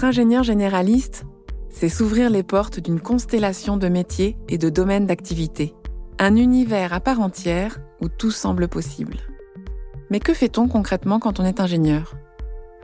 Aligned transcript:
Ingénieur 0.00 0.44
généraliste, 0.44 1.26
c'est 1.70 1.88
s'ouvrir 1.88 2.30
les 2.30 2.44
portes 2.44 2.78
d'une 2.78 3.00
constellation 3.00 3.76
de 3.76 3.88
métiers 3.88 4.36
et 4.48 4.56
de 4.56 4.70
domaines 4.70 5.06
d'activité. 5.06 5.74
Un 6.20 6.36
univers 6.36 6.92
à 6.92 7.00
part 7.00 7.20
entière 7.20 7.80
où 8.00 8.08
tout 8.08 8.30
semble 8.30 8.68
possible. 8.68 9.16
Mais 10.10 10.20
que 10.20 10.34
fait-on 10.34 10.68
concrètement 10.68 11.18
quand 11.18 11.40
on 11.40 11.44
est 11.44 11.60
ingénieur? 11.60 12.14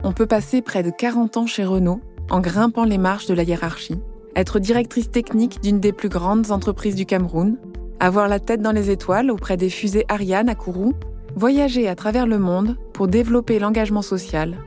On 0.03 0.11
peut 0.11 0.25
passer 0.25 0.61
près 0.61 0.83
de 0.83 0.91
40 0.91 1.37
ans 1.37 1.47
chez 1.47 1.63
Renault 1.63 2.01
en 2.29 2.41
grimpant 2.41 2.83
les 2.83 2.97
marches 2.97 3.27
de 3.27 3.33
la 3.33 3.43
hiérarchie, 3.43 3.99
être 4.35 4.59
directrice 4.59 5.09
technique 5.09 5.61
d'une 5.61 5.79
des 5.79 5.93
plus 5.93 6.09
grandes 6.09 6.51
entreprises 6.51 6.95
du 6.95 7.05
Cameroun, 7.05 7.57
avoir 8.01 8.27
la 8.27 8.39
tête 8.39 8.61
dans 8.61 8.73
les 8.73 8.89
étoiles 8.89 9.31
auprès 9.31 9.55
des 9.55 9.69
fusées 9.69 10.05
Ariane 10.09 10.49
à 10.49 10.55
Kourou, 10.55 10.93
voyager 11.35 11.87
à 11.87 11.95
travers 11.95 12.27
le 12.27 12.39
monde 12.39 12.77
pour 12.93 13.07
développer 13.07 13.57
l'engagement 13.57 14.01
social, 14.01 14.57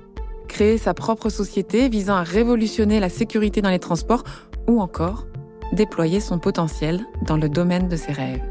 créer 0.49 0.79
sa 0.79 0.95
propre 0.95 1.29
société 1.29 1.89
visant 1.89 2.17
à 2.17 2.23
révolutionner 2.23 2.99
la 2.99 3.09
sécurité 3.09 3.63
dans 3.63 3.71
les 3.71 3.79
transports 3.79 4.25
ou 4.67 4.81
encore 4.81 5.27
déployer 5.73 6.21
son 6.21 6.39
potentiel 6.39 7.01
dans 7.27 7.37
le 7.37 7.49
domaine 7.49 7.89
de 7.89 7.97
ses 7.97 8.13
rêves. 8.13 8.43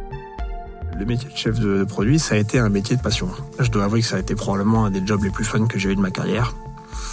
Le 0.98 1.06
métier 1.06 1.30
de 1.30 1.36
chef 1.36 1.60
de 1.60 1.84
produit, 1.84 2.18
ça 2.18 2.36
a 2.36 2.38
été 2.38 2.58
un 2.58 2.70
métier 2.70 2.96
de 2.96 3.02
passion. 3.02 3.28
Je 3.60 3.70
dois 3.70 3.84
avouer 3.84 4.02
que 4.02 4.08
ça 4.08 4.16
a 4.16 4.20
été 4.20 4.34
probablement 4.34 4.86
un 4.86 4.92
des 4.92 5.06
jobs 5.06 5.24
les 5.24 5.30
plus 5.30 5.46
fun 5.46 5.68
que 5.68 5.78
j'ai 5.78 5.92
eu 5.92 5.96
de 5.96 6.02
ma 6.02 6.12
carrière. 6.12 6.56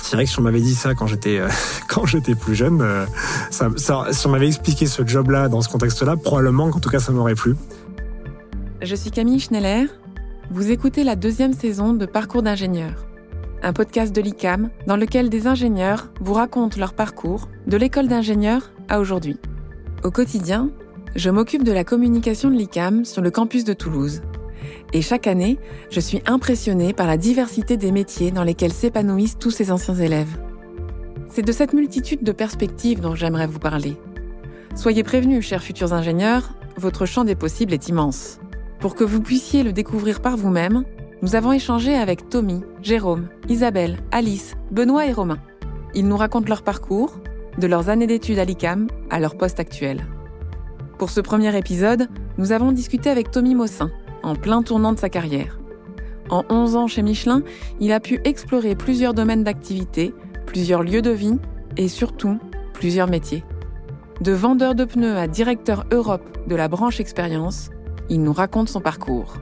C'est 0.03 0.17
vrai 0.17 0.25
que 0.25 0.31
si 0.31 0.39
on 0.39 0.43
m'avait 0.43 0.61
dit 0.61 0.75
ça 0.75 0.95
quand 0.95 1.07
j'étais 1.07 1.39
euh, 1.39 1.49
quand 1.89 2.07
j'étais 2.07 2.35
plus 2.35 2.55
jeune, 2.55 2.81
euh, 2.81 3.05
ça, 3.51 3.69
ça, 3.77 4.07
si 4.11 4.27
on 4.27 4.31
m'avait 4.31 4.47
expliqué 4.47 4.87
ce 4.87 5.07
job-là 5.07 5.49
dans 5.49 5.61
ce 5.61 5.69
contexte-là, 5.69 6.17
probablement 6.17 6.71
qu'en 6.71 6.81
tout 6.81 6.91
cas 6.91 6.99
ça 6.99 7.13
m'aurait 7.13 7.35
plu. 7.35 7.57
Je 8.83 8.95
suis 8.95 9.11
Camille 9.11 9.41
Schneller. 9.41 9.87
Vous 10.51 10.71
écoutez 10.71 11.05
la 11.05 11.17
deuxième 11.17 11.55
saison 11.55 11.95
de 11.95 12.05
Parcours 12.05 12.43
d'ingénieur, 12.43 13.07
un 13.65 13.73
podcast 13.73 14.15
de 14.15 14.21
l'ICAM 14.21 14.69
dans 14.87 14.97
lequel 14.97 15.31
des 15.31 15.47
ingénieurs 15.47 16.11
vous 16.21 16.35
racontent 16.35 16.79
leur 16.79 16.93
parcours 16.93 17.49
de 17.67 17.79
l'école 17.79 18.09
d'ingénieur 18.09 18.71
à 18.91 19.01
aujourd'hui. 19.01 19.39
Au 20.05 20.11
quotidien, 20.11 20.71
je 21.17 21.31
m'occupe 21.31 21.65
de 21.65 21.73
la 21.73 21.83
communication 21.83 22.51
de 22.51 22.57
l'ICAM 22.57 23.07
sur 23.07 23.23
le 23.23 23.31
campus 23.31 23.65
de 23.65 23.73
Toulouse. 23.73 24.21
Et 24.93 25.01
chaque 25.01 25.27
année, 25.27 25.59
je 25.91 25.99
suis 25.99 26.21
impressionnée 26.27 26.93
par 26.93 27.07
la 27.07 27.17
diversité 27.17 27.79
des 27.79 27.91
métiers 27.91 28.31
dans 28.31 28.45
lesquels 28.45 28.73
s'épanouissent 28.73 29.39
tous 29.39 29.51
ces 29.51 29.73
anciens 29.73 29.95
élèves. 29.95 30.39
C'est 31.31 31.43
de 31.43 31.53
cette 31.53 31.73
multitude 31.73 32.23
de 32.23 32.33
perspectives 32.33 33.01
dont 33.01 33.15
j'aimerais 33.15 33.47
vous 33.47 33.59
parler. 33.59 33.97
Soyez 34.75 35.03
prévenus, 35.03 35.45
chers 35.45 35.63
futurs 35.63 35.95
ingénieurs, 35.95 36.53
votre 36.77 37.07
champ 37.07 37.25
des 37.25 37.35
possibles 37.35 37.73
est 37.73 37.89
immense. 37.89 38.41
Pour 38.79 38.95
que 38.95 39.05
vous 39.05 39.23
puissiez 39.23 39.63
le 39.63 39.73
découvrir 39.73 40.21
par 40.21 40.37
vous-même, 40.37 40.85
nous 41.25 41.37
avons 41.37 41.53
échangé 41.53 41.95
avec 41.95 42.29
Tommy, 42.29 42.61
Jérôme, 42.83 43.31
Isabelle, 43.49 43.97
Alice, 44.13 44.57
Benoît 44.71 45.07
et 45.07 45.13
Romain. 45.13 45.39
Ils 45.95 46.07
nous 46.07 46.19
racontent 46.19 46.51
leur 46.51 46.61
parcours, 46.61 47.19
de 47.57 47.67
leurs 47.67 47.89
années 47.89 48.07
d'études 48.07 48.39
à 48.39 48.45
l'ICAM 48.45 48.89
à 49.09 49.21
leur 49.21 49.39
poste 49.39 49.59
actuel. 49.59 50.05
Pour 50.99 51.09
ce 51.09 51.23
premier 51.23 51.57
épisode, 51.57 52.11
nous 52.37 52.53
avons 52.53 52.73
discuté 52.73 53.09
avec 53.09 53.31
Tommy 53.31 53.55
Mossin, 53.55 53.91
en 54.23 54.37
plein 54.37 54.63
tournant 54.63 54.93
de 54.93 54.99
sa 54.99 55.09
carrière. 55.09 55.59
En 56.29 56.45
11 56.51 56.77
ans 56.77 56.89
chez 56.89 57.01
Michelin, 57.01 57.41
il 57.81 57.93
a 57.93 58.01
pu 58.01 58.21
explorer 58.25 58.75
plusieurs 58.75 59.15
domaines 59.15 59.45
d'activité, 59.45 60.13
plusieurs 60.45 60.83
lieux 60.83 61.01
de 61.01 61.11
vie 61.11 61.39
et 61.79 61.89
surtout 61.89 62.39
plusieurs 62.75 63.09
métiers. 63.09 63.45
De 64.21 64.33
vendeur 64.33 64.75
de 64.75 64.85
pneus 64.85 65.17
à 65.17 65.27
directeur 65.27 65.87
Europe 65.91 66.37
de 66.47 66.55
la 66.55 66.69
branche 66.69 67.01
expérience, 67.01 67.71
il 68.11 68.23
nous 68.23 68.35
raconte 68.35 68.69
son 68.69 68.83
parcours. 68.83 69.39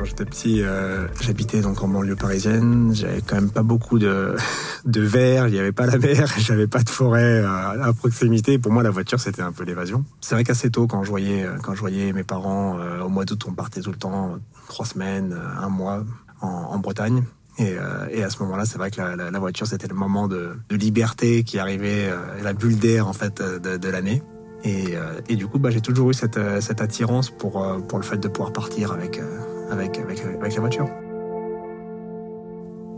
Quand 0.00 0.06
j'étais 0.06 0.24
petit, 0.24 0.62
euh, 0.62 1.06
j'habitais 1.20 1.60
donc 1.60 1.82
en 1.82 1.88
banlieue 1.88 2.16
parisienne. 2.16 2.90
J'avais 2.94 3.20
quand 3.20 3.34
même 3.34 3.50
pas 3.50 3.62
beaucoup 3.62 3.98
de, 3.98 4.34
de 4.86 5.00
verre, 5.02 5.46
il 5.46 5.52
n'y 5.52 5.58
avait 5.58 5.72
pas 5.72 5.84
la 5.84 5.98
mer, 5.98 6.26
j'avais 6.38 6.66
pas 6.66 6.82
de 6.82 6.88
forêt 6.88 7.44
à, 7.44 7.72
à, 7.72 7.92
proximité. 7.92 8.58
Pour 8.58 8.72
moi, 8.72 8.82
la 8.82 8.88
voiture, 8.88 9.20
c'était 9.20 9.42
un 9.42 9.52
peu 9.52 9.62
l'évasion. 9.62 10.06
C'est 10.22 10.34
vrai 10.34 10.42
qu'assez 10.42 10.70
tôt, 10.70 10.86
quand 10.86 11.04
je 11.04 11.10
voyais, 11.10 11.46
quand 11.62 11.74
je 11.74 11.80
voyais 11.80 12.14
mes 12.14 12.24
parents, 12.24 12.78
euh, 12.80 13.02
au 13.02 13.10
mois 13.10 13.26
d'août, 13.26 13.44
on 13.46 13.52
partait 13.52 13.82
tout 13.82 13.90
le 13.90 13.98
temps, 13.98 14.38
trois 14.68 14.86
semaines, 14.86 15.36
un 15.60 15.68
mois 15.68 16.02
en, 16.40 16.78
Bretagne. 16.78 17.22
Et, 17.58 17.74
euh, 17.76 18.24
à 18.24 18.30
ce 18.30 18.42
moment-là, 18.42 18.64
c'est 18.64 18.78
vrai 18.78 18.90
que 18.90 19.02
la, 19.02 19.38
voiture, 19.38 19.66
c'était 19.66 19.88
le 19.88 19.94
moment 19.94 20.28
de, 20.28 20.56
liberté 20.70 21.44
qui 21.44 21.58
arrivait, 21.58 22.08
euh, 22.08 22.42
la 22.42 22.54
bulle 22.54 22.78
d'air 22.78 23.06
en 23.06 23.12
fait 23.12 23.42
de, 23.42 23.88
l'année. 23.90 24.22
Et, 24.64 24.96
euh, 24.96 25.20
et, 25.28 25.36
du 25.36 25.46
coup, 25.46 25.58
bah, 25.58 25.68
j'ai 25.68 25.82
toujours 25.82 26.08
eu 26.08 26.14
cette, 26.14 26.40
cette 26.62 26.80
attirance 26.80 27.28
pour, 27.28 27.62
pour 27.86 27.98
le 27.98 28.04
fait 28.04 28.16
de 28.16 28.28
pouvoir 28.28 28.54
partir 28.54 28.92
avec 28.92 29.20
avec, 29.70 29.98
la 29.98 30.60
voiture. 30.60 30.88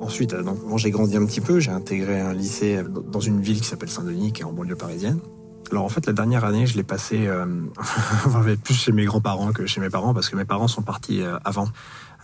Ensuite, 0.00 0.34
donc, 0.34 0.62
moi 0.64 0.78
j'ai 0.78 0.90
grandi 0.90 1.16
un 1.16 1.24
petit 1.26 1.40
peu, 1.40 1.60
j'ai 1.60 1.70
intégré 1.70 2.20
un 2.20 2.32
lycée 2.32 2.82
dans 3.12 3.20
une 3.20 3.40
ville 3.40 3.60
qui 3.60 3.68
s'appelle 3.68 3.90
Saint-Denis, 3.90 4.32
qui 4.32 4.42
est 4.42 4.44
en 4.44 4.52
banlieue 4.52 4.76
parisienne. 4.76 5.20
Alors 5.70 5.84
en 5.84 5.88
fait, 5.88 6.06
la 6.06 6.12
dernière 6.12 6.44
année, 6.44 6.66
je 6.66 6.76
l'ai 6.76 6.82
passé 6.82 7.26
euh, 7.26 7.46
plus 8.64 8.74
chez 8.74 8.92
mes 8.92 9.04
grands-parents 9.04 9.52
que 9.52 9.66
chez 9.66 9.80
mes 9.80 9.88
parents, 9.88 10.12
parce 10.12 10.28
que 10.28 10.36
mes 10.36 10.44
parents 10.44 10.68
sont 10.68 10.82
partis 10.82 11.22
euh, 11.22 11.38
avant. 11.44 11.68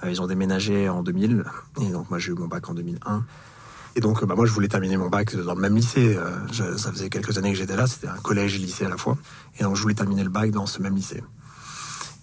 Euh, 0.04 0.10
ils 0.10 0.20
ont 0.20 0.26
déménagé 0.26 0.88
en 0.88 1.02
2000, 1.02 1.44
et 1.80 1.90
donc 1.90 2.10
moi 2.10 2.18
j'ai 2.18 2.32
eu 2.32 2.34
mon 2.34 2.46
bac 2.46 2.68
en 2.68 2.74
2001. 2.74 3.24
Et 3.96 4.00
donc 4.00 4.24
bah, 4.24 4.34
moi 4.34 4.44
je 4.44 4.52
voulais 4.52 4.68
terminer 4.68 4.96
mon 4.96 5.08
bac 5.08 5.34
dans 5.34 5.54
le 5.54 5.60
même 5.60 5.76
lycée. 5.76 6.18
Ça 6.52 6.92
faisait 6.92 7.08
quelques 7.08 7.38
années 7.38 7.52
que 7.52 7.58
j'étais 7.58 7.74
là, 7.74 7.86
c'était 7.86 8.08
un 8.08 8.16
collège 8.16 8.56
et 8.56 8.58
lycée 8.58 8.84
à 8.84 8.90
la 8.90 8.98
fois. 8.98 9.16
Et 9.58 9.62
donc 9.62 9.76
je 9.76 9.82
voulais 9.82 9.94
terminer 9.94 10.24
le 10.24 10.30
bac 10.30 10.50
dans 10.50 10.66
ce 10.66 10.82
même 10.82 10.94
lycée. 10.94 11.22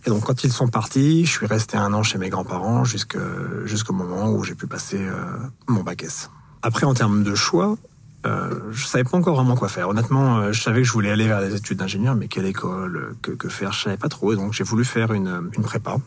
Et 0.06 0.10
donc 0.10 0.24
quand 0.26 0.44
ils 0.44 0.52
sont 0.52 0.68
partis, 0.68 1.26
je 1.26 1.32
suis 1.32 1.48
resté 1.48 1.78
un 1.78 1.94
an 1.94 2.04
chez 2.04 2.18
mes 2.18 2.30
grands-parents 2.30 2.84
jusqu'au 2.84 3.94
moment 3.94 4.32
où 4.32 4.44
j'ai 4.44 4.56
pu 4.56 4.68
passer 4.68 5.00
euh, 5.00 5.38
mon 5.68 5.84
bac 5.84 6.04
S. 6.04 6.30
Après, 6.62 6.86
en 6.86 6.94
termes 6.94 7.24
de 7.24 7.36
choix, 7.36 7.78
euh, 8.26 8.72
je 8.72 8.86
savais 8.86 9.04
pas 9.04 9.18
encore 9.18 9.36
vraiment 9.36 9.56
quoi 9.56 9.70
faire. 9.70 9.90
Honnêtement, 9.90 10.38
euh, 10.38 10.52
je 10.52 10.62
savais 10.62 10.82
que 10.82 10.88
je 10.88 10.92
voulais 10.92 11.12
aller 11.12 11.28
vers 11.28 11.42
des 11.42 11.56
études 11.56 11.78
d'ingénieur, 11.78 12.16
mais 12.16 12.28
quelle 12.28 12.46
école, 12.46 13.16
que, 13.22 13.50
faire, 13.50 13.72
je 13.72 13.84
savais 13.84 13.98
pas 13.98 14.10
trop. 14.10 14.34
Et 14.34 14.36
donc 14.36 14.54
j'ai 14.54 14.64
voulu 14.64 14.84
faire 14.84 15.14
une, 15.14 15.52
prépa. 15.64 15.98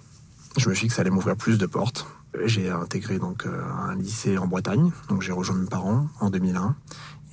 Je 0.56 0.69
me 0.69 0.75
suis 0.75 0.86
dit 0.86 0.88
que 0.88 0.94
ça 0.94 1.03
allait 1.03 1.10
m'ouvrir 1.10 1.36
plus 1.36 1.59
de 1.59 1.66
portes. 1.66 2.06
J'ai 2.44 2.70
intégré 2.70 3.19
donc 3.19 3.47
euh, 3.47 3.62
un 3.88 3.94
lycée 3.94 4.36
en 4.36 4.47
Bretagne, 4.47 4.91
donc 5.09 5.22
j'ai 5.22 5.32
rejoint 5.32 5.56
mes 5.56 5.66
parents 5.66 6.09
en 6.20 6.30
2001 6.30 6.75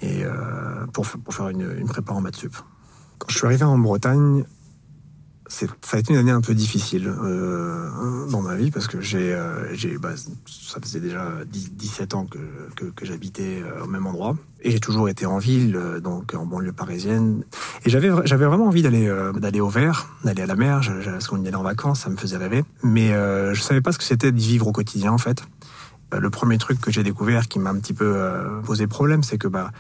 et 0.01 0.23
pour, 0.93 1.07
pour 1.07 1.33
faire 1.33 1.47
une, 1.47 1.73
une 1.79 1.87
prépa 1.87 2.13
en 2.13 2.21
maths 2.21 2.35
sup. 2.35 2.55
Quand 3.17 3.27
je 3.29 3.37
suis 3.37 3.47
arrivé 3.47 3.63
en 3.63 3.77
Bretagne, 3.77 4.43
ça 5.47 5.67
a 5.94 5.97
été 6.00 6.13
une 6.13 6.19
année 6.19 6.31
un 6.31 6.41
peu 6.41 6.56
difficile 6.56 7.07
euh, 7.07 8.28
dans 8.29 8.41
ma 8.41 8.56
vie 8.56 8.72
parce 8.72 8.88
que 8.88 9.00
j'ai, 9.01 9.31
euh, 9.33 9.75
bah, 10.00 10.11
ça 10.47 10.79
faisait 10.81 11.00
déjà 11.00 11.31
10, 11.47 11.73
17 11.73 12.16
ans 12.16 12.25
que, 12.25 12.85
que, 12.91 13.06
j'habitais 13.06 13.61
euh, 13.61 13.83
au 13.83 13.88
même 13.88 14.07
endroit 14.07 14.35
et 14.61 14.72
j'ai 14.72 14.79
toujours 14.79 15.07
été 15.07 15.25
en 15.25 15.38
ville, 15.38 15.79
donc 16.03 16.33
en 16.33 16.45
banlieue 16.45 16.72
parisienne. 16.72 17.44
Et 17.85 17.89
j'avais, 17.91 18.09
vraiment 18.09 18.66
envie 18.66 18.81
d'aller, 18.81 19.09
au 19.61 19.69
vert, 19.69 20.09
d'aller 20.23 20.41
à 20.41 20.47
la 20.47 20.56
mer, 20.56 20.81
je, 20.81 21.01
je, 21.01 21.11
parce 21.11 21.28
qu'on 21.28 21.44
y 21.44 21.47
allait 21.47 21.56
en 21.56 21.63
vacances, 21.63 22.00
ça 22.00 22.09
me 22.09 22.17
faisait 22.17 22.38
rêver. 22.38 22.63
Mais 22.81 23.09
je 23.09 23.62
savais 23.62 23.81
pas 23.81 23.91
ce 23.91 24.00
que 24.00 24.03
c'était 24.03 24.31
d'y 24.31 24.47
vivre 24.47 24.67
au 24.67 24.72
quotidien 24.72 25.12
en 25.12 25.19
fait. 25.19 25.44
Le 26.12 26.29
premier 26.31 26.57
truc 26.57 26.81
que 26.81 26.91
j'ai 26.91 27.03
découvert 27.03 27.47
qui 27.47 27.59
m'a 27.59 27.69
un 27.69 27.77
petit 27.77 27.94
peu 27.94 28.17
posé 28.66 28.88
problème, 28.88 29.22
c'est 29.22 29.38
que 29.38 29.47
bah 29.47 29.72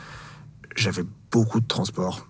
j'avais 0.75 1.05
beaucoup 1.31 1.59
de 1.59 1.67
transport 1.67 2.27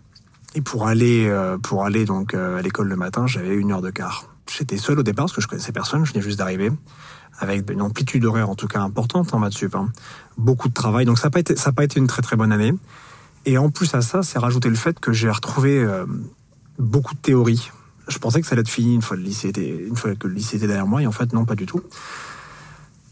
et 0.56 0.62
pour 0.62 0.88
aller, 0.88 1.28
euh, 1.28 1.58
pour 1.58 1.84
aller 1.84 2.06
donc 2.06 2.34
euh, 2.34 2.58
à 2.58 2.62
l'école 2.62 2.88
le 2.88 2.96
matin, 2.96 3.28
j'avais 3.28 3.54
une 3.54 3.72
heure 3.72 3.82
de 3.82 3.92
quart. 3.92 4.26
J'étais 4.50 4.78
seul 4.78 4.98
au 4.98 5.04
départ 5.04 5.26
parce 5.26 5.36
que 5.36 5.42
je 5.42 5.48
connaissais 5.48 5.74
personne, 5.74 6.06
je 6.06 6.14
venais 6.14 6.24
juste 6.24 6.40
d'arriver, 6.40 6.72
avec 7.40 7.70
une 7.70 7.82
amplitude 7.82 8.24
horaire 8.26 8.50
en 8.50 8.56
tout 8.56 8.68
cas 8.68 8.80
importante 8.80 9.34
en 9.34 9.40
maths 9.40 9.54
sup. 9.54 9.76
Hein. 9.76 9.92
Beaucoup 10.38 10.70
de 10.70 10.74
travail, 10.74 11.06
donc 11.06 11.20
ça 11.20 11.28
n'a 11.28 11.32
pas 11.32 11.42
été, 11.42 11.56
ça 11.58 11.70
n'a 11.70 11.74
pas 11.74 11.84
été 11.84 12.00
une 12.00 12.08
très 12.08 12.22
très 12.22 12.38
bonne 12.38 12.54
année. 12.54 12.74
Et 13.46 13.58
en 13.58 13.70
plus 13.70 13.94
à 13.94 14.02
ça, 14.02 14.24
c'est 14.24 14.40
rajouté 14.40 14.70
le 14.70 14.76
fait 14.76 15.00
que 15.00 15.12
j'ai 15.12 15.30
retrouvé 15.30 15.78
euh, 15.78 16.06
beaucoup 16.80 17.14
de 17.14 17.20
théorie. 17.20 17.70
Je 18.08 18.18
pensais 18.18 18.40
que 18.40 18.48
ça 18.48 18.54
allait 18.54 18.62
être 18.62 18.70
fini 18.70 18.96
une 18.96 19.02
fois 19.02 19.18
le 19.18 19.24
lycée 19.24 19.50
était, 19.50 19.86
une 19.88 19.96
fois 19.96 20.16
que 20.16 20.28
le 20.28 20.34
lycée 20.34 20.58
était 20.58 20.68
derrière 20.68 20.88
moi, 20.88 21.02
et 21.02 21.08
en 21.08 21.12
fait 21.12 21.34
non, 21.34 21.44
pas 21.44 21.56
du 21.56 21.66
tout 21.66 21.82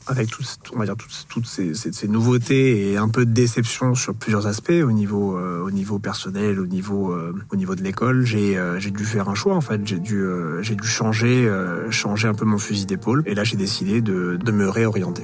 avec 0.08 0.30
on 0.74 0.80
va 0.80 0.86
dire 0.86 0.96
toutes, 1.30 1.46
ces, 1.46 2.08
nouveautés 2.08 2.92
et 2.92 2.98
un 2.98 3.10
peu 3.10 3.26
de 3.26 3.32
déception 3.32 3.96
sur 3.96 4.14
plusieurs 4.14 4.48
aspects 4.48 4.72
au 4.72 4.92
niveau 4.92 5.38
euh, 5.38 6.00
personnel 6.02 6.60
au 6.60 6.66
niveau 6.66 7.14
euh, 7.14 7.34
au 7.52 7.56
niveau 7.56 7.76
de 7.76 7.84
l'école 7.84 8.26
j'ai 8.26 8.58
euh, 8.58 8.80
j'ai 8.80 8.92
dû 8.92 9.06
faire 9.06 9.30
un 9.30 9.36
choix 9.36 9.56
en 9.56 9.62
fait. 9.62 9.82
J'ai 9.86 10.00
dû 10.00 10.26
changer 10.92 11.48
un 12.28 12.34
peu 12.34 12.46
mon 12.46 12.58
fusil 12.58 12.86
d'épaule 12.86 13.24
et 13.26 13.36
là 13.36 13.44
j'ai 13.44 13.58
décidé 13.58 14.02
de, 14.02 14.38
de 14.44 14.52
me 14.52 14.68
réorienter. 14.68 15.24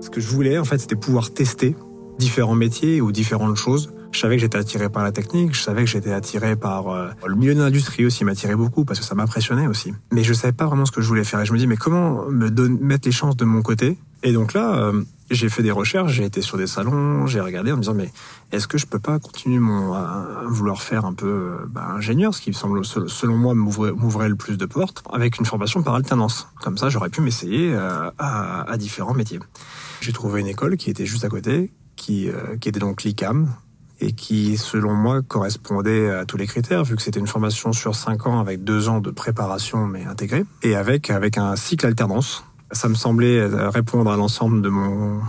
Ce 0.00 0.10
que 0.10 0.20
je 0.20 0.28
voulais 0.28 0.58
en 0.58 0.64
fait 0.64 0.78
c'était 0.78 0.96
pouvoir 0.96 1.32
tester 1.32 1.76
différents 2.18 2.54
métiers 2.54 3.00
ou 3.00 3.12
différentes 3.12 3.56
choses 3.56 3.92
je 4.12 4.18
savais 4.18 4.36
que 4.36 4.42
j'étais 4.42 4.58
attiré 4.58 4.88
par 4.88 5.04
la 5.04 5.12
technique, 5.12 5.54
je 5.54 5.60
savais 5.60 5.84
que 5.84 5.90
j'étais 5.90 6.12
attiré 6.12 6.56
par 6.56 6.88
euh, 6.88 7.08
le 7.26 7.34
milieu 7.34 7.54
de 7.54 7.60
l'industrie 7.60 8.04
aussi 8.04 8.24
m'attirait 8.24 8.56
beaucoup 8.56 8.84
parce 8.84 8.98
que 8.98 9.04
ça 9.04 9.14
m'impressionnait 9.14 9.66
aussi. 9.66 9.94
Mais 10.12 10.24
je 10.24 10.32
savais 10.32 10.52
pas 10.52 10.66
vraiment 10.66 10.86
ce 10.86 10.92
que 10.92 11.00
je 11.00 11.06
voulais 11.06 11.24
faire 11.24 11.40
et 11.40 11.46
je 11.46 11.52
me 11.52 11.58
dis 11.58 11.66
mais 11.66 11.76
comment 11.76 12.26
me 12.28 12.50
mettre 12.68 13.06
les 13.06 13.12
chances 13.12 13.36
de 13.36 13.44
mon 13.44 13.62
côté? 13.62 13.98
Et 14.22 14.32
donc 14.32 14.52
là, 14.52 14.74
euh, 14.74 15.02
j'ai 15.30 15.48
fait 15.48 15.62
des 15.62 15.70
recherches, 15.70 16.12
j'ai 16.12 16.24
été 16.24 16.42
sur 16.42 16.58
des 16.58 16.66
salons, 16.66 17.26
j'ai 17.26 17.40
regardé 17.40 17.72
en 17.72 17.76
me 17.76 17.82
disant 17.82 17.94
mais 17.94 18.10
est-ce 18.52 18.66
que 18.66 18.78
je 18.78 18.86
peux 18.86 18.98
pas 18.98 19.18
continuer 19.20 19.60
mon 19.60 19.94
à, 19.94 20.42
vouloir 20.46 20.82
faire 20.82 21.04
un 21.04 21.14
peu 21.14 21.52
bah, 21.68 21.86
ingénieur, 21.96 22.34
ce 22.34 22.40
qui 22.40 22.50
me 22.50 22.54
semble 22.54 22.84
selon 22.84 23.36
moi 23.36 23.54
m'ouvrait 23.54 24.28
le 24.28 24.36
plus 24.36 24.58
de 24.58 24.66
portes, 24.66 25.04
avec 25.12 25.38
une 25.38 25.46
formation 25.46 25.82
par 25.82 25.94
alternance. 25.94 26.48
Comme 26.62 26.76
ça, 26.76 26.88
j'aurais 26.88 27.10
pu 27.10 27.20
m'essayer 27.20 27.74
à, 27.74 28.12
à, 28.18 28.76
différents 28.76 29.14
métiers. 29.14 29.38
J'ai 30.00 30.12
trouvé 30.12 30.40
une 30.40 30.48
école 30.48 30.76
qui 30.76 30.90
était 30.90 31.06
juste 31.06 31.24
à 31.24 31.28
côté, 31.28 31.72
qui, 31.96 32.28
qui 32.60 32.68
était 32.68 32.80
donc 32.80 33.04
l'ICAM, 33.04 33.48
et 34.00 34.12
qui, 34.12 34.56
selon 34.56 34.94
moi, 34.94 35.22
correspondait 35.22 36.10
à 36.10 36.24
tous 36.24 36.36
les 36.36 36.46
critères, 36.46 36.84
vu 36.84 36.96
que 36.96 37.02
c'était 37.02 37.20
une 37.20 37.26
formation 37.26 37.72
sur 37.72 37.94
cinq 37.94 38.26
ans 38.26 38.40
avec 38.40 38.64
deux 38.64 38.88
ans 38.88 39.00
de 39.00 39.10
préparation 39.10 39.86
mais 39.86 40.04
intégrée, 40.04 40.44
et 40.62 40.74
avec 40.74 41.10
avec 41.10 41.38
un 41.38 41.56
cycle 41.56 41.86
alternance. 41.86 42.44
Ça 42.72 42.88
me 42.88 42.94
semblait 42.94 43.44
répondre 43.46 44.10
à 44.12 44.16
l'ensemble 44.16 44.68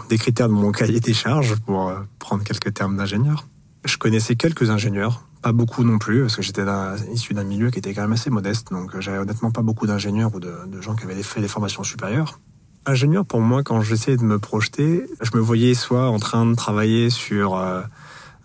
des 0.10 0.18
critères 0.18 0.48
de 0.48 0.54
mon 0.54 0.72
cahier 0.72 1.00
des 1.00 1.14
charges, 1.14 1.56
pour 1.56 1.90
euh, 1.90 1.96
prendre 2.20 2.44
quelques 2.44 2.74
termes 2.74 2.96
d'ingénieur. 2.98 3.48
Je 3.84 3.98
connaissais 3.98 4.36
quelques 4.36 4.70
ingénieurs, 4.70 5.24
pas 5.42 5.52
beaucoup 5.52 5.84
non 5.84 5.98
plus, 5.98 6.22
parce 6.22 6.36
que 6.36 6.44
j'étais 6.44 6.64
issu 7.12 7.34
d'un 7.34 7.44
milieu 7.44 7.72
qui 7.72 7.80
était 7.80 7.94
quand 7.96 8.04
même 8.04 8.14
assez 8.14 8.30
modeste, 8.30 8.72
donc 8.72 9.00
j'avais 9.00 9.18
honnêtement 9.18 9.50
pas 9.50 9.64
beaucoup 9.64 9.88
d'ingénieurs 9.88 10.34
ou 10.36 10.40
de, 10.40 10.82
gens 10.82 10.96
qui 10.96 11.04
avaient 11.04 11.24
fait 11.24 11.42
des 11.42 11.48
formations 11.48 11.84
supérieures. 11.84 12.40
Ingénieur, 12.86 13.26
pour 13.26 13.42
moi, 13.42 13.64
quand 13.64 13.82
j'essayais 13.82 14.18
de 14.18 14.24
me 14.24 14.38
projeter, 14.38 15.08
je 15.22 15.32
me 15.36 15.42
voyais 15.42 15.74
soit 15.74 16.10
en 16.10 16.20
train 16.20 16.46
de 16.46 16.54
travailler 16.54 17.10
sur 17.10 17.56
euh, 17.56 17.82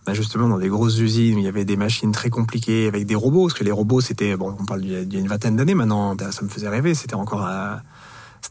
bah, 0.07 0.15
justement 0.15 0.49
dans 0.49 0.59
des 0.59 0.69
grosses 0.69 0.99
usines 0.99 1.37
où 1.37 1.39
il 1.39 1.45
y 1.45 1.49
avait 1.49 1.65
des 1.65 1.77
machines 1.77 2.13
très 2.13 2.31
compliquées 2.31 2.87
avec 2.87 3.07
des 3.07 3.17
robots, 3.17 3.49
parce 3.49 3.59
que 3.59 3.65
les 3.65 3.73
robots 3.73 4.01
c'était 4.01 4.37
bon, 4.37 4.57
on 4.59 4.65
parle 4.65 4.81
d'il 4.81 5.13
y 5.13 5.17
a 5.17 5.21
une 5.21 5.29
vingtaine 5.29 5.57
d'années 5.57 5.75
maintenant, 5.75 6.17
ça 6.31 6.43
me 6.43 6.49
faisait 6.49 6.69
rêver, 6.69 6.95
c'était 6.95 7.15
encore 7.15 7.45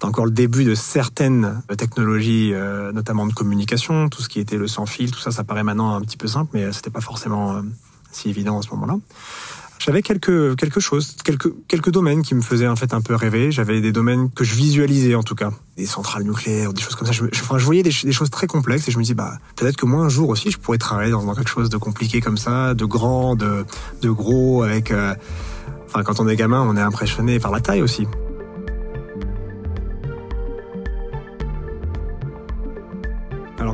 encore 0.04 0.26
le 0.26 0.32
début 0.32 0.64
de 0.64 0.76
certaines 0.76 1.62
technologies, 1.78 2.52
euh, 2.54 2.92
notamment 2.92 3.26
de 3.26 3.34
communication, 3.34 4.10
tout 4.10 4.22
ce 4.22 4.30
qui 4.30 4.40
était 4.40 4.58
le 4.58 4.68
sans 4.68 4.86
fil, 4.86 5.12
tout 5.12 5.20
ça, 5.20 5.32
ça 5.32 5.44
paraît 5.44 5.64
maintenant 5.64 5.96
un 5.96 6.02
petit 6.02 6.18
peu 6.18 6.28
simple, 6.28 6.52
mais 6.54 6.72
c'était 6.74 6.90
pas 6.90 7.02
forcément 7.02 7.56
euh, 7.56 7.62
si 8.12 8.30
évident 8.30 8.60
à 8.60 8.62
ce 8.62 8.70
moment-là. 8.72 8.98
J'avais 9.86 10.02
quelques 10.02 10.56
quelque 10.56 10.80
chose, 10.80 11.16
quelques 11.24 11.54
quelques 11.68 11.92
domaines 11.92 12.24
qui 12.24 12.34
me 12.34 12.42
faisaient 12.42 12.68
en 12.68 12.76
fait 12.76 12.92
un 12.96 13.02
peu 13.02 13.14
rêver. 13.14 13.52
J'avais 13.52 13.82
des 13.82 13.92
domaines 13.92 14.32
que 14.32 14.44
je 14.44 14.56
visualisais 14.56 15.14
en 15.14 15.22
tout 15.22 15.36
cas, 15.36 15.52
des 15.78 15.86
centrales 15.86 16.24
nucléaires, 16.24 16.74
des 16.74 16.82
choses 16.82 16.96
comme 16.96 17.06
ça. 17.06 17.14
Je, 17.14 17.24
enfin, 17.26 17.60
je 17.60 17.66
voyais 17.66 17.84
des, 17.84 17.92
choses 17.92 18.32
très 18.32 18.48
complexes 18.48 18.88
et 18.88 18.92
je 18.92 18.98
me 18.98 19.04
dis 19.04 19.14
bah 19.14 19.38
peut-être 19.56 19.76
que 19.76 19.86
moi 19.86 20.04
un 20.04 20.10
jour 20.10 20.30
aussi 20.30 20.50
je 20.50 20.58
pourrais 20.58 20.80
travailler 20.80 21.12
dans, 21.12 21.36
quelque 21.36 21.52
chose 21.52 21.70
de 21.70 21.78
compliqué 21.78 22.20
comme 22.20 22.38
ça, 22.38 22.74
de 22.74 22.84
grand, 22.84 23.36
de 23.36 23.64
de 24.02 24.10
gros, 24.10 24.64
avec. 24.64 24.90
Euh, 24.90 25.14
enfin, 25.86 26.02
quand 26.02 26.20
on 26.20 26.28
est 26.28 26.36
gamin, 26.36 26.62
on 26.62 26.76
est 26.76 26.82
impressionné 26.82 27.40
par 27.40 27.52
la 27.52 27.60
taille 27.60 27.84
aussi. 27.84 28.08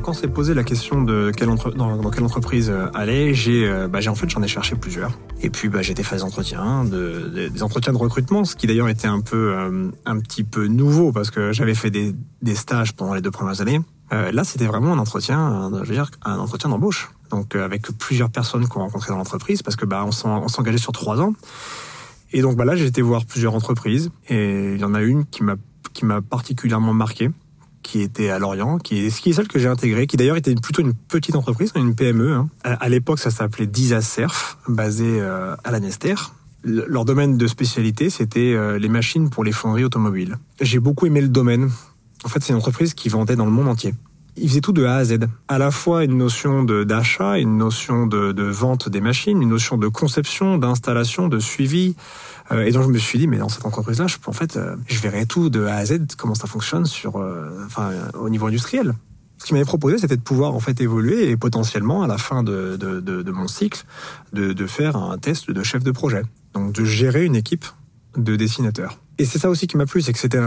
Quand 0.02 0.14
s'est 0.14 0.28
posé 0.28 0.54
la 0.54 0.64
question 0.64 1.02
de 1.02 1.32
quelle 1.36 1.50
dans, 1.76 2.10
quelle 2.10 2.24
entreprise 2.24 2.70
euh, 2.70 2.88
aller, 2.94 3.34
j'ai 3.34 3.68
euh, 3.68 3.88
bah, 3.88 4.00
en 4.08 4.16
fait 4.16 4.30
j'en 4.30 4.42
ai 4.42 4.48
cherché 4.48 4.76
plusieurs. 4.76 5.12
Et 5.42 5.50
puis 5.50 5.70
bah, 5.70 5.82
j'ai 5.82 5.94
des 5.94 6.24
entretiens, 6.24 6.84
de, 6.84 7.50
des 7.50 7.64
entretiens 7.64 7.94
de 7.94 7.98
recrutement, 7.98 8.44
ce 8.44 8.56
qui 8.56 8.68
d'ailleurs 8.68 8.90
était 8.90 9.08
un 9.08 9.22
peu 9.22 9.54
euh, 9.56 9.90
un 10.06 10.20
petit 10.20 10.44
peu 10.44 10.68
nouveau 10.68 11.12
parce 11.12 11.32
que 11.32 11.52
j'avais 11.52 11.76
fait 11.76 11.92
des, 11.92 12.16
stages 12.56 12.94
pendant 12.94 13.14
les 13.14 13.22
deux 13.22 13.32
premières 13.32 13.62
années. 13.62 13.80
là 14.12 14.44
c'était 14.44 14.66
vraiment 14.66 14.92
un 14.94 15.00
entretien, 15.00 15.40
un, 15.40 15.84
je 15.84 15.90
veux 15.90 15.96
dire 15.96 16.12
un 16.24 16.38
entretien 16.38 16.70
d'embauche. 16.70 17.12
Donc 17.30 17.56
avec 17.56 17.84
plusieurs 17.98 18.30
personnes 18.30 18.68
qu'on 18.68 18.82
rencontrait 18.82 19.12
dans 19.12 19.18
l'entreprise 19.18 19.62
parce 19.62 19.78
que 19.78 19.86
bah 19.86 20.06
on 20.06 20.12
s'engageait 20.48 20.78
sur 20.78 20.92
trois 20.92 21.22
ans. 21.22 21.34
Et 22.34 22.42
donc 22.42 22.58
bah 22.58 22.66
là 22.66 22.76
j'ai 22.76 22.86
été 22.86 23.02
voir 23.02 23.26
plusieurs 23.26 23.56
entreprises 23.56 24.12
et 24.28 24.74
il 24.74 24.80
y 24.82 24.84
en 24.84 24.94
a 24.94 25.02
une 25.02 25.26
qui 25.26 25.44
m'a 25.44 26.22
particulièrement 26.22 26.94
marqué 26.94 27.32
qui 27.82 28.02
était 28.02 28.30
à 28.30 28.40
Lorient, 28.40 28.78
qui 28.78 29.06
est, 29.06 29.20
qui 29.20 29.30
est 29.30 29.34
celle 29.34 29.48
que 29.48 29.60
j'ai 29.60 29.68
intégrée, 29.68 30.08
qui 30.08 30.18
d'ailleurs 30.18 30.38
était 30.38 30.56
plutôt 30.56 30.82
une 30.82 30.94
petite 30.94 31.36
entreprise, 31.36 31.72
une 31.76 31.96
PME. 31.96 32.34
Hein. 32.34 32.50
À, 32.64 32.90
l'époque, 32.90 33.20
ça 33.20 33.32
s'appelait 33.32 33.68
Disasurf, 33.68 34.58
basée 34.68 35.20
euh, 35.20 35.56
à 35.64 35.72
la 35.72 35.80
Nester. 35.80 36.16
leur 36.64 37.06
domaine 37.06 37.38
de 37.38 37.48
spécialité, 37.48 38.10
c'était 38.10 38.54
euh, 38.54 38.78
les 38.78 38.90
machines 38.90 39.30
pour 39.30 39.44
les 39.44 39.52
fonderies 39.52 39.84
automobiles. 39.84 40.38
J'ai 40.60 40.80
beaucoup 40.80 41.06
aimé 41.06 41.22
le 41.22 41.30
domaine. 41.30 41.70
En 42.24 42.30
fait, 42.30 42.42
c'est 42.42 42.54
une 42.54 42.60
entreprise 42.60 42.94
qui 42.94 43.10
vendait 43.10 43.36
dans 43.36 43.46
le 43.46 43.52
monde 43.52 43.68
entier. 43.68 43.94
Ils 44.38 44.48
faisaient 44.48 44.62
tout 44.62 44.72
de 44.72 44.86
A 44.86 44.96
à 44.96 45.04
Z. 45.04 45.20
À 45.48 45.58
la 45.58 45.72
fois 45.72 46.04
une 46.04 46.18
notion 46.18 46.64
d'achat, 46.64 47.38
une 47.38 47.58
notion 47.58 48.08
de, 48.08 48.32
de 48.32 48.44
vente 48.44 48.88
des 48.90 49.02
machines, 49.02 49.42
une 49.42 49.50
notion 49.50 49.78
de 49.78 49.88
conception, 49.88 50.58
d'installation, 50.58 51.28
de 51.28 51.40
suivi, 51.40 51.96
euh, 52.52 52.66
et 52.66 52.72
donc 52.72 52.84
je 52.84 52.90
me 52.90 52.98
suis 52.98 53.20
dit, 53.20 53.28
mais 53.28 53.38
dans 53.38 53.50
cette 53.50 53.66
entreprise-là, 53.66 54.08
je, 54.08 54.18
en 54.26 54.34
fait, 54.34 54.58
euh, 54.58 54.76
je 54.88 55.00
verrai 55.00 55.26
tout 55.26 55.50
de 55.50 55.66
A 55.66 55.76
à 55.76 55.86
Z, 55.86 56.16
comment 56.18 56.36
ça 56.36 56.48
fonctionne 56.48 56.86
sur, 56.86 57.18
euh, 57.18 57.50
enfin, 57.66 57.92
au 58.20 58.30
niveau 58.30 58.48
industriel. 58.48 58.94
Ce 59.38 59.46
qui 59.46 59.54
m'avait 59.54 59.66
proposé, 59.66 59.98
c'était 59.98 60.18
de 60.18 60.22
pouvoir 60.22 60.54
en 60.54 60.60
fait 60.60 60.82
évoluer 60.82 61.30
et 61.30 61.38
potentiellement, 61.38 62.04
à 62.04 62.08
la 62.08 62.20
fin 62.20 62.44
de, 62.44 62.78
de, 62.78 63.00
de, 63.00 63.32
mon 63.32 63.48
cycle, 63.48 63.84
de, 64.34 64.68
faire 64.68 64.96
un 64.96 65.18
test 65.18 65.50
de 65.50 65.64
chef 65.64 65.84
de 65.84 65.90
projet. 65.90 66.22
Donc 66.54 66.74
de 66.74 66.86
gérer 66.86 67.26
une 67.26 67.36
équipe 67.36 67.66
de 68.18 68.36
dessinateurs. 68.36 69.00
Et 69.18 69.26
c'est 69.26 69.40
ça 69.40 69.50
aussi 69.50 69.66
qui 69.66 69.78
m'a 69.78 69.88
plu, 69.88 70.04
c'est 70.04 70.14
que 70.14 70.20
c'était 70.20 70.38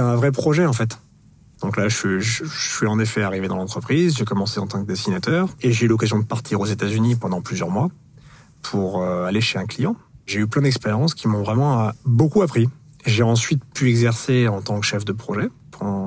un 0.00 0.14
vrai 0.14 0.30
projet 0.30 0.64
en 0.64 0.72
fait. 0.72 1.00
Donc 1.62 1.76
là, 1.76 1.88
je, 1.88 2.20
suis 2.20 2.86
en 2.86 2.98
effet 2.98 3.22
arrivé 3.22 3.48
dans 3.48 3.56
l'entreprise, 3.56 4.16
j'ai 4.16 4.24
commencé 4.24 4.60
en 4.60 4.66
tant 4.66 4.82
que 4.82 4.86
dessinateur 4.86 5.48
et 5.60 5.72
j'ai 5.72 5.86
eu 5.86 5.88
l'occasion 5.88 6.18
de 6.18 6.24
partir 6.24 6.60
aux 6.60 6.66
États-Unis 6.66 7.16
pendant 7.16 7.42
plusieurs 7.42 7.70
mois 7.70 7.88
pour 8.62 9.02
aller 9.04 9.40
chez 9.40 9.58
un 9.58 9.66
client 9.66 9.96
j'ai 10.30 10.38
eu 10.38 10.46
plein 10.46 10.62
d'expériences 10.62 11.14
qui 11.14 11.26
m'ont 11.26 11.42
vraiment 11.42 11.80
euh, 11.80 11.90
beaucoup 12.04 12.42
appris. 12.42 12.68
J'ai 13.04 13.24
ensuite 13.24 13.64
pu 13.74 13.88
exercer 13.88 14.46
en 14.46 14.60
tant 14.62 14.78
que 14.78 14.86
chef 14.86 15.04
de 15.04 15.12
projet 15.12 15.48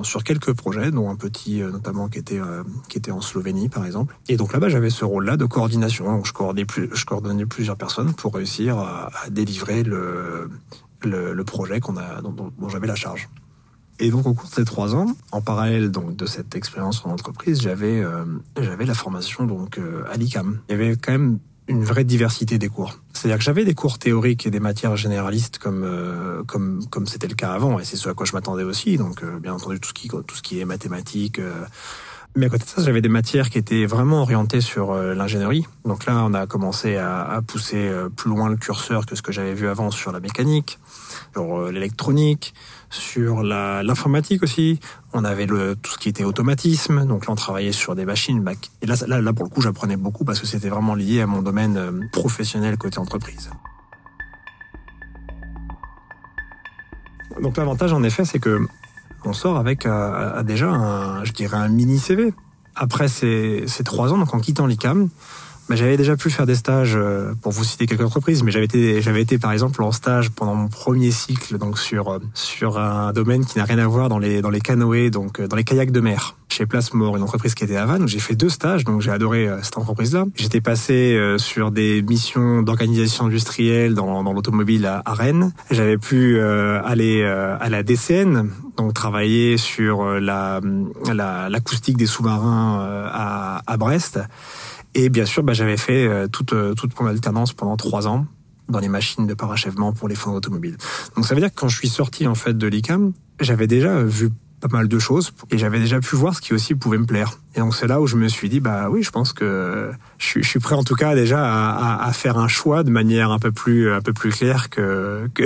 sur 0.03 0.23
quelques 0.23 0.53
projets, 0.53 0.91
dont 0.91 1.09
un 1.09 1.15
petit 1.15 1.63
euh, 1.63 1.71
notamment 1.71 2.07
qui 2.07 2.19
était 2.19 2.39
euh, 2.39 2.61
qui 2.89 2.99
était 2.99 3.09
en 3.09 3.21
Slovénie 3.21 3.69
par 3.69 3.85
exemple. 3.87 4.15
Et 4.29 4.37
donc 4.37 4.53
là-bas, 4.53 4.69
j'avais 4.69 4.91
ce 4.91 5.03
rôle-là 5.03 5.35
de 5.35 5.45
coordination. 5.45 6.05
Donc 6.05 6.27
je 6.27 6.31
coordonnais, 6.31 7.45
plusieurs 7.45 7.75
personnes 7.75 8.13
pour 8.13 8.35
réussir 8.35 8.77
à, 8.77 9.09
délivrer 9.31 9.81
le, 9.81 10.49
projet 11.43 11.79
qu'on 11.79 11.97
a 11.97 12.21
dont 12.21 12.69
j'avais 12.69 12.87
la 12.87 12.95
charge. 12.95 13.27
Et 13.99 14.09
donc 14.09 14.25
au 14.25 14.33
cours 14.33 14.49
de 14.49 14.55
ces 14.55 14.65
trois 14.65 14.95
ans, 14.95 15.07
en 15.31 15.41
parallèle 15.41 15.91
donc 15.91 16.15
de 16.15 16.25
cette 16.25 16.55
expérience 16.55 17.05
en 17.05 17.11
entreprise, 17.11 17.61
j'avais 17.61 18.03
j'avais 18.59 18.85
la 18.85 18.95
formation 18.95 19.45
donc 19.45 19.79
à 20.11 20.17
l'ICAM. 20.17 20.59
Il 20.67 20.71
y 20.71 20.75
avait 20.75 20.95
quand 20.95 21.11
même 21.11 21.39
une 21.67 21.83
vraie 21.83 22.03
diversité 22.03 22.57
des 22.57 22.69
cours. 22.69 22.99
C'est-à-dire 23.13 23.37
que 23.37 23.43
j'avais 23.43 23.65
des 23.65 23.73
cours 23.73 23.97
théoriques 23.97 24.45
et 24.45 24.51
des 24.51 24.59
matières 24.59 24.97
généralistes 24.97 25.59
comme 25.59 25.83
euh, 25.83 26.43
comme 26.43 26.85
comme 26.89 27.07
c'était 27.07 27.27
le 27.27 27.35
cas 27.35 27.53
avant 27.53 27.79
et 27.79 27.85
c'est 27.85 27.95
ce 27.95 28.09
à 28.09 28.13
quoi 28.13 28.25
je 28.25 28.33
m'attendais 28.33 28.63
aussi. 28.63 28.97
Donc 28.97 29.23
euh, 29.23 29.39
bien 29.39 29.53
entendu 29.53 29.79
tout 29.79 29.89
ce 29.89 29.93
qui 29.93 30.09
tout 30.09 30.35
ce 30.35 30.41
qui 30.41 30.59
est 30.59 30.65
mathématiques. 30.65 31.39
Euh. 31.39 31.53
mais 32.35 32.47
à 32.47 32.49
côté 32.49 32.65
de 32.65 32.69
ça, 32.69 32.81
j'avais 32.81 33.01
des 33.01 33.09
matières 33.09 33.49
qui 33.49 33.57
étaient 33.57 33.85
vraiment 33.85 34.21
orientées 34.21 34.61
sur 34.61 34.93
l'ingénierie. 34.93 35.65
Donc 35.85 36.05
là, 36.05 36.23
on 36.25 36.33
a 36.33 36.47
commencé 36.47 36.97
à 36.97 37.41
pousser 37.45 37.91
plus 38.15 38.29
loin 38.29 38.49
le 38.49 38.57
curseur 38.57 39.05
que 39.05 39.15
ce 39.15 39.21
que 39.21 39.31
j'avais 39.31 39.53
vu 39.53 39.67
avant 39.67 39.91
sur 39.91 40.11
la 40.11 40.19
mécanique, 40.19 40.79
sur 41.33 41.69
l'électronique, 41.71 42.55
sur 42.93 43.43
l'informatique 43.43 44.43
aussi. 44.43 44.79
On 45.13 45.23
avait 45.23 45.45
le, 45.45 45.75
tout 45.75 45.91
ce 45.91 45.97
qui 45.97 46.09
était 46.09 46.23
automatisme. 46.23 47.05
Donc 47.05 47.25
là, 47.25 47.33
on 47.33 47.35
travaillait 47.35 47.71
sur 47.71 47.95
des 47.95 48.05
machines. 48.05 48.43
Et 48.81 48.85
là, 48.85 48.95
là, 49.07 49.21
là 49.21 49.33
pour 49.33 49.45
le 49.45 49.49
coup, 49.49 49.61
j'apprenais 49.61 49.97
beaucoup 49.97 50.25
parce 50.25 50.39
que 50.39 50.47
c'était 50.47 50.69
vraiment 50.69 50.95
lié 50.95 51.21
à 51.21 51.27
mon 51.27 51.41
domaine 51.41 51.77
euh, 51.77 51.91
professionnel 52.11 52.77
côté 52.77 52.99
entreprise. 52.99 53.49
Donc 57.41 57.57
l'avantage, 57.57 57.93
en 57.93 58.03
effet, 58.03 58.25
c'est 58.25 58.39
que 58.39 58.65
on 59.25 59.33
sort 59.33 59.57
avec 59.57 59.85
euh, 59.85 60.43
déjà, 60.43 60.69
un, 60.69 61.23
je 61.23 61.31
dirais, 61.31 61.57
un 61.57 61.69
mini 61.69 61.97
CV. 61.97 62.33
Après 62.75 63.07
ces, 63.07 63.65
ces 63.67 63.83
trois 63.83 64.11
ans, 64.13 64.17
donc 64.17 64.33
en 64.33 64.39
quittant 64.39 64.65
l'ICAM, 64.65 65.09
bah, 65.69 65.75
j'avais 65.77 65.95
déjà 65.95 66.17
pu 66.17 66.29
faire 66.29 66.45
des 66.45 66.55
stages 66.55 66.93
euh, 66.95 67.33
pour 67.41 67.53
vous 67.53 67.63
citer 67.63 67.85
quelques 67.85 68.03
entreprises, 68.03 68.43
mais 68.43 68.51
j'avais 68.51 68.65
été 68.65 69.01
j'avais 69.01 69.21
été 69.21 69.37
par 69.37 69.53
exemple 69.53 69.81
en 69.81 69.93
stage 69.93 70.29
pendant 70.29 70.55
mon 70.55 70.67
premier 70.67 71.11
cycle 71.11 71.57
donc 71.57 71.79
sur 71.79 72.09
euh, 72.09 72.19
sur 72.33 72.77
un 72.77 73.13
domaine 73.13 73.45
qui 73.45 73.59
n'a 73.59 73.63
rien 73.63 73.79
à 73.79 73.87
voir 73.87 74.09
dans 74.09 74.19
les 74.19 74.41
dans 74.41 74.49
les 74.49 74.59
canoës 74.59 75.09
donc 75.09 75.39
euh, 75.39 75.47
dans 75.47 75.55
les 75.55 75.63
kayaks 75.63 75.91
de 75.91 76.01
mer 76.01 76.35
chez 76.49 76.65
Place 76.65 76.93
Mort, 76.93 77.15
une 77.15 77.23
entreprise 77.23 77.55
qui 77.55 77.63
était 77.63 77.77
à 77.77 77.85
Vannes. 77.85 78.07
J'ai 78.07 78.19
fait 78.19 78.35
deux 78.35 78.49
stages, 78.49 78.83
donc 78.83 79.01
j'ai 79.01 79.09
adoré 79.09 79.49
cette 79.63 79.75
entreprise-là. 79.75 80.25
J'étais 80.35 80.61
passé 80.61 81.19
sur 81.37 81.71
des 81.71 82.03
missions 82.03 82.61
d'organisation 82.61 83.25
industrielle 83.25 83.95
dans, 83.95 84.23
dans 84.23 84.33
l'automobile 84.33 84.85
à, 84.85 85.01
Rennes. 85.15 85.51
J'avais 85.71 85.97
pu 85.97 86.39
aller 86.39 87.23
à 87.23 87.69
la 87.69 87.81
DCN, 87.81 88.51
donc 88.77 88.93
travailler 88.93 89.57
sur 89.57 90.05
la 90.19 90.61
l'acoustique 91.49 91.97
des 91.97 92.05
sous-marins 92.05 93.07
à, 93.11 93.63
à 93.65 93.77
Brest. 93.77 94.19
Et 94.95 95.09
bien 95.09 95.25
sûr, 95.25 95.43
bah, 95.43 95.53
j'avais 95.53 95.77
fait 95.77 96.07
euh, 96.07 96.27
toute, 96.27 96.53
euh, 96.53 96.73
toute 96.73 96.99
mon 96.99 97.07
alternance 97.07 97.53
pendant 97.53 97.77
trois 97.77 98.07
ans 98.07 98.25
dans 98.69 98.79
les 98.79 98.89
machines 98.89 99.27
de 99.27 99.33
parachèvement 99.33 99.93
pour 99.93 100.07
les 100.07 100.15
fonds 100.15 100.31
automobiles. 100.31 100.77
Donc 101.15 101.25
ça 101.25 101.35
veut 101.35 101.41
dire 101.41 101.49
que 101.49 101.59
quand 101.59 101.67
je 101.67 101.77
suis 101.77 101.89
sorti 101.89 102.27
en 102.27 102.35
fait 102.35 102.57
de 102.57 102.67
l'ICAM, 102.67 103.13
j'avais 103.39 103.67
déjà 103.67 104.01
vu 104.03 104.29
pas 104.61 104.69
mal 104.69 104.87
de 104.87 104.99
choses 104.99 105.33
et 105.51 105.57
j'avais 105.57 105.79
déjà 105.79 105.99
pu 105.99 106.15
voir 106.15 106.33
ce 106.33 106.41
qui 106.41 106.53
aussi 106.53 106.73
pouvait 106.73 106.97
me 106.97 107.05
plaire. 107.05 107.39
Et 107.55 107.59
donc 107.59 107.75
c'est 107.75 107.87
là 107.87 107.99
où 107.99 108.07
je 108.07 108.15
me 108.15 108.29
suis 108.29 108.47
dit 108.47 108.61
bah 108.61 108.89
oui, 108.89 109.03
je 109.03 109.11
pense 109.11 109.33
que 109.33 109.91
je, 110.17 110.39
suis 110.41 110.59
prêt 110.59 110.75
en 110.75 110.83
tout 110.83 110.95
cas 110.95 111.15
déjà 111.15 111.43
à, 111.43 112.07
à, 112.07 112.13
faire 112.13 112.37
un 112.37 112.47
choix 112.47 112.83
de 112.83 112.89
manière 112.89 113.31
un 113.31 113.39
peu 113.39 113.51
plus 113.51 113.91
un 113.91 114.01
peu 114.01 114.13
plus 114.13 114.31
claire 114.31 114.69
que 114.69 115.29
que, 115.33 115.43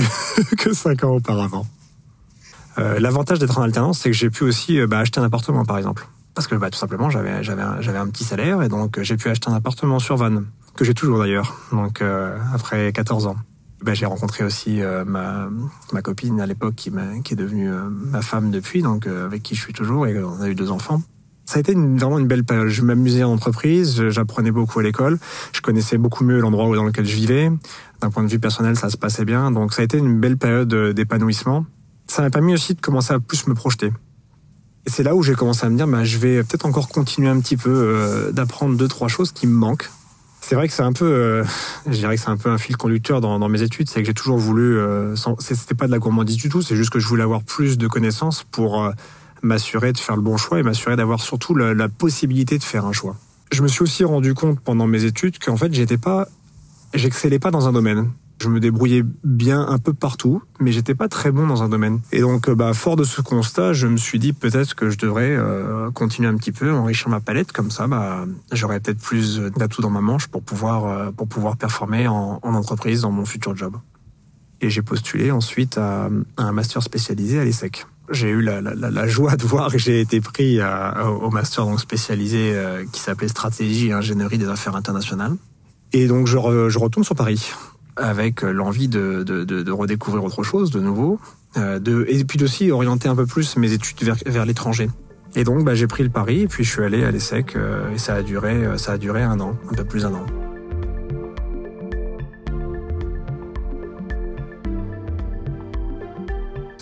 que 0.56 0.74
cinq 0.74 1.04
ans 1.04 1.16
auparavant. 1.16 1.66
Euh, 2.78 3.00
L'avantage 3.00 3.40
d'être 3.40 3.58
en 3.58 3.64
alternance, 3.64 4.00
c'est 4.00 4.12
que 4.12 4.16
j'ai 4.16 4.30
pu 4.30 4.44
aussi 4.44 4.80
euh, 4.80 4.86
bah, 4.86 5.00
acheter 5.00 5.20
un 5.20 5.24
appartement 5.24 5.66
par 5.66 5.80
exemple 5.80 6.08
parce 6.38 6.46
que 6.46 6.54
bah, 6.54 6.70
tout 6.70 6.78
simplement 6.78 7.10
j'avais 7.10 7.44
j'avais 7.44 7.64
un, 7.64 7.82
j'avais 7.82 7.98
un 7.98 8.06
petit 8.10 8.24
salaire 8.24 8.62
et 8.62 8.70
donc 8.70 9.02
j'ai 9.02 9.18
pu 9.18 9.28
acheter 9.28 9.50
un 9.50 9.56
appartement 9.56 9.98
sur 9.98 10.18
Vannes 10.18 10.46
que 10.76 10.86
j'ai 10.86 10.94
toujours 10.94 11.18
d'ailleurs. 11.18 11.56
Donc 11.72 12.04
après 12.54 12.92
14 12.94 13.26
ans. 13.26 13.38
Bah, 13.82 13.96
j'ai 13.96 14.06
rencontré 14.06 14.44
aussi 14.44 14.80
ma, 15.08 15.50
ma 15.94 16.02
copine 16.04 16.40
à 16.40 16.46
l'époque 16.46 16.76
qui, 16.76 16.92
qui 17.24 17.34
est 17.34 17.36
devenue 17.36 17.72
ma 17.90 18.22
femme 18.22 18.52
depuis, 18.52 18.84
donc 18.84 19.08
avec 19.08 19.42
qui 19.42 19.56
je 19.56 19.62
suis 19.62 19.74
toujours 19.74 20.06
et 20.06 20.24
on 20.24 20.40
a 20.40 20.48
eu 20.48 20.54
deux 20.54 20.70
enfants. 20.70 21.02
Ça 21.46 21.58
a 21.58 21.60
été 21.62 21.72
une, 21.72 21.98
vraiment 21.98 22.20
une 22.20 22.28
belle 22.28 22.44
période. 22.44 22.68
Je 22.68 22.84
m'amusais 22.84 23.24
en 23.24 23.32
entreprise, 23.32 24.10
j'apprenais 24.10 24.52
beaucoup 24.52 24.78
à 24.80 24.84
l'école, 24.84 25.18
je 25.54 25.62
connaissais 25.62 25.98
beaucoup 25.98 26.24
mieux 26.24 26.40
l'endroit 26.40 26.76
dans 26.76 26.84
lequel 26.84 27.06
je 27.06 27.16
vivais. 27.16 27.50
D'un 28.00 28.12
point 28.12 28.22
de 28.22 28.30
vue 28.30 28.40
personnel, 28.40 28.78
ça 28.78 28.92
se 28.92 28.98
passait 28.98 29.26
bien. 29.26 29.50
Donc 29.50 29.74
ça 29.74 29.82
a 29.82 29.86
été 29.86 29.98
une 29.98 30.20
belle 30.20 30.38
période 30.38 30.72
d'épanouissement. 30.94 31.66
Ça 32.06 32.22
m'a 32.22 32.30
permis 32.30 32.54
aussi 32.54 32.76
de 32.76 32.82
commencer 32.82 33.14
à 33.14 33.20
plus 33.20 33.48
me 33.48 33.56
projeter. 33.56 33.92
C'est 34.88 35.04
là 35.04 35.16
où 35.16 35.22
j'ai 35.22 35.36
commencé 35.36 35.66
à 35.66 35.70
me 35.70 35.78
dire, 35.78 35.88
bah, 35.88 36.04
je 36.04 36.18
vais 36.18 36.44
peut-être 36.44 36.66
encore 36.66 36.88
continuer 36.88 37.30
un 37.30 37.40
petit 37.40 37.58
peu 37.58 37.70
euh, 37.70 38.32
d'apprendre 38.32 38.76
deux 38.78 38.88
trois 38.88 39.08
choses 39.08 39.32
qui 39.32 39.46
me 39.46 39.54
manquent. 39.54 39.90
C'est 40.48 40.56
vrai 40.56 40.70
que 40.70 40.74
c'est 40.74 40.84
un 40.84 40.94
peu, 40.94 41.04
euh, 41.04 41.44
je 41.88 41.98
dirais 41.98 42.16
que 42.16 42.22
c'est 42.22 42.30
un 42.30 42.38
peu 42.38 42.50
un 42.50 42.58
fil 42.58 42.78
conducteur 42.78 43.20
dans, 43.20 43.38
dans 43.38 43.50
mes 43.50 43.62
études, 43.64 43.90
c'est 43.90 44.00
que 44.00 44.06
j'ai 44.08 44.14
toujours 44.14 44.38
voulu, 44.38 44.78
euh, 44.78 45.14
c'était 45.40 45.76
pas 45.76 45.88
de 45.88 45.92
la 45.92 46.00
gourmandise 46.00 46.38
du 46.38 46.48
tout, 46.48 46.62
c'est 46.62 46.78
juste 46.78 46.90
que 46.90 47.00
je 47.00 47.08
voulais 47.10 47.24
avoir 47.24 47.44
plus 47.44 47.78
de 47.78 47.86
connaissances 47.86 48.46
pour 48.50 48.82
euh, 48.82 48.92
m'assurer 49.42 49.92
de 49.92 49.98
faire 49.98 50.16
le 50.16 50.22
bon 50.22 50.38
choix 50.38 50.58
et 50.58 50.64
m'assurer 50.64 50.96
d'avoir 50.96 51.20
surtout 51.20 51.54
la, 51.54 51.90
possibilité 51.90 52.58
de 52.58 52.64
faire 52.64 52.86
un 52.86 52.94
choix. 52.94 53.18
Je 53.52 53.62
me 53.62 53.68
suis 53.68 53.82
aussi 53.82 54.06
rendu 54.06 54.34
compte 54.36 54.62
pendant 54.62 54.88
mes 54.88 55.04
études 55.04 55.38
qu'en 55.38 55.58
fait, 55.58 55.74
j'étais 55.74 55.98
pas, 55.98 56.30
j'excellais 56.94 57.40
pas 57.40 57.52
dans 57.52 57.68
un 57.68 57.74
domaine. 57.74 58.10
Je 58.40 58.50
me 58.50 58.60
débrouillais 58.60 59.04
bien 59.24 59.68
un 59.68 59.80
peu 59.80 59.94
partout, 59.94 60.44
mais 60.60 60.72
j'étais 60.72 60.94
pas 60.94 61.08
très 61.08 61.32
bon 61.32 61.48
dans 61.48 61.64
un 61.64 61.70
domaine. 61.70 62.02
Et 62.12 62.22
donc, 62.22 62.50
euh, 62.50 62.56
bah, 62.56 62.74
fort 62.74 62.96
de 62.96 63.04
ce 63.04 63.22
constat, 63.22 63.74
je 63.74 63.88
me 63.88 63.98
suis 63.98 64.20
dit 64.20 64.34
peut-être 64.34 64.76
que 64.76 64.90
je 64.90 64.98
devrais 64.98 65.36
euh, 65.36 65.90
continuer 65.92 66.30
un 66.30 66.36
petit 66.36 66.52
peu, 66.52 66.72
enrichir 66.72 67.10
ma 67.10 67.20
palette, 67.20 67.52
comme 67.52 67.72
ça, 67.72 67.88
bah, 67.88 68.26
j'aurais 68.52 68.80
peut-être 68.80 69.00
plus 69.00 69.40
d'atouts 69.40 69.82
dans 69.82 69.90
ma 69.90 70.02
manche 70.02 70.28
pour 70.28 70.44
pouvoir 70.44 70.86
euh, 70.86 71.12
pour 71.12 71.28
pouvoir 71.28 71.58
performer 71.58 72.08
en, 72.08 72.40
en, 72.42 72.54
entreprise 72.54 73.02
dans 73.02 73.12
mon 73.12 73.26
futur 73.26 73.56
job. 73.56 73.76
Et 74.62 74.70
j'ai 74.70 74.82
postulé 74.82 75.32
ensuite 75.32 75.78
à, 75.78 76.10
à 76.38 76.44
un 76.44 76.52
master 76.52 76.84
spécialisé 76.84 77.40
à 77.40 77.44
l'ESSEC 77.44 77.86
j'ai 78.10 78.30
eu 78.30 78.42
la, 78.42 78.62
la, 78.62 78.74
la, 78.74 79.08
joie 79.08 79.36
de 79.36 79.44
voir 79.44 79.72
que 79.72 79.78
j'ai 79.78 80.00
été 80.00 80.22
pris 80.22 80.62
à, 80.62 81.10
au 81.10 81.30
master 81.30 81.66
donc 81.66 81.80
spécialisé 81.80 82.54
euh, 82.54 82.86
qui 82.92 83.02
s'appelait 83.02 83.28
stratégie 83.28 83.88
et 83.88 83.94
ingénierie 83.94 84.38
des 84.38 84.48
affaires 84.48 84.76
internationales. 84.76 85.36
Et 85.94 86.08
donc 86.08 86.28
je, 86.28 86.38
je 86.70 86.80
retourne 86.80 87.04
sur 87.04 87.16
Paris 87.16 87.52
avec 87.98 88.42
l'envie 88.42 88.88
de, 88.88 89.24
de, 89.24 89.44
de, 89.44 89.62
de, 89.64 89.72
redécouvrir 89.72 90.24
autre 90.24 90.44
chose, 90.44 90.72
de 90.72 90.80
nouveau, 90.80 91.20
euh, 91.58 91.80
de, 91.80 92.06
et 92.10 92.24
puis 92.24 92.42
aussi 92.44 92.72
orienter 92.72 93.10
un 93.10 93.16
peu 93.16 93.26
plus 93.26 93.58
mes 93.58 93.74
études 93.74 94.04
vers, 94.04 94.18
vers 94.26 94.46
l'étranger. 94.46 94.90
Et 95.36 95.44
donc 95.44 95.64
bah, 95.64 95.76
j'ai 95.76 95.88
pris 95.88 96.04
le 96.04 96.10
pari 96.10 96.42
et 96.42 96.48
puis 96.48 96.64
je 96.64 96.72
suis 96.72 96.84
allé 96.84 97.04
à 97.04 97.12
l'ESSEC 97.12 97.56
euh, 97.56 97.94
et 97.94 97.98
ça 97.98 98.16
a 98.16 98.24
duré 98.24 98.78
ça 98.78 98.94
a 98.94 98.98
duré 98.98 99.24
un 99.24 99.40
an, 99.40 99.58
un 99.70 99.74
peu 99.74 99.84
plus 99.84 100.04
d'un 100.04 100.14
an. 100.14 100.26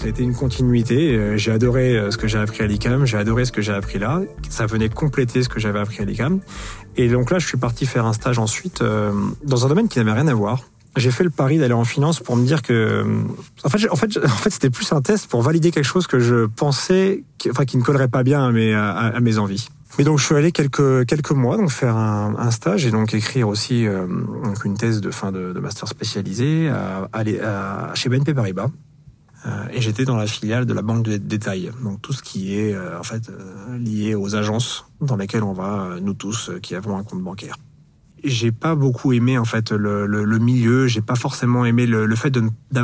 Ça 0.05 0.09
a 0.09 0.11
été 0.11 0.21
une 0.21 0.35
continuité. 0.35 1.15
Euh, 1.15 1.35
j'ai 1.35 1.51
adoré 1.51 1.97
euh, 1.97 2.11
ce 2.11 2.17
que 2.17 2.27
j'ai 2.27 2.37
appris 2.37 2.61
à 2.61 2.67
l'ICAM, 2.67 3.07
j'ai 3.07 3.17
adoré 3.17 3.43
ce 3.43 3.51
que 3.51 3.63
j'ai 3.63 3.73
appris 3.73 3.97
là. 3.97 4.21
Ça 4.51 4.67
venait 4.67 4.87
compléter 4.87 5.41
ce 5.41 5.49
que 5.49 5.59
j'avais 5.59 5.79
appris 5.79 6.03
à 6.03 6.05
l'ICAM. 6.05 6.41
Et 6.95 7.09
donc 7.09 7.31
là, 7.31 7.39
je 7.39 7.47
suis 7.47 7.57
parti 7.57 7.87
faire 7.87 8.05
un 8.05 8.13
stage 8.13 8.37
ensuite 8.37 8.83
euh, 8.83 9.11
dans 9.43 9.65
un 9.65 9.69
domaine 9.69 9.87
qui 9.87 9.97
n'avait 9.97 10.11
rien 10.11 10.27
à 10.27 10.33
voir. 10.35 10.59
J'ai 10.95 11.11
fait 11.11 11.23
le 11.23 11.29
pari 11.29 11.57
d'aller 11.57 11.73
en 11.73 11.83
finance 11.83 12.19
pour 12.19 12.35
me 12.35 12.45
dire 12.45 12.61
que, 12.61 13.05
en 13.63 13.69
fait, 13.69 13.89
en 13.89 13.95
fait, 13.95 14.17
en 14.23 14.27
fait, 14.27 14.49
c'était 14.49 14.69
plus 14.69 14.91
un 14.93 15.01
test 15.01 15.27
pour 15.27 15.41
valider 15.41 15.71
quelque 15.71 15.85
chose 15.85 16.07
que 16.07 16.19
je 16.19 16.45
pensais, 16.45 17.23
enfin, 17.49 17.65
qui 17.65 17.77
ne 17.77 17.83
collerait 17.83 18.07
pas 18.07 18.23
bien 18.23 18.45
à 18.45 18.51
mes, 18.51 18.73
à, 18.73 19.19
mes 19.21 19.37
envies. 19.37 19.67
Mais 19.97 20.03
donc, 20.03 20.19
je 20.19 20.25
suis 20.25 20.35
allé 20.35 20.51
quelques 20.51 21.05
quelques 21.05 21.31
mois 21.31 21.57
donc 21.57 21.69
faire 21.69 21.95
un, 21.95 22.35
un 22.37 22.51
stage 22.51 22.85
et 22.85 22.91
donc 22.91 23.13
écrire 23.13 23.47
aussi 23.47 23.85
donc 24.43 24.65
une 24.65 24.75
thèse 24.75 24.99
de 24.99 25.11
fin 25.11 25.31
de, 25.31 25.53
de 25.53 25.59
master 25.59 25.87
spécialisé 25.87 26.69
à, 26.69 27.09
à, 27.13 27.89
à, 27.91 27.95
chez 27.95 28.09
BNP 28.09 28.33
Paribas 28.33 28.69
euh, 29.45 29.67
et 29.71 29.81
j'étais 29.81 30.05
dans 30.05 30.15
la 30.15 30.25
filiale 30.25 30.65
de 30.65 30.73
la 30.73 30.81
banque 30.81 31.03
de 31.03 31.17
détail, 31.17 31.71
donc 31.83 32.01
tout 32.01 32.13
ce 32.13 32.23
qui 32.23 32.57
est 32.57 32.73
euh, 32.73 32.99
en 32.99 33.03
fait 33.03 33.29
euh, 33.29 33.77
lié 33.77 34.15
aux 34.15 34.35
agences 34.35 34.85
dans 35.01 35.17
lesquelles 35.17 35.43
on 35.43 35.53
va 35.53 35.97
nous 36.01 36.13
tous 36.13 36.51
qui 36.63 36.73
avons 36.73 36.97
un 36.97 37.03
compte 37.03 37.21
bancaire. 37.21 37.55
J'ai 38.25 38.51
pas 38.51 38.75
beaucoup 38.75 39.13
aimé 39.13 39.37
en 39.37 39.45
fait 39.45 39.71
le, 39.71 40.05
le, 40.07 40.25
le 40.25 40.39
milieu, 40.39 40.87
j'ai 40.87 41.01
pas 41.01 41.15
forcément 41.15 41.63
aimé 41.63 41.85
le, 41.85 42.05
le 42.05 42.15
fait 42.15 42.31
de, 42.31 42.41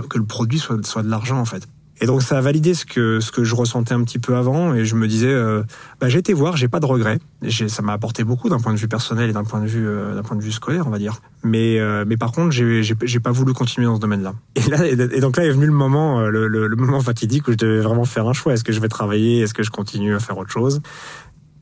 que 0.10 0.18
le 0.18 0.26
produit 0.26 0.60
soit, 0.60 0.86
soit 0.86 1.04
de 1.04 1.10
l'argent 1.10 1.40
en 1.40 1.46
fait. 1.46 1.68
Et 2.04 2.08
donc 2.08 2.24
ça 2.24 2.40
a 2.40 2.42
validé 2.42 2.74
ce 2.74 2.84
que 2.84 3.20
ce 3.20 3.32
que 3.32 3.44
je 3.44 3.54
ressentais 3.54 3.94
un 3.94 4.04
petit 4.04 4.18
peu 4.18 4.36
avant 4.36 4.74
et 4.74 4.86
je 4.86 4.96
me 4.96 5.08
disais 5.08 5.32
euh, 5.32 5.62
bah, 6.00 6.10
j'ai 6.10 6.18
été 6.18 6.34
voir, 6.34 6.58
j'ai 6.58 6.68
pas 6.68 6.80
de 6.80 6.88
regrets. 6.88 7.20
Ça 7.68 7.84
m'a 7.84 7.94
apporté 7.94 8.24
beaucoup 8.24 8.50
d'un 8.50 8.60
point 8.60 8.74
de 8.74 8.80
vue 8.80 8.88
personnel 8.88 9.30
et 9.30 9.34
d'un 9.34 9.44
point 9.44 9.62
de 9.62 9.68
vue 9.68 9.88
euh, 9.88 10.16
d'un 10.16 10.24
point 10.24 10.36
de 10.36 10.42
vue 10.42 10.52
scolaire, 10.52 10.88
on 10.88 10.90
va 10.90 10.98
dire. 10.98 11.22
Mais 11.44 11.80
euh, 11.80 12.04
mais 12.08 12.18
par 12.18 12.32
contre, 12.32 12.50
j'ai 12.52 12.82
j'ai 12.82 13.20
pas 13.20 13.32
voulu 13.32 13.54
continuer 13.54 13.86
dans 13.86 13.98
ce 13.98 14.02
domaine-là. 14.02 14.34
Et 14.56 14.68
là 14.68 14.88
et 14.88 15.20
donc 15.20 15.38
là 15.38 15.46
est 15.46 15.52
venu 15.52 15.68
le 15.68 15.74
moment 15.74 16.22
le, 16.22 16.48
le, 16.48 16.68
le, 16.68 16.76
moment 16.76 17.02
fatidique 17.02 17.48
où 17.48 17.52
je 17.52 17.58
devais 17.58 17.82
vraiment 17.82 18.06
faire 18.06 18.28
un 18.28 18.34
choix. 18.34 18.54
Est-ce 18.54 18.64
que 18.64 18.74
je 18.74 18.80
vais 18.80 18.90
travailler? 18.90 19.42
Est-ce 19.42 19.54
que 19.54 19.62
je 19.62 19.70
continue 19.70 20.16
à 20.16 20.20
faire 20.20 20.40
autre 20.40 20.52
chose? 20.52 20.82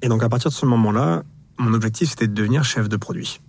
Et 0.02 0.08
donc 0.08 0.24
à 0.24 0.30
partir 0.30 0.52
de 0.52 0.56
ce 0.56 0.66
moment-là, 0.66 1.24
mon 1.58 1.74
objectif 1.74 2.12
c'était 2.12 2.28
de 2.28 2.34
devenir 2.34 2.64
chef 2.64 2.88
de 2.88 2.96
produit. 2.96 3.42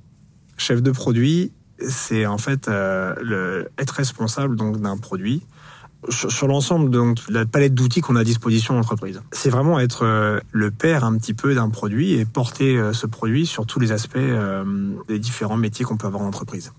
Chef 0.61 0.83
de 0.83 0.91
produit, 0.91 1.53
c'est 1.79 2.27
en 2.27 2.37
fait 2.37 2.69
le, 2.69 3.71
être 3.79 3.93
responsable 3.93 4.57
donc 4.57 4.79
d'un 4.79 4.99
produit 4.99 5.43
sur, 6.09 6.49
l'ensemble 6.49 6.91
de 6.91 7.15
la 7.29 7.45
palette 7.45 7.75
d'outils 7.75 8.01
qu'on 8.01 8.17
a 8.17 8.21
à 8.21 8.25
disposition 8.25 8.75
en 8.75 8.79
entreprise. 8.79 9.21
C'est 9.33 9.51
vraiment 9.51 9.79
être 9.79 10.05
euh, 10.05 10.41
le 10.51 10.71
père 10.71 11.05
un 11.05 11.17
petit 11.19 11.35
peu 11.35 11.55
d'un 11.55 11.69
produit 11.69 12.15
et 12.15 12.25
porter 12.25 12.77
euh, 12.77 12.93
ce 12.93 13.07
produit 13.07 13.47
sur 13.47 13.67
tous 13.67 13.81
les 13.81 13.93
aspects 13.93 14.17
euh, 14.17 14.65
des 15.09 15.19
différents 15.19 15.57
métiers 15.57 15.85
qu'on 15.85 15.97
peut 15.97 16.07
avoir 16.07 16.23
en 16.23 16.27
entreprise. 16.27 16.73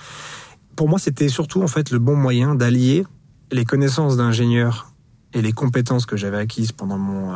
Pour 0.76 0.90
moi, 0.90 0.98
c'était 0.98 1.30
surtout 1.30 1.62
en 1.62 1.68
fait 1.68 1.92
le 1.92 2.00
bon 2.00 2.16
moyen 2.16 2.56
d'allier 2.56 3.06
les 3.52 3.66
connaissances 3.66 4.18
d'ingénieur 4.18 4.92
et 5.34 5.42
les 5.42 5.52
compétences 5.52 6.06
que 6.06 6.18
j'avais 6.18 6.38
acquises 6.38 6.72
pendant 6.72 6.98
mon 6.98 7.32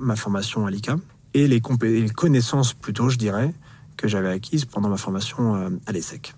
ma 0.00 0.16
formation 0.16 0.66
à 0.66 0.70
l'ICAM 0.70 1.00
et 1.32 1.48
les 1.48 1.60
connaissances 1.60 2.74
plutôt, 2.74 3.08
je 3.08 3.16
dirais, 3.16 3.54
que 3.96 4.08
j'avais 4.08 4.30
acquises 4.30 4.64
pendant 4.64 4.88
ma 4.88 4.96
formation 4.96 5.78
à 5.86 5.92
l'ESSEC. 5.92 6.34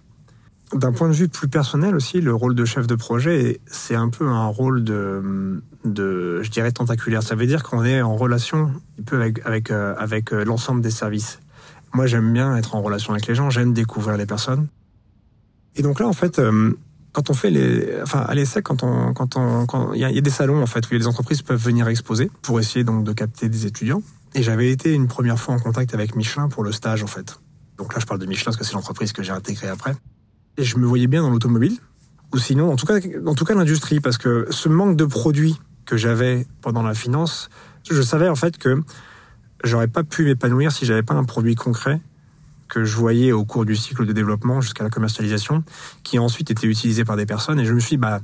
D'un 0.74 0.92
point 0.92 1.08
de 1.08 1.14
vue 1.14 1.28
plus 1.28 1.48
personnel 1.48 1.94
aussi, 1.94 2.20
le 2.20 2.34
rôle 2.34 2.54
de 2.54 2.66
chef 2.66 2.86
de 2.86 2.94
projet, 2.94 3.58
c'est 3.66 3.94
un 3.94 4.10
peu 4.10 4.28
un 4.28 4.48
rôle 4.48 4.84
de, 4.84 5.62
je 5.84 6.50
dirais, 6.50 6.72
tentaculaire. 6.72 7.22
Ça 7.22 7.34
veut 7.34 7.46
dire 7.46 7.62
qu'on 7.62 7.84
est 7.84 8.02
en 8.02 8.16
relation 8.16 8.72
un 9.00 9.02
peu 9.02 9.16
avec, 9.16 9.40
avec, 9.46 9.70
euh, 9.70 9.94
euh, 10.32 10.44
l'ensemble 10.44 10.82
des 10.82 10.90
services. 10.90 11.40
Moi, 11.94 12.06
j'aime 12.06 12.30
bien 12.34 12.54
être 12.56 12.74
en 12.74 12.82
relation 12.82 13.14
avec 13.14 13.26
les 13.26 13.34
gens, 13.34 13.48
j'aime 13.48 13.72
découvrir 13.72 14.18
les 14.18 14.26
personnes. 14.26 14.66
Et 15.74 15.80
donc 15.80 16.00
là, 16.00 16.06
en 16.06 16.12
fait, 16.12 16.38
euh, 16.38 16.74
quand 17.12 17.30
on 17.30 17.34
fait 17.34 17.50
les, 17.50 18.02
enfin, 18.02 18.20
à 18.20 18.34
l'essai, 18.34 18.60
quand 18.60 18.82
on, 18.82 19.14
quand 19.14 19.36
on, 19.36 19.94
il 19.94 20.06
y, 20.06 20.12
y, 20.12 20.18
a 20.18 20.20
des 20.20 20.30
salons, 20.30 20.62
en 20.62 20.66
fait, 20.66 20.86
où 20.90 20.92
les 20.92 21.06
entreprises 21.06 21.40
peuvent 21.40 21.62
venir 21.62 21.88
exposer 21.88 22.30
pour 22.42 22.60
essayer 22.60 22.84
donc 22.84 23.04
de 23.04 23.12
capter 23.14 23.48
des 23.48 23.64
étudiants. 23.64 24.02
Et 24.34 24.42
j'avais 24.42 24.70
été 24.70 24.92
une 24.92 25.08
première 25.08 25.38
fois 25.38 25.54
en 25.54 25.58
contact 25.58 25.94
avec 25.94 26.14
Michelin 26.14 26.50
pour 26.50 26.62
le 26.62 26.72
stage, 26.72 27.02
en 27.02 27.06
fait. 27.06 27.40
Donc 27.78 27.94
là, 27.94 28.00
je 28.00 28.06
parle 28.06 28.20
de 28.20 28.26
Michelin 28.26 28.46
parce 28.46 28.56
que 28.56 28.64
c'est 28.64 28.74
l'entreprise 28.74 29.12
que 29.12 29.22
j'ai 29.22 29.32
intégrée 29.32 29.68
après. 29.68 29.94
Et 30.56 30.64
je 30.64 30.76
me 30.76 30.86
voyais 30.86 31.06
bien 31.06 31.22
dans 31.22 31.30
l'automobile, 31.30 31.78
ou 32.34 32.38
sinon, 32.38 32.72
en 32.72 32.76
tout 32.76 32.86
cas, 32.86 33.00
tout 33.00 33.44
cas 33.44 33.54
l'industrie, 33.54 34.00
parce 34.00 34.18
que 34.18 34.46
ce 34.50 34.68
manque 34.68 34.96
de 34.96 35.04
produits 35.04 35.58
que 35.86 35.96
j'avais 35.96 36.46
pendant 36.60 36.82
la 36.82 36.94
finance, 36.94 37.48
je 37.88 38.02
savais 38.02 38.28
en 38.28 38.34
fait 38.34 38.58
que 38.58 38.82
j'aurais 39.64 39.88
pas 39.88 40.02
pu 40.02 40.24
m'épanouir 40.24 40.72
si 40.72 40.84
j'avais 40.84 41.02
pas 41.02 41.14
un 41.14 41.24
produit 41.24 41.54
concret 41.54 42.00
que 42.68 42.84
je 42.84 42.96
voyais 42.96 43.32
au 43.32 43.44
cours 43.44 43.64
du 43.64 43.74
cycle 43.76 44.04
de 44.04 44.12
développement 44.12 44.60
jusqu'à 44.60 44.84
la 44.84 44.90
commercialisation, 44.90 45.64
qui 46.02 46.18
ensuite 46.18 46.50
été 46.50 46.66
utilisé 46.66 47.04
par 47.04 47.16
des 47.16 47.24
personnes. 47.24 47.58
Et 47.58 47.64
je 47.64 47.72
me 47.72 47.80
suis 47.80 47.96
dit, 47.96 47.96
bah, 47.96 48.20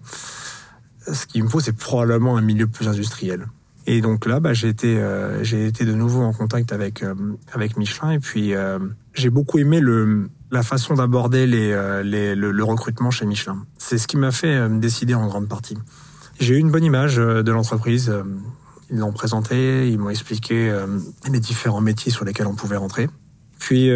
ce 1.11 1.27
qu'il 1.27 1.43
me 1.45 1.49
faut, 1.49 1.61
c'est 1.61 1.73
probablement 1.77 2.37
un 2.37 2.43
milieu 2.43 2.67
plus 2.67 2.89
industriel. 2.89 3.47
Et 3.87 4.01
donc 4.01 4.27
là, 4.27 4.41
bah, 4.41 4.55
j'ai 4.55 4.69
été, 4.69 4.97
euh, 4.99 5.43
été 5.45 5.85
de 5.85 5.93
nouveau 5.93 6.23
en 6.23 6.33
contact 6.33 6.73
avec 6.73 7.03
euh, 7.03 7.15
avec 7.53 7.77
Michelin, 7.77 8.13
et 8.13 8.19
puis 8.19 8.55
euh, 8.55 8.79
j'ai 9.13 9.31
beaucoup 9.31 9.59
aimé 9.59 9.81
le 9.81 10.31
la 10.55 10.63
façon 10.63 10.95
d'aborder 10.95 11.47
les, 11.47 11.73
euh, 11.73 12.03
les 12.03 12.35
le, 12.35 12.53
le, 12.53 12.65
recrutement 12.65 13.11
chez 13.11 13.27
Michelin. 13.27 13.67
C'est 13.77 13.99
ce 13.99 14.07
qui 14.07 14.17
m'a 14.17 14.31
fait 14.31 14.55
euh, 14.55 14.69
décider 14.69 15.15
en 15.15 15.27
grande 15.27 15.49
partie. 15.49 15.77
J'ai 16.39 16.55
eu 16.55 16.59
une 16.59 16.71
bonne 16.71 16.85
image 16.85 17.19
euh, 17.19 17.43
de 17.43 17.53
l'entreprise. 17.53 18.13
Ils 18.91 18.99
l'ont 18.99 19.13
présenté, 19.13 19.91
ils 19.91 19.99
m'ont 19.99 20.11
expliqué 20.11 20.73
les 21.31 21.41
différents 21.41 21.81
métiers 21.81 22.13
sur 22.13 22.25
lesquels 22.25 22.47
on 22.47 22.55
pouvait 22.55 22.77
rentrer. 22.77 23.09
Puis 23.59 23.91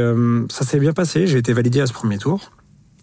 ça 0.48 0.64
s'est 0.64 0.80
bien 0.80 0.94
passé, 0.94 1.26
j'ai 1.26 1.36
été 1.36 1.52
validé 1.52 1.82
à 1.82 1.86
ce 1.86 1.92
premier 1.92 2.16
tour. 2.16 2.52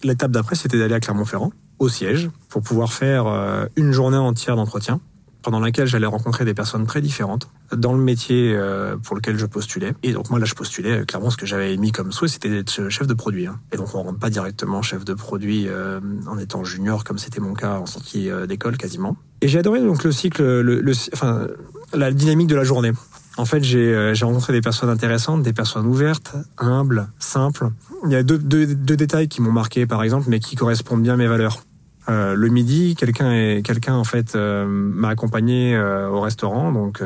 L'étape 0.04 0.32
d'après, 0.32 0.56
c'était 0.56 0.80
d'aller 0.80 0.96
à 0.96 1.00
Clermont-Ferrand, 1.00 1.54
au 1.78 1.88
siège, 1.88 2.32
pour 2.50 2.64
pouvoir 2.64 2.92
faire 2.92 3.28
une 3.76 3.92
journée 3.92 4.18
entière 4.18 4.56
d'entretien 4.56 5.00
pendant 5.46 5.60
laquelle 5.60 5.86
j'allais 5.86 6.08
rencontrer 6.08 6.44
des 6.44 6.56
personnes 6.56 6.88
très 6.88 7.02
différentes 7.02 7.50
dans 7.72 7.94
le 7.94 8.02
métier 8.02 8.52
euh, 8.56 8.98
pour 8.98 9.16
lequel 9.16 9.38
je 9.38 9.46
postulais. 9.46 9.94
Et 10.02 10.12
donc 10.12 10.32
moi 10.32 10.40
là 10.40 10.46
je 10.46 10.56
postulais 10.56 11.02
euh, 11.02 11.06
clairement 11.06 11.30
ce 11.30 11.38
que 11.38 11.46
j'avais 11.46 11.78
mis 11.78 11.92
comme 11.92 12.12
souhait 12.12 12.28
c'était 12.28 12.50
d'être 12.50 12.90
chef 12.90 13.06
de 13.06 13.14
produit. 13.14 13.46
Hein. 13.46 13.60
Et 13.72 13.78
donc 13.78 13.94
on 13.94 14.02
rentre 14.02 14.18
pas 14.18 14.32
directement 14.32 14.82
chef 14.82 15.06
de 15.06 15.14
produit 15.14 15.68
euh, 15.68 16.00
en 16.26 16.40
étant 16.40 16.64
junior 16.64 17.04
comme 17.04 17.20
c'était 17.20 17.40
mon 17.40 17.54
cas 17.54 17.78
en 17.78 17.86
sortie 17.86 18.28
d'école 18.48 18.76
quasiment. 18.78 19.18
Et 19.42 19.48
j'ai 19.48 19.60
adoré 19.60 19.82
donc 19.82 20.04
le 20.04 20.12
cycle, 20.12 20.42
le, 20.42 20.94
enfin 21.14 21.48
la 21.94 22.12
dynamique 22.12 22.48
de 22.48 22.56
la 22.56 22.64
journée. 22.64 22.94
En 23.38 23.46
fait, 23.46 23.64
j'ai 23.64 24.14
rencontré 24.24 24.54
des 24.54 24.62
personnes 24.62 24.90
intéressantes, 24.90 25.44
des 25.44 25.52
personnes 25.52 25.86
ouvertes, 25.86 26.36
humbles, 26.58 27.10
simples. 27.20 27.68
Il 28.06 28.12
y 28.12 28.16
a 28.16 28.24
deux, 28.24 28.38
deux, 28.38 28.66
deux 28.66 28.96
détails 28.96 29.28
qui 29.28 29.42
m'ont 29.42 29.52
marqué, 29.52 29.86
par 29.86 30.04
exemple, 30.04 30.28
mais 30.30 30.40
qui 30.40 30.56
correspondent 30.56 31.04
bien 31.04 31.16
à 31.16 31.18
mes 31.18 31.28
valeurs. 31.28 31.60
Euh, 32.08 32.36
le 32.36 32.50
midi, 32.50 32.96
quelqu'un 32.96 33.62
quelqu'un 33.62 33.96
en 33.96 34.04
fait 34.04 34.36
euh, 34.36 34.66
m'a 34.68 35.10
accompagné 35.10 35.76
euh, 35.76 36.08
au 36.10 36.22
restaurant, 36.22 36.72
donc 36.72 37.02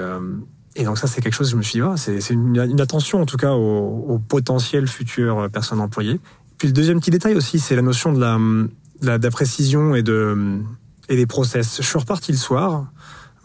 et 0.75 0.83
donc 0.83 0.97
ça 0.97 1.07
c'est 1.07 1.21
quelque 1.21 1.33
chose. 1.33 1.49
Je 1.51 1.55
me 1.55 1.61
suis 1.61 1.79
dit, 1.79 1.81
oh, 1.81 1.95
c'est 1.95 2.29
une, 2.29 2.57
une, 2.57 2.81
attention 2.81 3.21
en 3.21 3.25
tout 3.25 3.37
cas 3.37 3.53
au, 3.53 4.05
au 4.07 4.19
potentiel 4.19 4.87
futur 4.87 5.49
personne 5.51 5.79
employée. 5.79 6.19
Puis 6.57 6.67
le 6.67 6.73
deuxième 6.73 6.99
petit 6.99 7.11
détail 7.11 7.35
aussi, 7.35 7.59
c'est 7.59 7.75
la 7.75 7.81
notion 7.81 8.11
de 8.11 8.19
la, 8.19 8.37
de 8.37 9.07
la, 9.07 9.17
de 9.17 9.23
la 9.23 9.31
précision 9.31 9.95
et 9.95 10.03
de 10.03 10.59
et 11.07 11.15
des 11.15 11.25
process. 11.25 11.77
Je 11.77 11.87
suis 11.87 11.99
reparti 11.99 12.31
le 12.31 12.37
soir. 12.37 12.91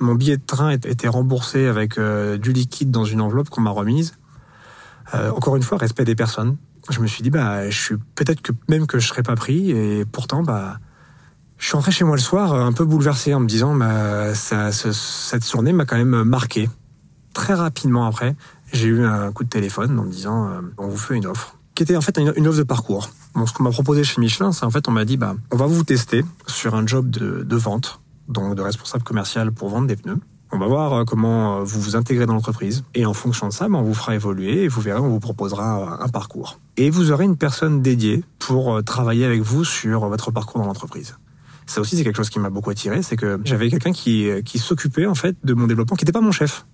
Mon 0.00 0.16
billet 0.16 0.37
de 0.37 0.42
train 0.44 0.70
était 0.70 1.08
remboursé 1.08 1.66
avec 1.66 1.99
du 1.99 2.52
liquide 2.52 2.90
dans 2.90 3.04
une 3.04 3.20
enveloppe 3.20 3.49
qu'on 3.49 3.61
m'a 3.61 3.70
remise. 3.70 4.14
encore 5.12 5.54
une 5.54 5.62
fois, 5.62 5.78
respect 5.78 6.04
des 6.04 6.16
personnes. 6.16 6.56
Je 6.90 7.00
me 7.00 7.06
suis 7.06 7.23
dit, 7.23 7.30
bah, 7.30 7.70
je 7.70 7.80
suis 7.80 7.96
peut-être 8.16 8.42
que 8.42 8.52
même 8.68 8.87
que 8.87 8.99
je 8.99 9.06
serais 9.06 9.23
pas 9.23 9.37
pris, 9.37 9.70
et 9.70 10.04
pourtant, 10.04 10.42
bah, 10.42 10.78
je 11.64 11.68
suis 11.71 11.76
rentré 11.76 11.92
chez 11.92 12.04
moi 12.04 12.14
le 12.14 12.21
soir 12.21 12.52
euh, 12.52 12.62
un 12.62 12.75
peu 12.75 12.85
bouleversé 12.85 13.33
en 13.33 13.40
me 13.40 13.47
disant 13.47 13.75
bah, 13.75 14.35
ça, 14.35 14.71
cette 14.71 15.50
journée 15.50 15.73
m'a 15.73 15.87
quand 15.87 15.97
même 15.97 16.23
marqué. 16.23 16.68
Très 17.33 17.54
rapidement 17.54 18.04
après, 18.04 18.37
j'ai 18.75 18.88
eu 18.88 19.02
un 19.06 19.33
coup 19.33 19.44
de 19.44 19.49
téléphone 19.49 19.99
en 19.99 20.04
me 20.04 20.11
disant 20.11 20.47
euh, 20.47 20.61
on 20.76 20.88
vous 20.88 20.99
fait 20.99 21.16
une 21.16 21.25
offre 21.25 21.56
qui 21.75 21.83
était 21.83 21.97
en 21.97 22.02
fait 22.02 22.18
une, 22.18 22.47
offre 22.47 22.59
de 22.59 22.64
parcours. 22.64 23.09
Bon, 23.35 23.47
ce 23.47 23.54
qu'on 23.54 23.62
m'a 23.62 23.71
proposé 23.71 24.04
chez 24.04 24.21
Michelin, 24.21 24.52
c'est 24.52 24.66
en 24.66 24.71
fait 24.71 24.88
on 24.88 24.90
m'a 24.90 25.06
dit 25.06 25.16
bah 25.16 25.37
on 25.52 25.56
va 25.56 25.64
vous 25.64 25.85
tester 25.85 26.23
sur 26.47 26.75
un 26.75 26.87
job 26.87 27.09
de, 27.09 27.42
de 27.42 27.56
vente, 27.56 27.99
donc 28.28 28.54
de 28.56 28.61
responsable 28.61 29.02
commercial 29.02 29.50
pour 29.50 29.71
vendre 29.71 29.87
des 29.87 29.97
pneus. 29.97 30.18
On 30.52 30.59
va 30.59 30.66
voir 30.66 30.92
euh, 30.92 31.04
comment 31.06 31.64
vous 31.64 31.80
vous 31.80 31.97
intégrez 31.97 32.26
dans 32.26 32.35
l'entreprise 32.35 32.85
et 32.94 33.06
en 33.06 33.14
fonction 33.14 33.49
de 33.49 33.54
ça, 33.54 33.71
bah, 33.71 33.78
on 33.78 33.83
vous 33.85 33.94
fera 33.94 34.14
évoluer 34.14 34.64
et 34.64 34.68
vous 34.68 34.83
verrez, 34.83 35.00
on 35.00 35.09
vous 35.09 35.18
proposera 35.18 36.04
un 36.04 36.09
parcours. 36.09 36.61
Et 36.76 36.90
vous 36.90 37.11
aurez 37.11 37.25
une 37.25 37.38
personne 37.38 37.80
dédiée 37.80 38.23
pour 38.38 38.85
travailler 38.85 39.25
avec 39.25 39.40
vous 39.40 39.64
sur 39.64 40.06
votre 40.11 40.30
parcours 40.30 40.61
dans 40.61 40.66
l'entreprise. 40.66 41.16
Ça 41.66 41.80
aussi, 41.80 41.97
c'est 41.97 42.04
quelque 42.04 42.16
chose 42.16 42.30
qui 42.30 42.38
m'a 42.38 42.50
beaucoup 42.50 42.71
attiré, 42.71 43.02
c'est 43.02 43.16
que 43.16 43.40
j'avais 43.44 43.71
quelqu'un 43.71 43.92
qui, 43.92 44.28
qui 44.44 44.59
s'occupait 44.59 45.06
en 45.06 45.14
fait 45.14 45.37
de 45.44 45.54
mon 45.54 45.66
développement, 45.66 45.97
qui 45.97 46.04
n'était 46.04 46.12
pas 46.12 46.21
mon 46.21 46.33
chef. 46.33 46.66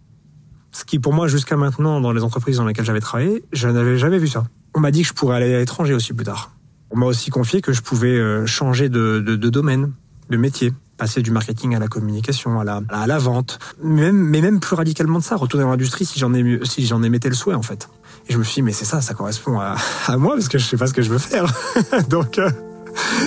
Ce 0.72 0.84
qui, 0.84 0.98
pour 0.98 1.12
moi, 1.12 1.26
jusqu'à 1.26 1.56
maintenant, 1.56 2.00
dans 2.00 2.12
les 2.12 2.22
entreprises 2.22 2.58
dans 2.58 2.64
lesquelles 2.64 2.84
j'avais 2.84 3.00
travaillé, 3.00 3.44
je 3.52 3.68
n'avais 3.68 3.98
jamais 3.98 4.18
vu 4.18 4.28
ça. 4.28 4.44
On 4.74 4.80
m'a 4.80 4.90
dit 4.90 5.02
que 5.02 5.08
je 5.08 5.14
pourrais 5.14 5.36
aller 5.36 5.54
à 5.54 5.58
l'étranger 5.58 5.94
aussi 5.94 6.12
plus 6.12 6.24
tard. 6.24 6.52
On 6.90 6.96
m'a 6.96 7.06
aussi 7.06 7.30
confié 7.30 7.60
que 7.60 7.72
je 7.72 7.82
pouvais 7.82 8.16
euh, 8.16 8.46
changer 8.46 8.88
de, 8.88 9.20
de, 9.20 9.50
domaine, 9.50 9.92
de 10.28 10.36
métier, 10.36 10.72
passer 10.96 11.22
du 11.22 11.30
marketing 11.30 11.74
à 11.74 11.78
la 11.78 11.88
communication, 11.88 12.60
à 12.60 12.64
la, 12.64 12.82
à 12.88 13.06
la 13.06 13.18
vente, 13.18 13.58
même, 13.82 14.16
mais 14.16 14.40
même 14.40 14.60
plus 14.60 14.74
radicalement 14.74 15.18
de 15.18 15.24
ça, 15.24 15.36
retourner 15.36 15.64
dans 15.64 15.70
l'industrie 15.70 16.04
si 16.04 16.18
j'en 16.18 16.34
ai, 16.34 16.60
si 16.64 16.88
émettais 16.88 17.28
le 17.28 17.34
souhait 17.34 17.54
en 17.54 17.62
fait. 17.62 17.88
Et 18.28 18.32
je 18.32 18.38
me 18.38 18.44
suis 18.44 18.56
dit 18.56 18.62
mais 18.62 18.72
c'est 18.72 18.84
ça, 18.84 19.00
ça 19.00 19.14
correspond 19.14 19.58
à, 19.58 19.76
à 20.06 20.16
moi 20.16 20.34
parce 20.34 20.48
que 20.48 20.58
je 20.58 20.66
sais 20.66 20.76
pas 20.76 20.86
ce 20.86 20.94
que 20.94 21.02
je 21.02 21.10
veux 21.10 21.18
faire. 21.18 21.46
Donc 22.08 22.38
euh, 22.38 22.50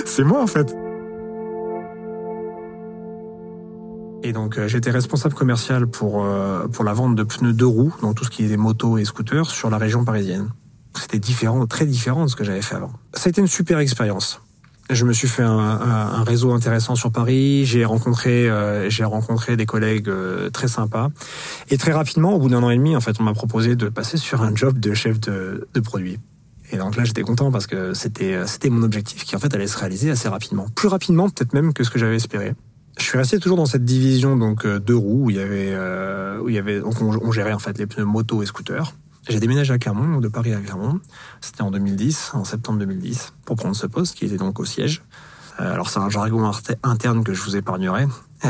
c'est 0.04 0.24
moi 0.24 0.42
en 0.42 0.46
fait. 0.46 0.74
Et 4.24 4.32
donc 4.32 4.56
euh, 4.56 4.68
j'étais 4.68 4.90
responsable 4.90 5.34
commercial 5.34 5.86
pour 5.86 6.24
euh, 6.24 6.66
pour 6.66 6.82
la 6.82 6.94
vente 6.94 7.14
de 7.14 7.22
pneus 7.22 7.52
deux 7.52 7.66
roues, 7.66 7.94
donc 8.00 8.16
tout 8.16 8.24
ce 8.24 8.30
qui 8.30 8.44
est 8.44 8.48
des 8.48 8.56
motos 8.56 8.96
et 8.96 9.04
scooters 9.04 9.50
sur 9.50 9.68
la 9.68 9.76
région 9.76 10.02
parisienne. 10.02 10.48
C'était 10.98 11.18
différent, 11.18 11.66
très 11.66 11.84
différent 11.84 12.24
de 12.24 12.30
ce 12.30 12.36
que 12.36 12.42
j'avais 12.42 12.62
fait 12.62 12.74
avant. 12.74 12.92
Ça 13.12 13.26
a 13.26 13.28
été 13.28 13.42
une 13.42 13.46
super 13.46 13.78
expérience. 13.80 14.40
Je 14.88 15.04
me 15.04 15.12
suis 15.12 15.28
fait 15.28 15.42
un, 15.42 15.58
un, 15.58 16.24
réseau 16.24 16.52
intéressant 16.52 16.94
sur 16.94 17.10
Paris. 17.10 17.64
J'ai 17.64 17.84
rencontré, 17.84 18.48
euh, 18.48 18.88
j'ai 18.90 19.04
rencontré 19.04 19.56
des 19.56 19.66
collègues 19.66 20.10
très 20.52 20.68
sympas. 20.68 21.08
Et 21.70 21.78
très 21.78 21.92
rapidement, 21.92 22.34
au 22.34 22.38
bout 22.38 22.48
d'un 22.48 22.62
an 22.62 22.70
et 22.70 22.76
demi, 22.76 22.94
en 22.94 23.00
fait, 23.00 23.16
on 23.18 23.24
m'a 23.24 23.32
proposé 23.32 23.76
de 23.76 23.88
passer 23.88 24.18
sur 24.18 24.42
un 24.42 24.54
job 24.54 24.78
de 24.78 24.94
chef 24.94 25.20
de, 25.20 25.68
de 25.72 25.80
produit. 25.80 26.18
Et 26.70 26.76
donc 26.76 26.96
là, 26.96 27.04
j'étais 27.04 27.22
content 27.22 27.50
parce 27.50 27.66
que 27.66 27.92
c'était 27.92 28.46
c'était 28.46 28.70
mon 28.70 28.82
objectif 28.82 29.24
qui 29.24 29.36
en 29.36 29.38
fait 29.38 29.54
allait 29.54 29.66
se 29.66 29.78
réaliser 29.78 30.10
assez 30.10 30.28
rapidement, 30.28 30.66
plus 30.74 30.88
rapidement 30.88 31.28
peut-être 31.28 31.52
même 31.54 31.72
que 31.72 31.82
ce 31.82 31.90
que 31.90 31.98
j'avais 31.98 32.16
espéré 32.16 32.54
je 32.98 33.04
suis 33.04 33.18
resté 33.18 33.38
toujours 33.38 33.56
dans 33.56 33.66
cette 33.66 33.84
division 33.84 34.36
donc 34.36 34.64
euh, 34.64 34.78
deux 34.78 34.96
roues 34.96 35.26
où 35.26 35.30
il 35.30 35.36
y 35.36 35.40
avait 35.40 35.72
euh, 35.72 36.38
où 36.40 36.48
il 36.48 36.54
y 36.54 36.58
avait 36.58 36.80
donc 36.80 37.00
on, 37.00 37.32
gérait 37.32 37.52
en 37.52 37.58
fait 37.58 37.76
les 37.78 37.86
pneus 37.86 38.04
moto 38.04 38.42
et 38.42 38.46
scooters. 38.46 38.94
J'ai 39.28 39.40
déménagé 39.40 39.72
à 39.72 39.78
Clermont, 39.78 40.20
de 40.20 40.28
Paris 40.28 40.52
à 40.52 40.60
Clermont. 40.60 41.00
C'était 41.40 41.62
en 41.62 41.70
2010, 41.70 42.32
en 42.34 42.44
septembre 42.44 42.78
2010, 42.80 43.32
pour 43.46 43.56
prendre 43.56 43.74
ce 43.74 43.86
poste 43.86 44.14
qui 44.16 44.26
était 44.26 44.36
donc 44.36 44.60
au 44.60 44.66
siège. 44.66 45.02
Euh, 45.60 45.72
alors 45.72 45.88
c'est 45.88 45.98
un 45.98 46.10
jargon 46.10 46.50
interne 46.82 47.24
que 47.24 47.32
je 47.32 47.42
vous 47.42 47.56
épargnerai, 47.56 48.06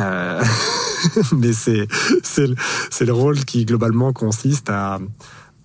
mais 1.32 1.52
c'est 1.52 1.86
c'est 2.22 2.46
le, 2.46 2.56
le 3.00 3.12
rôle 3.12 3.44
qui 3.44 3.64
globalement 3.64 4.12
consiste 4.12 4.68
à 4.68 4.98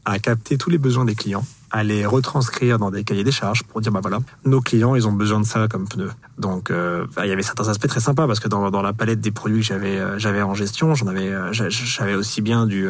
à 0.05 0.19
capter 0.19 0.57
tous 0.57 0.69
les 0.69 0.77
besoins 0.77 1.05
des 1.05 1.15
clients 1.15 1.45
à 1.71 1.83
les 1.83 2.05
retranscrire 2.05 2.79
dans 2.79 2.91
des 2.91 3.03
cahiers 3.03 3.23
des 3.23 3.31
charges 3.31 3.63
pour 3.63 3.81
dire 3.81 3.91
bah 3.91 3.99
voilà 4.01 4.19
nos 4.45 4.61
clients 4.61 4.95
ils 4.95 5.07
ont 5.07 5.11
besoin 5.11 5.39
de 5.39 5.45
ça 5.45 5.67
comme 5.67 5.87
pneus 5.87 6.11
donc 6.37 6.71
euh, 6.71 7.05
bah, 7.15 7.25
il 7.25 7.29
y 7.29 7.31
avait 7.31 7.43
certains 7.43 7.67
aspects 7.67 7.87
très 7.87 7.99
sympas 7.99 8.25
parce 8.25 8.39
que 8.39 8.47
dans, 8.47 8.71
dans 8.71 8.81
la 8.81 8.93
palette 8.93 9.19
des 9.19 9.31
produits 9.31 9.59
que 9.59 9.65
j'avais 9.65 9.97
euh, 9.97 10.17
j'avais 10.17 10.41
en 10.41 10.53
gestion 10.53 10.95
j'en 10.95 11.07
avais 11.07 11.27
euh, 11.27 11.51
j'avais 11.51 12.15
aussi 12.15 12.41
bien 12.41 12.65
du 12.65 12.87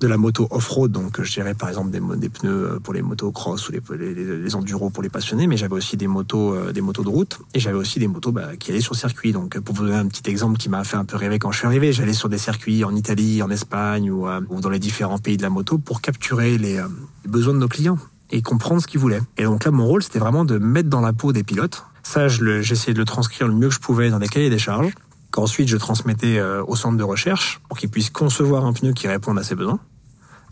de 0.00 0.06
la 0.06 0.16
moto 0.16 0.46
off-road. 0.50 0.92
Donc 0.92 1.20
je 1.22 1.32
dirais 1.32 1.54
par 1.54 1.68
exemple 1.68 1.90
des, 1.90 2.00
des 2.16 2.28
pneus 2.28 2.78
pour 2.82 2.94
les 2.94 3.02
motos 3.02 3.32
cross 3.32 3.68
ou 3.68 3.72
les, 3.72 3.80
les, 3.98 4.14
les 4.14 4.54
enduros 4.54 4.90
pour 4.90 5.02
les 5.02 5.08
passionnés 5.08 5.46
mais 5.46 5.56
j'avais 5.56 5.74
aussi 5.74 5.96
des 5.96 6.06
motos 6.06 6.72
des 6.72 6.80
motos 6.80 7.04
de 7.04 7.08
route 7.08 7.38
et 7.54 7.60
j'avais 7.60 7.76
aussi 7.76 7.98
des 7.98 8.08
motos 8.08 8.32
bah, 8.32 8.56
qui 8.58 8.70
allaient 8.70 8.80
sur 8.80 8.94
circuit. 8.94 9.32
Donc 9.32 9.58
pour 9.60 9.74
vous 9.74 9.84
donner 9.84 9.96
un 9.96 10.06
petit 10.06 10.28
exemple 10.30 10.58
qui 10.58 10.68
m'a 10.68 10.84
fait 10.84 10.96
un 10.96 11.04
peu 11.04 11.16
rêver 11.16 11.38
quand 11.38 11.52
je 11.52 11.58
suis 11.58 11.66
arrivé 11.66 11.92
j'allais 11.92 12.12
sur 12.12 12.28
des 12.28 12.38
circuits 12.38 12.84
en 12.84 12.94
Italie 12.94 13.42
en 13.42 13.50
Espagne 13.50 14.10
ou, 14.10 14.26
ou 14.48 14.60
dans 14.60 14.70
les 14.70 14.78
différents 14.78 15.18
pays 15.18 15.36
de 15.36 15.42
la 15.42 15.50
moto 15.50 15.78
pour 15.78 16.00
capturer 16.00 16.58
les, 16.58 16.80
les 17.24 17.30
besoins 17.30 17.54
de 17.54 17.58
nos 17.58 17.68
clients 17.68 17.98
et 18.30 18.42
comprendre 18.42 18.80
ce 18.80 18.86
qu'ils 18.86 19.00
voulaient. 19.00 19.22
Et 19.36 19.44
donc 19.44 19.64
là, 19.64 19.70
mon 19.70 19.86
rôle, 19.86 20.02
c'était 20.02 20.18
vraiment 20.18 20.44
de 20.44 20.58
mettre 20.58 20.88
dans 20.88 21.00
la 21.00 21.12
peau 21.12 21.32
des 21.32 21.42
pilotes. 21.42 21.84
Ça, 22.02 22.28
j'essayais 22.28 22.94
de 22.94 22.98
le 22.98 23.04
transcrire 23.04 23.48
le 23.48 23.54
mieux 23.54 23.68
que 23.68 23.74
je 23.74 23.80
pouvais 23.80 24.10
dans 24.10 24.18
des 24.18 24.28
cahiers 24.28 24.50
des 24.50 24.58
charges, 24.58 24.94
qu'ensuite 25.30 25.68
je 25.68 25.76
transmettais 25.76 26.38
euh, 26.38 26.62
au 26.66 26.76
centre 26.76 26.96
de 26.96 27.02
recherche 27.02 27.60
pour 27.68 27.78
qu'ils 27.78 27.90
puissent 27.90 28.10
concevoir 28.10 28.64
un 28.64 28.72
pneu 28.72 28.92
qui 28.92 29.08
réponde 29.08 29.38
à 29.38 29.42
ses 29.42 29.54
besoins. 29.54 29.80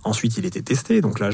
Ensuite, 0.05 0.37
il 0.39 0.47
était 0.47 0.63
testé. 0.63 1.01
Donc 1.01 1.19
là, 1.19 1.31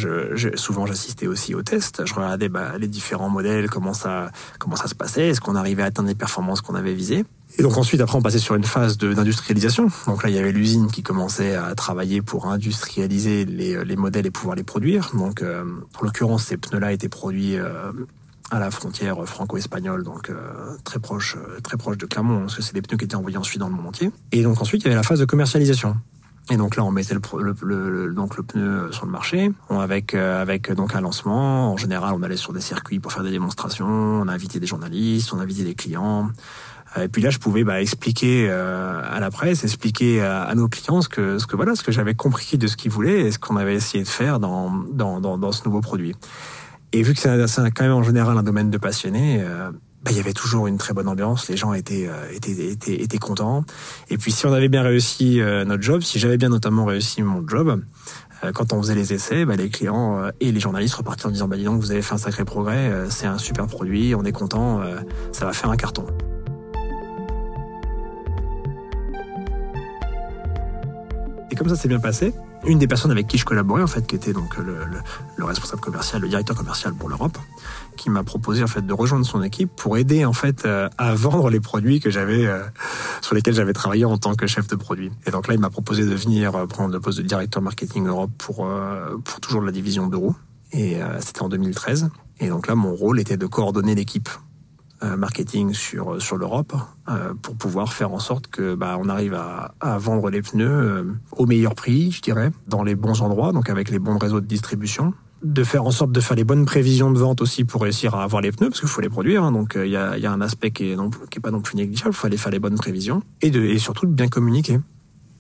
souvent, 0.55 0.87
j'assistais 0.87 1.27
aussi 1.27 1.55
aux 1.55 1.62
tests. 1.62 2.05
Je 2.07 2.14
regardais 2.14 2.48
bah, 2.48 2.79
les 2.79 2.88
différents 2.88 3.29
modèles, 3.29 3.68
comment 3.68 3.94
ça, 3.94 4.31
comment 4.59 4.77
ça 4.77 4.88
se 4.88 4.94
passait, 4.94 5.29
est-ce 5.29 5.40
qu'on 5.40 5.55
arrivait 5.55 5.83
à 5.83 5.87
atteindre 5.87 6.09
les 6.09 6.14
performances 6.14 6.61
qu'on 6.61 6.74
avait 6.74 6.94
visées? 6.94 7.24
Et 7.57 7.62
donc 7.62 7.77
ensuite, 7.77 8.00
après, 8.00 8.18
on 8.18 8.22
passait 8.22 8.40
sur 8.40 8.57
une 8.57 8.64
phase 8.64 8.98
d'industrialisation. 8.98 9.88
Donc 10.07 10.24
là, 10.24 10.29
il 10.31 10.35
y 10.35 10.38
avait 10.38 10.50
l'usine 10.50 10.88
qui 10.88 11.03
commençait 11.03 11.55
à 11.55 11.74
travailler 11.74 12.20
pour 12.20 12.48
industrialiser 12.48 13.44
les, 13.44 13.85
les 13.85 13.96
modèles 13.96 14.27
et 14.27 14.31
pouvoir 14.33 14.57
les 14.57 14.64
produire. 14.64 15.11
Donc, 15.14 15.40
euh, 15.42 15.64
en 16.00 16.05
l'occurrence, 16.05 16.44
ces 16.44 16.57
pneus-là 16.57 16.92
étaient 16.92 17.09
produits 17.09 17.57
euh, 17.57 17.92
à 18.50 18.59
la 18.59 18.70
frontière 18.70 19.24
franco-espagnole, 19.24 20.03
donc 20.03 20.31
euh, 20.31 20.35
très 20.85 20.98
proche, 20.98 21.37
euh, 21.37 21.61
très 21.61 21.77
proche 21.77 21.96
de 21.96 22.07
Clermont, 22.07 22.40
parce 22.40 22.57
que 22.57 22.62
c'est 22.62 22.74
des 22.74 22.83
pneus 22.83 22.96
qui 22.96 23.05
étaient 23.05 23.14
envoyés 23.14 23.38
ensuite 23.38 23.61
dans 23.61 23.68
le 23.68 23.74
monde 23.74 23.87
entier. 23.87 24.11
Et 24.33 24.42
donc 24.42 24.61
ensuite, 24.61 24.83
il 24.83 24.87
y 24.87 24.88
avait 24.88 24.96
la 24.96 25.03
phase 25.03 25.20
de 25.20 25.24
commercialisation. 25.24 25.96
Et 26.50 26.57
donc 26.59 26.76
là, 26.76 26.85
on 26.85 26.90
mettait 26.90 27.14
le, 27.14 27.20
le, 27.62 28.12
donc 28.12 28.37
le 28.37 28.42
pneu 28.42 28.92
sur 28.92 29.07
le 29.07 29.11
marché, 29.11 29.50
avec 29.70 30.14
avec 30.14 30.70
donc 30.72 30.94
un 30.94 31.00
lancement. 31.00 31.72
En 31.72 31.76
général, 31.78 32.14
on 32.14 32.22
allait 32.22 32.37
sur 32.37 32.52
des 32.52 32.61
circuits 32.61 33.00
pour 33.00 33.12
faire 33.12 33.22
des 33.22 33.30
démonstrations. 33.30 33.87
On 33.87 34.28
a 34.28 34.33
invité 34.33 34.61
des 34.61 34.66
journalistes, 34.66 35.33
on 35.33 35.38
a 35.38 35.42
invité 35.42 35.64
des 35.64 35.74
clients. 35.74 36.28
Et 37.02 37.09
puis 37.09 37.22
là, 37.22 37.30
je 37.30 37.38
pouvais 37.38 37.64
bah, 37.64 37.80
expliquer 37.80 38.46
euh, 38.48 39.00
à 39.04 39.18
la 39.18 39.30
presse, 39.30 39.64
expliquer 39.64 40.22
à, 40.22 40.54
nos 40.54 40.68
clients 40.68 41.02
ce 41.02 41.09
que, 41.09 41.38
ce 41.38 41.46
que 41.46 41.57
voilà, 41.57 41.74
ce 41.74 41.83
que 41.83 41.90
j'avais 41.90 42.14
compris 42.14 42.57
de 42.57 42.66
ce 42.66 42.76
qu'ils 42.76 42.90
voulaient 42.90 43.22
et 43.22 43.33
ce 43.33 43.38
qu'on 43.38 43.57
avait 43.57 43.74
essayé 43.74 44.04
de 44.04 44.09
faire 44.09 44.38
dans, 44.38 44.70
dans, 44.70 45.20
dans, 45.20 45.37
dans, 45.37 45.52
ce 45.52 45.64
nouveau 45.64 45.80
produit. 45.80 46.14
Et 46.92 47.02
vu 47.02 47.14
que 47.14 47.20
c'est 47.20 47.70
quand 47.72 47.85
même 47.85 47.92
en 47.92 48.04
général 48.04 48.38
un 48.38 48.44
domaine 48.44 48.70
de 48.70 48.78
passionnés, 48.78 49.42
euh, 49.42 49.72
bah, 50.04 50.10
il 50.10 50.16
y 50.16 50.20
avait 50.20 50.32
toujours 50.34 50.66
une 50.66 50.76
très 50.76 50.92
bonne 50.92 51.08
ambiance, 51.08 51.48
les 51.48 51.56
gens 51.56 51.72
étaient, 51.72 52.06
euh, 52.06 52.30
étaient, 52.32 52.52
étaient, 52.52 53.02
étaient 53.02 53.18
contents. 53.18 53.64
Et 54.10 54.18
puis 54.18 54.32
si 54.32 54.46
on 54.46 54.52
avait 54.52 54.68
bien 54.68 54.82
réussi 54.82 55.40
notre 55.66 55.82
job, 55.82 56.02
si 56.02 56.18
j'avais 56.18 56.36
bien 56.36 56.50
notamment 56.50 56.84
réussi 56.84 57.22
mon 57.22 57.46
job, 57.46 57.82
quand 58.52 58.74
on 58.74 58.82
faisait 58.82 58.94
les 58.94 59.14
essais, 59.14 59.46
bah, 59.46 59.56
les 59.56 59.70
clients 59.70 60.30
et 60.40 60.52
les 60.52 60.60
journalistes 60.60 60.94
repartaient 60.94 61.26
en 61.26 61.30
disant 61.30 61.48
bah 61.48 61.56
dis 61.56 61.64
donc 61.64 61.80
vous 61.80 61.90
avez 61.90 62.02
fait 62.02 62.14
un 62.14 62.18
sacré 62.18 62.44
progrès, 62.44 62.92
c'est 63.08 63.26
un 63.26 63.38
super 63.38 63.66
produit, 63.66 64.14
on 64.14 64.24
est 64.24 64.32
content, 64.32 64.82
ça 65.32 65.46
va 65.46 65.52
faire 65.52 65.70
un 65.70 65.76
carton. 65.76 66.06
Et 71.50 71.56
comme 71.56 71.68
ça 71.68 71.76
s'est 71.76 71.88
bien 71.88 72.00
passé, 72.00 72.34
une 72.66 72.79
des 72.79 72.87
personnes 72.87 73.11
avec 73.11 73.27
qui 73.27 73.38
je 73.38 73.44
collaborais, 73.44 73.83
en 73.83 73.87
fait, 73.87 74.07
qui 74.07 74.16
était 74.16 74.33
donc 74.33 74.57
le, 74.57 74.79
le, 75.37 75.44
responsable 75.44 75.81
commercial, 75.81 76.22
le 76.22 76.29
directeur 76.29 76.57
commercial 76.57 76.94
pour 76.94 77.09
l'Europe, 77.09 77.37
qui 77.96 78.11
m'a 78.11 78.24
proposé 78.24 78.62
en 78.62 78.66
fait 78.66 78.85
de 78.85 78.92
rejoindre 78.92 79.27
son 79.27 79.42
équipe 79.42 79.70
pour 79.77 79.98
aider 79.98 80.24
en 80.24 80.33
fait 80.33 80.64
euh, 80.64 80.88
à 80.98 81.14
vendre 81.14 81.50
les 81.50 81.61
produits 81.61 82.00
que 82.00 82.11
j'avais 82.11 82.46
euh, 82.46 82.62
sur 83.20 83.35
lesquels 83.35 83.55
j'avais 83.55 83.72
travaillé 83.72 84.05
en 84.05 84.16
tant 84.16 84.35
que 84.35 84.46
chef 84.46 84.66
de 84.66 84.77
produit. 84.77 85.11
Et 85.27 85.31
donc 85.31 85.48
là, 85.48 85.55
il 85.55 85.61
m'a 85.61 85.70
proposé 85.70 86.05
de 86.05 86.14
venir 86.14 86.55
euh, 86.57 86.66
prendre 86.66 86.92
le 86.92 87.00
poste 87.00 87.18
de 87.18 87.24
directeur 87.24 87.62
marketing 87.62 88.07
Europe 88.07 88.31
pour 88.38 88.66
pour 89.24 89.40
toujours 89.40 89.62
la 89.62 89.72
division 89.72 90.07
d'euros. 90.07 90.35
Et 90.72 90.96
c'était 91.20 91.42
en 91.42 91.48
2013. 91.48 92.11
Et 92.40 92.48
donc 92.48 92.66
là, 92.66 92.74
mon 92.74 92.94
rôle 92.94 93.20
était 93.20 93.37
de 93.37 93.46
coordonner 93.46 93.94
l'équipe 93.94 94.29
marketing 95.16 95.72
sur 95.74 96.20
sur 96.20 96.36
l'Europe 96.36 96.72
pour 97.42 97.56
pouvoir 97.56 97.92
faire 97.92 98.12
en 98.12 98.18
sorte 98.18 98.48
que 98.48 98.74
bah, 98.74 98.96
on 98.98 99.08
arrive 99.08 99.34
à, 99.34 99.98
vendre 99.98 100.30
les 100.30 100.42
pneus 100.42 101.06
au 101.32 101.46
meilleur 101.46 101.74
prix, 101.74 102.10
je 102.10 102.22
dirais, 102.22 102.50
dans 102.66 102.82
les 102.82 102.94
bons 102.94 103.20
endroits, 103.20 103.52
donc 103.52 103.68
avec 103.68 103.90
les 103.90 103.98
bons 103.98 104.18
réseaux 104.18 104.40
de 104.40 104.46
distribution. 104.46 105.12
De 105.42 105.62
faire 105.62 105.84
en 105.84 105.90
sorte 105.90 106.10
de 106.10 106.20
faire 106.20 106.36
les 106.36 106.44
bonnes 106.44 106.64
prévisions 106.64 107.10
de 107.10 107.18
vente 107.18 107.42
aussi 107.42 107.64
pour 107.64 107.82
réussir 107.82 108.14
à 108.14 108.24
avoir 108.24 108.40
les 108.40 108.50
pneus 108.50 108.70
parce 108.70 108.80
qu'il 108.80 108.88
faut 108.88 109.02
les 109.02 109.10
produire 109.10 109.44
hein. 109.44 109.52
donc 109.52 109.74
il 109.76 109.90
y, 109.90 109.96
a, 109.96 110.16
y, 110.16 110.24
a, 110.24 110.32
un 110.32 110.40
aspect 110.40 110.70
qui 110.70 110.92
est 110.92 111.40
pas 111.42 111.50
non 111.50 111.60
plus 111.60 111.76
négligeable. 111.76 112.12
Il 112.12 112.16
faut 112.16 112.26
aller 112.26 112.38
faire 112.38 112.52
les 112.52 112.58
bonnes 112.58 112.78
prévisions 112.78 113.22
et, 113.42 113.50
de, 113.50 113.62
et 113.62 113.78
surtout 113.78 114.06
de 114.06 114.12
bien 114.12 114.28
communiquer 114.28 114.80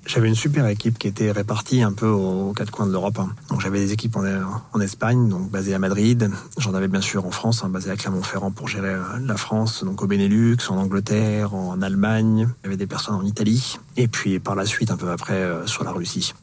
j'avais 0.06 0.28
une 0.28 0.34
super 0.34 0.66
équipe 0.66 0.98
qui 0.98 1.08
était 1.08 1.30
répartie 1.30 1.82
un 1.82 1.92
peu 1.92 2.06
aux 2.06 2.52
quatre 2.52 2.70
coins 2.70 2.86
de 2.86 2.92
l'Europe. 2.92 3.18
Hein. 3.18 3.30
Donc 3.48 3.60
j'avais 3.60 3.78
des 3.78 3.92
équipes 3.92 4.16
en, 4.16 4.80
Espagne, 4.80 5.28
donc 5.28 5.50
basées 5.50 5.74
à 5.74 5.78
Madrid. 5.78 6.30
J'en 6.58 6.74
avais 6.74 6.88
bien 6.88 7.00
sûr 7.00 7.26
en 7.26 7.30
France, 7.30 7.64
hein, 7.64 7.68
basées 7.68 7.90
à 7.90 7.96
Clermont-Ferrand 7.96 8.50
pour 8.50 8.68
gérer 8.68 8.94
euh, 8.94 9.02
la 9.22 9.36
France, 9.36 9.84
donc 9.84 10.02
au 10.02 10.06
Benelux, 10.06 10.58
en 10.68 10.76
Angleterre, 10.76 11.54
en 11.54 11.80
Allemagne. 11.80 12.48
Il 12.62 12.64
y 12.64 12.68
avait 12.68 12.76
des 12.76 12.86
personnes 12.86 13.14
en 13.14 13.24
Italie. 13.24 13.78
Et 13.96 14.08
puis 14.08 14.38
par 14.40 14.54
la 14.54 14.66
suite, 14.66 14.90
un 14.90 14.96
peu 14.96 15.10
après, 15.10 15.34
euh, 15.34 15.66
sur 15.66 15.84
la 15.84 15.92
Russie. 15.92 16.34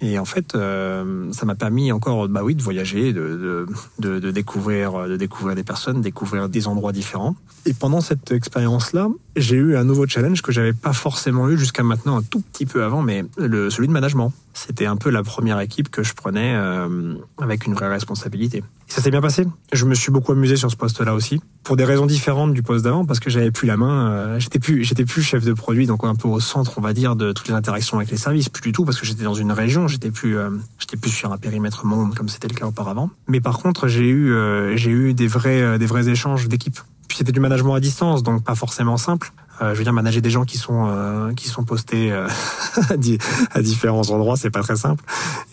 Et 0.00 0.18
en 0.18 0.24
fait, 0.24 0.54
euh, 0.54 1.32
ça 1.32 1.46
m'a 1.46 1.54
permis 1.54 1.90
encore, 1.90 2.28
bah 2.28 2.42
oui, 2.44 2.54
de 2.54 2.62
voyager, 2.62 3.12
de, 3.12 3.66
de, 3.98 4.18
de, 4.18 4.30
découvrir, 4.30 5.08
de 5.08 5.16
découvrir 5.16 5.56
des 5.56 5.62
personnes, 5.62 6.02
découvrir 6.02 6.48
des 6.48 6.68
endroits 6.68 6.92
différents. 6.92 7.34
Et 7.64 7.72
pendant 7.72 8.00
cette 8.00 8.30
expérience-là, 8.30 9.08
j'ai 9.36 9.56
eu 9.56 9.76
un 9.76 9.84
nouveau 9.84 10.06
challenge 10.06 10.42
que 10.42 10.52
j'avais 10.52 10.74
pas 10.74 10.92
forcément 10.92 11.48
eu 11.48 11.56
jusqu'à 11.56 11.82
maintenant, 11.82 12.18
un 12.18 12.22
tout 12.22 12.40
petit 12.40 12.66
peu 12.66 12.84
avant, 12.84 13.02
mais 13.02 13.24
le, 13.38 13.70
celui 13.70 13.88
de 13.88 13.92
management. 13.92 14.32
C'était 14.52 14.86
un 14.86 14.96
peu 14.96 15.10
la 15.10 15.22
première 15.22 15.60
équipe 15.60 15.90
que 15.90 16.02
je 16.02 16.14
prenais 16.14 16.54
euh, 16.54 17.14
avec 17.40 17.66
une 17.66 17.74
vraie 17.74 17.88
responsabilité. 17.88 18.62
Ça 18.86 19.02
s'est 19.02 19.10
bien 19.10 19.20
passé. 19.20 19.46
Je 19.72 19.84
me 19.84 19.94
suis 19.94 20.12
beaucoup 20.12 20.32
amusé 20.32 20.56
sur 20.56 20.70
ce 20.70 20.76
poste-là 20.76 21.14
aussi, 21.14 21.40
pour 21.66 21.76
des 21.76 21.84
raisons 21.84 22.06
différentes 22.06 22.54
du 22.54 22.62
poste 22.62 22.84
d'avant, 22.84 23.04
parce 23.04 23.18
que 23.18 23.28
j'avais 23.28 23.50
plus 23.50 23.66
la 23.66 23.76
main. 23.76 24.12
Euh, 24.12 24.38
j'étais 24.38 24.60
plus, 24.60 24.84
j'étais 24.84 25.04
plus 25.04 25.20
chef 25.20 25.44
de 25.44 25.52
produit, 25.52 25.88
donc 25.88 26.04
un 26.04 26.14
peu 26.14 26.28
au 26.28 26.38
centre, 26.38 26.74
on 26.76 26.80
va 26.80 26.92
dire, 26.92 27.16
de 27.16 27.32
toutes 27.32 27.48
les 27.48 27.54
interactions 27.54 27.96
avec 27.96 28.08
les 28.08 28.16
services. 28.16 28.48
Plus 28.48 28.62
du 28.62 28.70
tout, 28.70 28.84
parce 28.84 29.00
que 29.00 29.04
j'étais 29.04 29.24
dans 29.24 29.34
une 29.34 29.50
région, 29.50 29.88
j'étais 29.88 30.12
plus, 30.12 30.38
euh, 30.38 30.50
j'étais 30.78 30.96
plus 30.96 31.10
sur 31.10 31.32
un 31.32 31.38
périmètre 31.38 31.84
monde 31.84 32.14
comme 32.14 32.28
c'était 32.28 32.46
le 32.46 32.54
cas 32.54 32.66
auparavant. 32.66 33.10
Mais 33.26 33.40
par 33.40 33.58
contre, 33.58 33.88
j'ai 33.88 34.08
eu, 34.08 34.30
euh, 34.30 34.76
j'ai 34.76 34.92
eu 34.92 35.12
des 35.12 35.26
vrais, 35.26 35.76
des 35.76 35.86
vrais 35.86 36.08
échanges 36.08 36.46
d'équipe. 36.46 36.78
Puis 37.08 37.18
c'était 37.18 37.32
du 37.32 37.40
management 37.40 37.74
à 37.74 37.80
distance, 37.80 38.22
donc 38.22 38.44
pas 38.44 38.54
forcément 38.54 38.96
simple. 38.96 39.32
Euh, 39.62 39.72
je 39.72 39.78
veux 39.78 39.84
dire, 39.84 39.92
manager 39.92 40.20
des 40.20 40.30
gens 40.30 40.44
qui 40.44 40.58
sont 40.58 40.86
euh, 40.86 41.32
qui 41.32 41.48
sont 41.48 41.64
postés 41.64 42.12
euh, 42.12 42.28
à 43.50 43.62
différents 43.62 44.10
endroits, 44.10 44.36
c'est 44.36 44.50
pas 44.50 44.62
très 44.62 44.76
simple. 44.76 45.02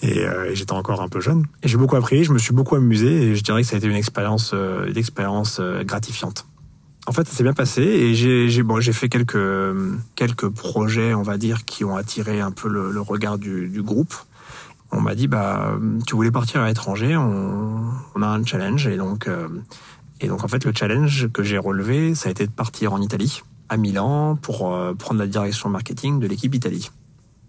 Et, 0.01 0.25
j'étais 0.53 0.73
encore 0.73 1.01
un 1.01 1.07
peu 1.07 1.21
jeune. 1.21 1.45
Et 1.63 1.67
j'ai 1.67 1.77
beaucoup 1.77 1.95
appris, 1.95 2.23
je 2.23 2.33
me 2.33 2.37
suis 2.37 2.53
beaucoup 2.53 2.75
amusé, 2.75 3.07
et 3.07 3.35
je 3.35 3.43
dirais 3.43 3.61
que 3.61 3.67
ça 3.67 3.75
a 3.75 3.77
été 3.77 3.87
une 3.87 3.95
expérience, 3.95 4.53
une 4.53 5.83
gratifiante. 5.83 6.45
En 7.05 7.11
fait, 7.11 7.27
ça 7.27 7.33
s'est 7.33 7.43
bien 7.43 7.53
passé 7.53 7.81
et 7.81 8.15
j'ai 8.15 8.63
bon, 8.63 8.81
fait 8.81 9.09
quelques 9.09 9.37
quelques 10.15 10.47
projets, 10.49 11.13
on 11.13 11.21
va 11.21 11.37
dire, 11.37 11.65
qui 11.65 11.83
ont 11.83 11.95
attiré 11.95 12.39
un 12.39 12.51
peu 12.51 12.69
le, 12.69 13.01
regard 13.01 13.37
du, 13.37 13.81
groupe. 13.81 14.13
On 14.91 15.01
m'a 15.01 15.15
dit 15.15 15.27
bah 15.27 15.77
tu 16.05 16.15
voulais 16.15 16.31
partir 16.31 16.61
à 16.61 16.67
l'étranger, 16.67 17.17
on, 17.17 17.81
on 18.15 18.21
a 18.21 18.27
un 18.27 18.45
challenge 18.45 18.87
et 18.87 18.95
donc 18.95 19.27
et 20.21 20.27
donc 20.27 20.43
en 20.43 20.47
fait 20.47 20.63
le 20.63 20.71
challenge 20.73 21.29
que 21.33 21.43
j'ai 21.43 21.57
relevé, 21.57 22.15
ça 22.15 22.29
a 22.29 22.31
été 22.31 22.45
de 22.45 22.51
partir 22.51 22.93
en 22.93 23.01
Italie 23.01 23.41
Milan 23.77 24.35
pour 24.35 24.73
euh, 24.73 24.93
prendre 24.93 25.19
la 25.19 25.27
direction 25.27 25.69
marketing 25.69 26.19
de 26.19 26.27
l'équipe 26.27 26.53
Italie. 26.53 26.91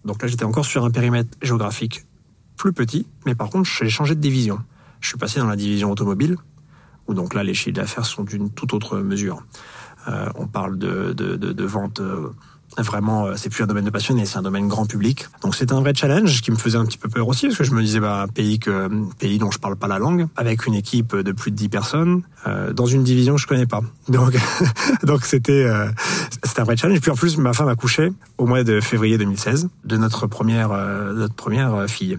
Donc 0.04 0.22
là, 0.22 0.28
j'étais 0.28 0.44
encore 0.44 0.64
sur 0.64 0.84
un 0.84 0.90
périmètre 0.90 1.36
géographique 1.42 2.06
plus 2.56 2.72
petit, 2.72 3.06
mais 3.26 3.34
par 3.34 3.50
contre, 3.50 3.68
j'ai 3.68 3.88
changé 3.88 4.14
de 4.14 4.20
division. 4.20 4.58
Je 5.00 5.08
suis 5.08 5.18
passé 5.18 5.40
dans 5.40 5.46
la 5.46 5.56
division 5.56 5.90
automobile, 5.90 6.36
où 7.08 7.14
donc 7.14 7.34
là, 7.34 7.42
les 7.42 7.54
chiffres 7.54 7.76
d'affaires 7.76 8.06
sont 8.06 8.24
d'une 8.24 8.50
toute 8.50 8.72
autre 8.74 8.98
mesure. 8.98 9.42
Euh, 10.08 10.28
on 10.36 10.46
parle 10.46 10.78
de, 10.78 11.12
de, 11.12 11.36
de, 11.36 11.52
de 11.52 11.64
vente 11.64 12.00
euh, 12.00 12.30
vraiment, 12.78 13.26
euh, 13.26 13.34
c'est 13.36 13.50
plus 13.50 13.62
un 13.62 13.66
domaine 13.66 13.84
de 13.84 13.90
passionné, 13.90 14.26
c'est 14.26 14.38
un 14.38 14.42
domaine 14.42 14.68
grand 14.68 14.86
public. 14.86 15.26
Donc 15.42 15.54
c'était 15.54 15.72
un 15.72 15.80
vrai 15.80 15.94
challenge 15.94 16.42
qui 16.42 16.50
me 16.50 16.56
faisait 16.56 16.78
un 16.78 16.84
petit 16.84 16.98
peu 16.98 17.08
peur 17.08 17.28
aussi, 17.28 17.46
parce 17.46 17.58
que 17.58 17.64
je 17.64 17.72
me 17.72 17.82
disais, 17.82 18.00
bah, 18.00 18.22
un 18.22 18.28
pays 18.28 18.58
que, 18.58 18.88
pays 19.18 19.38
dont 19.38 19.50
je 19.50 19.58
parle 19.58 19.76
pas 19.76 19.88
la 19.88 19.98
langue, 19.98 20.26
avec 20.36 20.66
une 20.66 20.74
équipe 20.74 21.16
de 21.16 21.32
plus 21.32 21.50
de 21.50 21.56
10 21.56 21.68
personnes, 21.68 22.22
euh, 22.46 22.72
dans 22.74 22.86
une 22.86 23.04
division 23.04 23.36
que 23.36 23.40
je 23.40 23.46
connais 23.46 23.66
pas. 23.66 23.80
Donc, 24.08 24.36
donc 25.02 25.24
c'était, 25.24 25.64
euh, 25.64 25.88
un 26.58 26.64
vrai 26.64 26.76
challenge. 26.76 27.00
Puis 27.00 27.10
en 27.10 27.14
plus, 27.14 27.38
ma 27.38 27.54
femme 27.54 27.68
a 27.68 27.74
couché 27.74 28.12
au 28.36 28.46
mois 28.46 28.62
de 28.64 28.80
février 28.80 29.16
2016 29.16 29.68
de 29.84 29.96
notre 29.96 30.26
première, 30.26 30.70
euh, 30.72 31.14
notre 31.14 31.34
première 31.34 31.86
fille. 31.88 32.18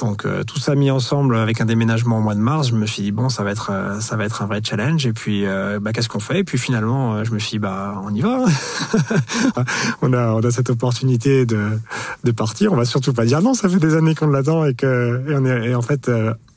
Donc 0.00 0.24
euh, 0.24 0.44
tout 0.44 0.58
ça 0.58 0.74
mis 0.74 0.90
ensemble 0.90 1.36
avec 1.36 1.60
un 1.60 1.66
déménagement 1.66 2.18
au 2.18 2.20
mois 2.20 2.34
de 2.34 2.40
mars, 2.40 2.68
je 2.68 2.74
me 2.74 2.86
suis 2.86 3.02
dit 3.02 3.12
bon 3.12 3.28
ça 3.28 3.44
va 3.44 3.50
être 3.50 3.70
euh, 3.70 4.00
ça 4.00 4.16
va 4.16 4.24
être 4.24 4.42
un 4.42 4.46
vrai 4.46 4.60
challenge 4.64 5.06
et 5.06 5.12
puis 5.12 5.46
euh, 5.46 5.78
bah, 5.78 5.92
qu'est-ce 5.92 6.08
qu'on 6.08 6.20
fait? 6.20 6.40
Et 6.40 6.44
puis 6.44 6.58
finalement 6.58 7.22
je 7.22 7.32
me 7.32 7.38
suis 7.38 7.52
dit 7.52 7.58
bah 7.58 8.00
on 8.04 8.14
y 8.14 8.22
va. 8.22 8.44
on 10.02 10.12
a 10.12 10.32
on 10.32 10.40
a 10.40 10.50
cette 10.50 10.70
opportunité 10.70 11.44
de 11.44 11.78
de 12.24 12.30
partir. 12.32 12.72
On 12.72 12.76
va 12.76 12.86
surtout 12.86 13.12
pas 13.12 13.26
dire 13.26 13.42
non, 13.42 13.52
ça 13.52 13.68
fait 13.68 13.78
des 13.78 13.94
années 13.94 14.14
qu'on 14.14 14.28
l'attend 14.28 14.64
et 14.64 14.74
que 14.74 15.22
est, 15.46 15.74
en 15.74 15.82
fait 15.82 16.10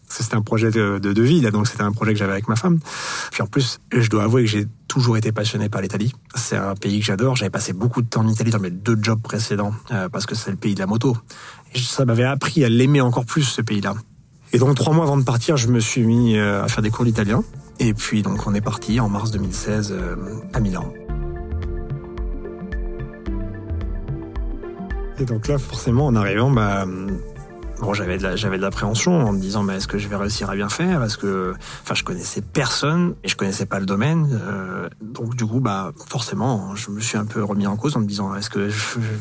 c'était 0.08 0.36
un 0.36 0.41
projet 0.41 0.69
de, 0.69 0.99
de, 0.99 1.21
vie, 1.23 1.41
donc 1.41 1.67
c'était 1.67 1.82
un 1.82 1.91
projet 1.91 2.13
que 2.13 2.19
j'avais 2.19 2.34
avec 2.34 2.47
ma 2.47 2.56
femme. 2.56 2.77
Puis 3.32 3.41
en 3.41 3.47
plus, 3.47 3.79
je 3.91 4.08
dois 4.10 4.25
avouer 4.25 4.43
que 4.43 4.49
j'ai 4.49 4.67
toujours 4.88 5.17
été 5.17 5.32
passionné 5.32 5.69
par 5.69 5.82
l'Italie. 5.82 6.13
C'est 6.36 6.56
un 6.56 6.75
pays 6.75 6.99
que 6.99 7.06
j'adore. 7.06 7.36
J'avais 7.36 7.49
passé 7.49 7.73
beaucoup 7.73 8.03
de 8.03 8.08
temps 8.08 8.21
en 8.21 8.27
Italie 8.27 8.51
dans 8.51 8.60
mes 8.60 8.69
deux 8.69 8.95
jobs 9.01 9.19
précédents, 9.19 9.73
parce 10.12 10.27
que 10.27 10.36
c'est 10.36 10.51
le 10.51 10.58
pays 10.58 10.75
de 10.75 10.79
la 10.79 10.86
moto. 10.86 11.17
Ça 11.75 12.05
m'avait 12.05 12.23
appris 12.23 12.63
à 12.63 12.69
l'aimer 12.69 13.01
encore 13.01 13.25
plus, 13.25 13.43
ce 13.43 13.62
pays-là. 13.62 13.95
Et 14.51 14.59
donc, 14.59 14.75
trois 14.75 14.93
mois 14.93 15.05
avant 15.05 15.17
de 15.17 15.23
partir, 15.23 15.57
je 15.57 15.67
me 15.67 15.79
suis 15.79 16.03
mis 16.03 16.38
euh, 16.38 16.63
à 16.63 16.67
faire 16.67 16.83
des 16.83 16.91
cours 16.91 17.05
d'italien. 17.05 17.43
Et 17.79 17.93
puis, 17.93 18.21
donc, 18.21 18.45
on 18.45 18.53
est 18.53 18.62
parti 18.62 18.99
en 18.99 19.09
mars 19.09 19.31
2016 19.31 19.91
euh, 19.91 20.15
à 20.53 20.59
Milan. 20.59 20.93
Et 25.19 25.25
donc 25.25 25.47
là, 25.47 25.57
forcément, 25.57 26.07
en 26.07 26.15
arrivant, 26.15 26.51
bah, 26.51 26.86
J'avais 27.91 28.17
de 28.17 28.62
l'appréhension 28.62 29.28
en 29.28 29.34
me 29.34 29.39
disant, 29.39 29.63
mais 29.63 29.76
est-ce 29.76 29.88
que 29.88 29.98
je 29.98 30.08
vais 30.08 30.15
réussir 30.15 30.50
à 30.50 30.56
bien 30.56 30.69
faire? 30.69 31.00
Parce 31.00 31.17
que, 31.17 31.54
enfin, 31.82 31.93
je 31.96 32.04
connaissais 32.04 32.41
personne 32.41 33.15
et 33.24 33.28
je 33.28 33.36
connaissais 33.36 33.65
pas 33.65 33.80
le 33.80 33.86
domaine. 33.86 34.30
Euh, 34.32 34.88
donc, 35.02 35.36
du 35.36 35.46
coup, 35.46 35.60
bah, 35.60 35.91
forcément, 36.08 36.76
je 36.76 36.91
me 36.91 37.02
suis 37.02 37.17
un 37.17 37.26
peu 37.26 37.43
remis 37.43 37.67
en 37.67 37.76
cause 37.76 37.98
en 37.98 38.00
me 38.00 38.06
disant, 38.06 38.34
est-ce 38.36 38.50
que 38.50 38.69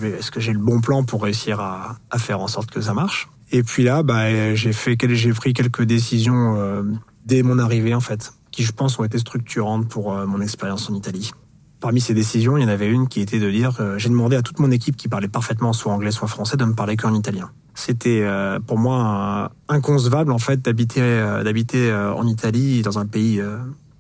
est-ce 0.05 0.31
que 0.31 0.39
j'ai 0.39 0.53
le 0.53 0.61
bon 0.61 0.81
plan 0.81 1.03
pour 1.03 1.23
réussir 1.23 1.61
à, 1.61 1.97
faire 2.19 2.41
en 2.41 2.49
sorte 2.49 2.71
que 2.71 2.81
ça 2.81 2.95
marche? 2.95 3.29
Et 3.51 3.63
puis 3.63 3.83
là, 3.83 4.03
bah, 4.03 4.55
j'ai 4.55 4.73
fait, 4.73 4.97
j'ai 5.15 5.33
pris 5.33 5.53
quelques 5.53 5.83
décisions 5.83 6.57
euh, 6.59 6.83
dès 7.27 7.43
mon 7.43 7.59
arrivée, 7.59 7.95
en 7.95 8.01
fait, 8.01 8.33
qui, 8.53 8.63
je 8.63 8.73
pense, 8.73 8.99
ont 8.99 9.05
été 9.05 9.19
structurantes 9.19 9.89
pour 9.89 10.15
euh, 10.15 10.27
mon 10.27 10.41
expérience 10.41 10.89
en 10.89 10.95
Italie. 10.95 11.33
Parmi 11.81 12.01
ces 12.01 12.15
décisions, 12.15 12.57
il 12.57 12.63
y 12.63 12.65
en 12.65 12.69
avait 12.69 12.89
une 12.89 13.09
qui 13.09 13.21
était 13.21 13.41
de 13.41 13.51
dire, 13.51 13.81
j'ai 13.97 14.09
demandé 14.09 14.37
à 14.37 14.43
toute 14.43 14.61
mon 14.61 14.71
équipe 14.71 14.97
qui 14.97 15.09
parlait 15.09 15.27
parfaitement 15.27 15.73
soit 15.73 15.93
anglais 15.93 16.13
soit 16.13 16.29
français 16.29 16.57
de 16.57 16.65
me 16.65 16.75
parler 16.75 16.97
qu'en 16.97 17.13
italien. 17.13 17.51
C'était 17.75 18.23
euh, 18.23 18.61
pour 18.61 18.79
moi 18.79 19.53
inconcevable 19.69 20.33
en 20.33 20.39
fait 20.39 20.61
d'habiter 20.61 21.01
euh, 21.01 21.43
d'habiter 21.43 21.93
en 21.93 22.27
Italie 22.27 22.83
dans 22.83 22.99
un 22.99 23.07
pays 23.07 23.43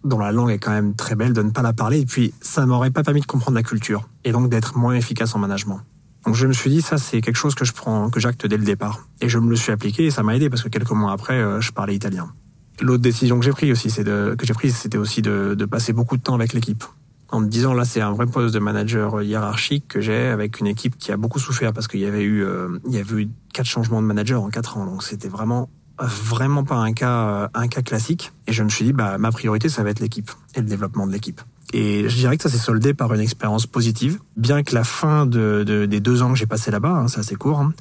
dont 0.04 0.18
la 0.18 0.32
langue 0.32 0.50
est 0.50 0.58
quand 0.58 0.72
même 0.72 0.94
très 0.94 1.14
belle, 1.14 1.32
de 1.32 1.42
ne 1.42 1.50
pas 1.50 1.62
la 1.62 1.72
parler 1.72 2.00
et 2.00 2.06
puis 2.06 2.34
ça 2.40 2.66
m'aurait 2.66 2.90
pas 2.90 3.02
permis 3.02 3.20
de 3.20 3.26
comprendre 3.26 3.54
la 3.54 3.62
culture 3.62 4.08
et 4.24 4.32
donc 4.32 4.48
d'être 4.50 4.76
moins 4.76 4.94
efficace 4.94 5.34
en 5.34 5.38
management. 5.38 5.80
Donc 6.26 6.34
je 6.34 6.46
me 6.46 6.52
suis 6.52 6.70
dit 6.70 6.82
ça 6.82 6.98
c'est 6.98 7.20
quelque 7.20 7.36
chose 7.36 7.54
que 7.54 7.64
je 7.64 7.72
prends 7.72 8.10
que 8.10 8.20
j'acte 8.20 8.46
dès 8.46 8.56
le 8.56 8.64
départ 8.64 9.06
et 9.20 9.28
je 9.28 9.38
me 9.38 9.48
le 9.48 9.56
suis 9.56 9.72
appliqué 9.72 10.06
et 10.06 10.10
ça 10.10 10.22
m'a 10.22 10.36
aidé 10.36 10.50
parce 10.50 10.62
que 10.62 10.68
quelques 10.68 10.90
mois 10.90 11.12
après 11.12 11.60
je 11.60 11.72
parlais 11.72 11.94
italien. 11.94 12.32
L'autre 12.80 13.02
décision 13.02 13.38
que 13.38 13.44
j'ai 13.44 13.52
prise 13.52 13.70
aussi 13.70 13.90
c'est 13.90 14.04
que 14.04 14.44
j'ai 14.44 14.54
prise 14.54 14.76
c'était 14.76 14.98
aussi 14.98 15.22
de, 15.22 15.54
de 15.54 15.64
passer 15.64 15.92
beaucoup 15.92 16.16
de 16.16 16.22
temps 16.22 16.34
avec 16.34 16.52
l'équipe 16.52 16.84
en 17.32 17.40
me 17.40 17.48
disant 17.48 17.72
là 17.72 17.84
c'est 17.84 18.00
un 18.00 18.12
vrai 18.12 18.26
poste 18.26 18.54
de 18.54 18.60
manager 18.60 19.22
hiérarchique 19.22 19.88
que 19.88 20.00
j'ai 20.00 20.28
avec 20.28 20.60
une 20.60 20.66
équipe 20.66 20.96
qui 20.98 21.10
a 21.10 21.16
beaucoup 21.16 21.38
souffert 21.38 21.72
parce 21.72 21.88
qu'il 21.88 22.00
y 22.00 22.06
avait 22.06 22.22
eu 22.22 22.44
euh, 22.44 22.78
il 22.86 22.94
y 22.94 22.98
avait 22.98 23.22
eu 23.22 23.28
quatre 23.52 23.66
changements 23.66 24.02
de 24.02 24.06
manager 24.06 24.42
en 24.42 24.50
quatre 24.50 24.76
ans. 24.76 24.84
Donc 24.84 25.02
c'était 25.02 25.28
vraiment 25.28 25.70
vraiment 25.98 26.62
pas 26.62 26.76
un 26.76 26.92
cas 26.92 27.28
euh, 27.28 27.48
un 27.54 27.68
cas 27.68 27.82
classique. 27.82 28.32
Et 28.46 28.52
je 28.52 28.62
me 28.62 28.68
suis 28.68 28.84
dit 28.84 28.92
bah 28.92 29.16
ma 29.18 29.32
priorité 29.32 29.70
ça 29.70 29.82
va 29.82 29.90
être 29.90 30.00
l'équipe 30.00 30.30
et 30.54 30.60
le 30.60 30.66
développement 30.66 31.06
de 31.06 31.12
l'équipe. 31.12 31.40
Et 31.72 32.06
je 32.06 32.16
dirais 32.16 32.36
que 32.36 32.42
ça 32.42 32.50
s'est 32.50 32.58
soldé 32.58 32.92
par 32.92 33.14
une 33.14 33.20
expérience 33.20 33.66
positive 33.66 34.20
bien 34.36 34.62
que 34.62 34.74
la 34.74 34.84
fin 34.84 35.24
de, 35.24 35.64
de 35.66 35.86
des 35.86 36.00
deux 36.00 36.20
ans 36.20 36.30
que 36.30 36.38
j'ai 36.38 36.46
passé 36.46 36.70
là-bas 36.70 36.90
hein, 36.90 37.08
c'est 37.08 37.20
assez 37.20 37.36
court 37.36 37.60
hein, 37.60 37.72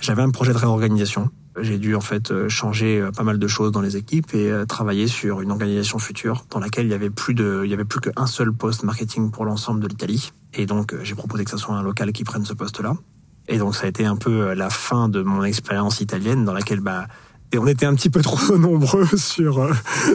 j'avais 0.00 0.22
un 0.22 0.30
projet 0.30 0.52
de 0.52 0.58
réorganisation 0.58 1.30
j'ai 1.60 1.78
dû 1.78 1.94
en 1.94 2.00
fait 2.00 2.30
euh, 2.30 2.48
changer 2.48 3.00
euh, 3.00 3.10
pas 3.10 3.22
mal 3.22 3.38
de 3.38 3.48
choses 3.48 3.72
dans 3.72 3.80
les 3.80 3.96
équipes 3.96 4.34
et 4.34 4.50
euh, 4.50 4.64
travailler 4.64 5.06
sur 5.08 5.40
une 5.40 5.50
organisation 5.50 5.98
future 5.98 6.44
dans 6.50 6.60
laquelle 6.60 6.86
il 6.86 6.90
y 6.90 6.94
avait 6.94 7.10
plus 7.10 7.34
de, 7.34 7.62
il 7.64 7.70
y 7.70 7.74
avait 7.74 7.84
plus 7.84 8.00
qu'un 8.00 8.26
seul 8.26 8.52
poste 8.52 8.84
marketing 8.84 9.30
pour 9.30 9.44
l'ensemble 9.44 9.80
de 9.80 9.88
l'Italie. 9.88 10.32
Et 10.54 10.66
donc 10.66 10.94
j'ai 11.02 11.14
proposé 11.14 11.44
que 11.44 11.50
ce 11.50 11.56
soit 11.56 11.74
un 11.74 11.82
local 11.82 12.12
qui 12.12 12.24
prenne 12.24 12.44
ce 12.44 12.52
poste-là. 12.52 12.94
Et 13.48 13.58
donc 13.58 13.74
ça 13.74 13.86
a 13.86 13.88
été 13.88 14.04
un 14.04 14.16
peu 14.16 14.52
la 14.52 14.70
fin 14.70 15.08
de 15.08 15.22
mon 15.22 15.42
expérience 15.42 16.00
italienne 16.00 16.44
dans 16.44 16.52
laquelle 16.52 16.80
bah 16.80 17.06
et 17.50 17.56
on 17.56 17.66
était 17.66 17.86
un 17.86 17.94
petit 17.94 18.10
peu 18.10 18.20
trop 18.22 18.58
nombreux 18.58 19.06
sur 19.16 19.70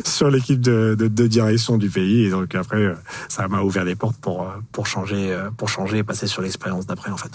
sur 0.05 0.29
l'équipe 0.29 0.61
de, 0.61 0.95
de, 0.97 1.07
de, 1.07 1.27
direction 1.27 1.77
du 1.77 1.89
pays 1.89 2.25
et 2.25 2.29
donc 2.29 2.53
après 2.53 2.95
ça 3.27 3.47
m'a 3.47 3.61
ouvert 3.61 3.85
des 3.85 3.95
portes 3.95 4.17
pour 4.17 4.47
pour 4.71 4.85
changer 4.85 5.35
pour 5.57 5.67
changer 5.67 5.99
et 5.99 6.03
passer 6.03 6.27
sur 6.27 6.43
l'expérience 6.43 6.85
d'après 6.85 7.09
en 7.09 7.17
fait. 7.17 7.31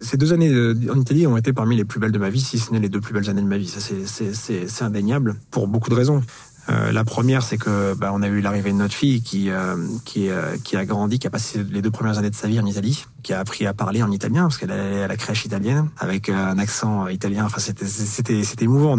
Ces 0.00 0.16
deux 0.16 0.32
années 0.32 0.52
en 0.90 1.00
Italie 1.00 1.26
ont 1.26 1.36
été 1.36 1.52
parmi 1.52 1.76
les 1.76 1.84
plus 1.84 1.98
belles 2.00 2.12
de 2.12 2.18
ma 2.18 2.30
vie, 2.30 2.40
si 2.40 2.58
ce 2.58 2.72
n'est 2.72 2.78
les 2.78 2.88
deux 2.88 3.00
plus 3.00 3.12
belles 3.12 3.28
années 3.30 3.42
de 3.42 3.46
ma 3.46 3.58
vie. 3.58 3.68
C'est 3.68 4.82
indéniable 4.82 5.36
pour 5.50 5.68
beaucoup 5.68 5.90
de 5.90 5.94
raisons. 5.94 6.22
Euh, 6.70 6.92
la 6.92 7.04
première, 7.04 7.42
c'est 7.42 7.56
que 7.56 7.94
bah, 7.94 8.10
on 8.12 8.22
a 8.22 8.28
eu 8.28 8.40
l'arrivée 8.40 8.72
de 8.72 8.76
notre 8.76 8.94
fille 8.94 9.22
qui 9.22 9.50
euh, 9.50 9.76
qui, 10.04 10.28
euh, 10.28 10.56
qui 10.62 10.76
a 10.76 10.84
grandi, 10.84 11.18
qui 11.18 11.26
a 11.26 11.30
passé 11.30 11.64
les 11.70 11.80
deux 11.80 11.90
premières 11.90 12.18
années 12.18 12.30
de 12.30 12.34
sa 12.34 12.46
vie 12.46 12.60
en 12.60 12.66
Italie, 12.66 13.06
qui 13.22 13.32
a 13.32 13.40
appris 13.40 13.66
à 13.66 13.72
parler 13.72 14.02
en 14.02 14.10
italien 14.10 14.42
parce 14.42 14.58
qu'elle 14.58 14.70
est 14.70 15.02
à 15.02 15.08
la 15.08 15.16
crèche 15.16 15.46
italienne 15.46 15.88
avec 15.98 16.28
un 16.28 16.58
accent 16.58 17.08
italien. 17.08 17.44
Enfin, 17.46 17.60
c'était 17.60 17.86
c'était 17.86 18.42
c'était 18.42 18.64
émouvant. 18.64 18.96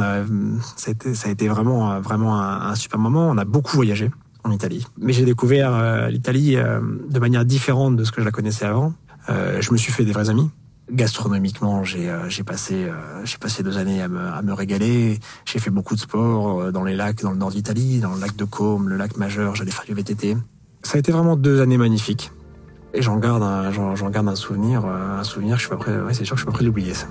Ça 0.78 0.92
a 1.26 1.30
été 1.30 1.48
vraiment 1.48 2.00
vraiment 2.00 2.40
un, 2.42 2.72
un, 2.72 2.76
super 2.76 3.00
moment. 3.00 3.30
On 3.30 3.38
a 3.38 3.46
beaucoup 3.46 3.76
voyagé 3.76 4.10
en 4.44 4.52
Italie, 4.52 4.88
mais 4.98 5.14
j'ai 5.14 5.26
découvert 5.26 6.10
l'Italie 6.10 6.56
de 6.56 7.20
manière 7.20 7.46
différente 7.46 7.98
de 7.98 8.04
ce 8.04 8.12
que 8.12 8.22
je 8.22 8.26
la 8.26 8.32
connaissais 8.32 8.66
avant. 8.66 8.94
je 9.28 9.72
me 9.72 9.78
suis 9.78 9.92
fait 9.92 10.06
des 10.06 10.14
vrais 10.14 10.30
amis 10.30 10.50
gastronomiquement, 10.92 11.84
j'ai 11.84 12.10
euh, 12.10 12.30
passé 12.46 12.86
euh, 12.86 13.26
passé 13.40 13.64
deux 13.64 13.78
années 13.78 14.02
à 14.02 14.08
me, 14.08 14.20
à 14.20 14.42
me 14.42 14.54
régaler. 14.54 15.20
J'ai 15.46 15.60
fait 15.60 15.70
beaucoup 15.70 15.96
de 15.96 16.00
sport 16.00 16.62
euh, 16.62 16.72
dans 16.72 16.84
les 16.84 16.96
lacs, 16.96 17.22
dans 17.22 17.32
le 17.32 17.38
nord 17.38 17.52
d'Italie, 17.52 18.00
dans 18.00 18.14
le 18.14 18.20
lac 18.20 18.36
de 18.36 18.46
Côme, 18.46 18.90
le 18.90 18.98
lac 18.98 19.18
majeur. 19.18 19.56
J'allais 19.56 19.72
faire 19.72 19.86
du 19.86 19.94
VTT. 19.94 20.38
Ça 20.84 20.96
a 20.96 21.00
été 21.00 21.12
vraiment 21.12 21.36
deux 21.36 21.62
années 21.62 21.78
magnifiques. 21.78 22.32
Et 22.94 23.02
j'en 23.02 23.18
garde 23.18 23.44
un 23.44 23.72
garde 24.10 24.28
un 24.28 24.36
souvenir 24.36 24.86
un 24.86 25.24
souvenir. 25.24 25.58
Je 25.58 25.62
suis 25.62 25.70
pas 25.70 25.78
prêt. 25.78 26.00
Ouais, 26.02 26.14
c'est 26.14 26.26
sûr 26.26 26.36
que 26.36 26.42
je 26.42 26.46
suis 26.46 26.52
pas 26.52 26.58
prêt 26.58 26.66
ça. 26.94 27.08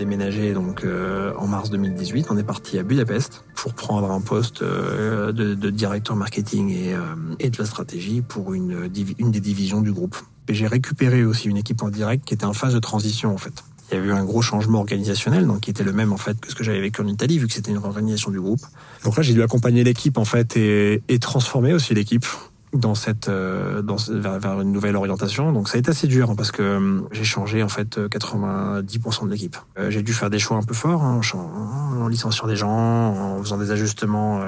Déménagé 0.00 0.54
donc 0.54 0.82
euh, 0.82 1.32
en 1.36 1.46
mars 1.46 1.70
2018. 1.70 2.28
On 2.30 2.38
est 2.38 2.42
parti 2.42 2.78
à 2.78 2.82
Budapest 2.82 3.44
pour 3.54 3.74
prendre 3.74 4.10
un 4.10 4.20
poste 4.20 4.62
euh, 4.62 5.30
de, 5.30 5.70
directeur 5.70 6.16
marketing 6.16 6.70
et, 6.70 6.94
euh, 6.94 7.00
et, 7.38 7.50
de 7.50 7.58
la 7.58 7.66
stratégie 7.66 8.22
pour 8.22 8.54
une, 8.54 8.90
une 9.18 9.30
des 9.30 9.40
divisions 9.40 9.82
du 9.82 9.92
groupe. 9.92 10.16
Et 10.48 10.54
j'ai 10.54 10.66
récupéré 10.66 11.24
aussi 11.24 11.48
une 11.48 11.58
équipe 11.58 11.82
en 11.82 11.90
direct 11.90 12.24
qui 12.24 12.34
était 12.34 12.46
en 12.46 12.54
phase 12.54 12.74
de 12.74 12.78
transition 12.78 13.32
en 13.32 13.36
fait. 13.36 13.52
Il 13.90 13.96
y 13.96 13.98
avait 13.98 14.08
eu 14.08 14.12
un 14.12 14.24
gros 14.24 14.40
changement 14.40 14.78
organisationnel, 14.78 15.46
donc 15.46 15.60
qui 15.60 15.70
était 15.70 15.84
le 15.84 15.92
même 15.92 16.12
en 16.12 16.16
fait 16.16 16.40
que 16.40 16.48
ce 16.48 16.54
que 16.54 16.64
j'avais 16.64 16.80
vécu 16.80 17.02
en 17.02 17.06
Italie, 17.06 17.38
vu 17.38 17.46
que 17.46 17.52
c'était 17.52 17.72
une 17.72 17.78
organisation 17.78 18.30
du 18.30 18.40
groupe. 18.40 18.60
Donc 19.04 19.16
là, 19.16 19.22
j'ai 19.22 19.34
dû 19.34 19.42
accompagner 19.42 19.84
l'équipe 19.84 20.16
en 20.16 20.24
fait 20.24 20.56
et 20.56 21.18
transformer 21.20 21.74
aussi 21.74 21.92
l'équipe 21.92 22.26
dans 22.72 22.94
cette 22.94 23.28
euh, 23.28 23.82
dans 23.82 23.96
vers, 23.96 24.38
vers, 24.38 24.60
une 24.60 24.72
nouvelle 24.72 24.96
orientation. 24.96 25.52
Donc 25.52 25.68
ça 25.68 25.76
a 25.76 25.78
été 25.78 25.90
assez 25.90 26.06
dur 26.06 26.30
hein, 26.30 26.34
parce 26.36 26.52
que 26.52 26.62
euh, 26.62 27.00
j'ai 27.12 27.24
changé 27.24 27.62
en 27.62 27.68
fait 27.68 27.98
90% 27.98 29.26
de 29.26 29.30
l'équipe. 29.30 29.56
Euh, 29.78 29.90
j'ai 29.90 30.02
dû 30.02 30.12
faire 30.12 30.30
des 30.30 30.38
choix 30.38 30.56
un 30.56 30.62
peu 30.62 30.74
forts 30.74 31.02
hein, 31.02 31.20
en, 31.34 32.08
licenciant 32.08 32.46
des 32.46 32.56
gens, 32.56 32.70
en 32.70 33.42
faisant 33.42 33.58
des 33.58 33.70
ajustements 33.70 34.40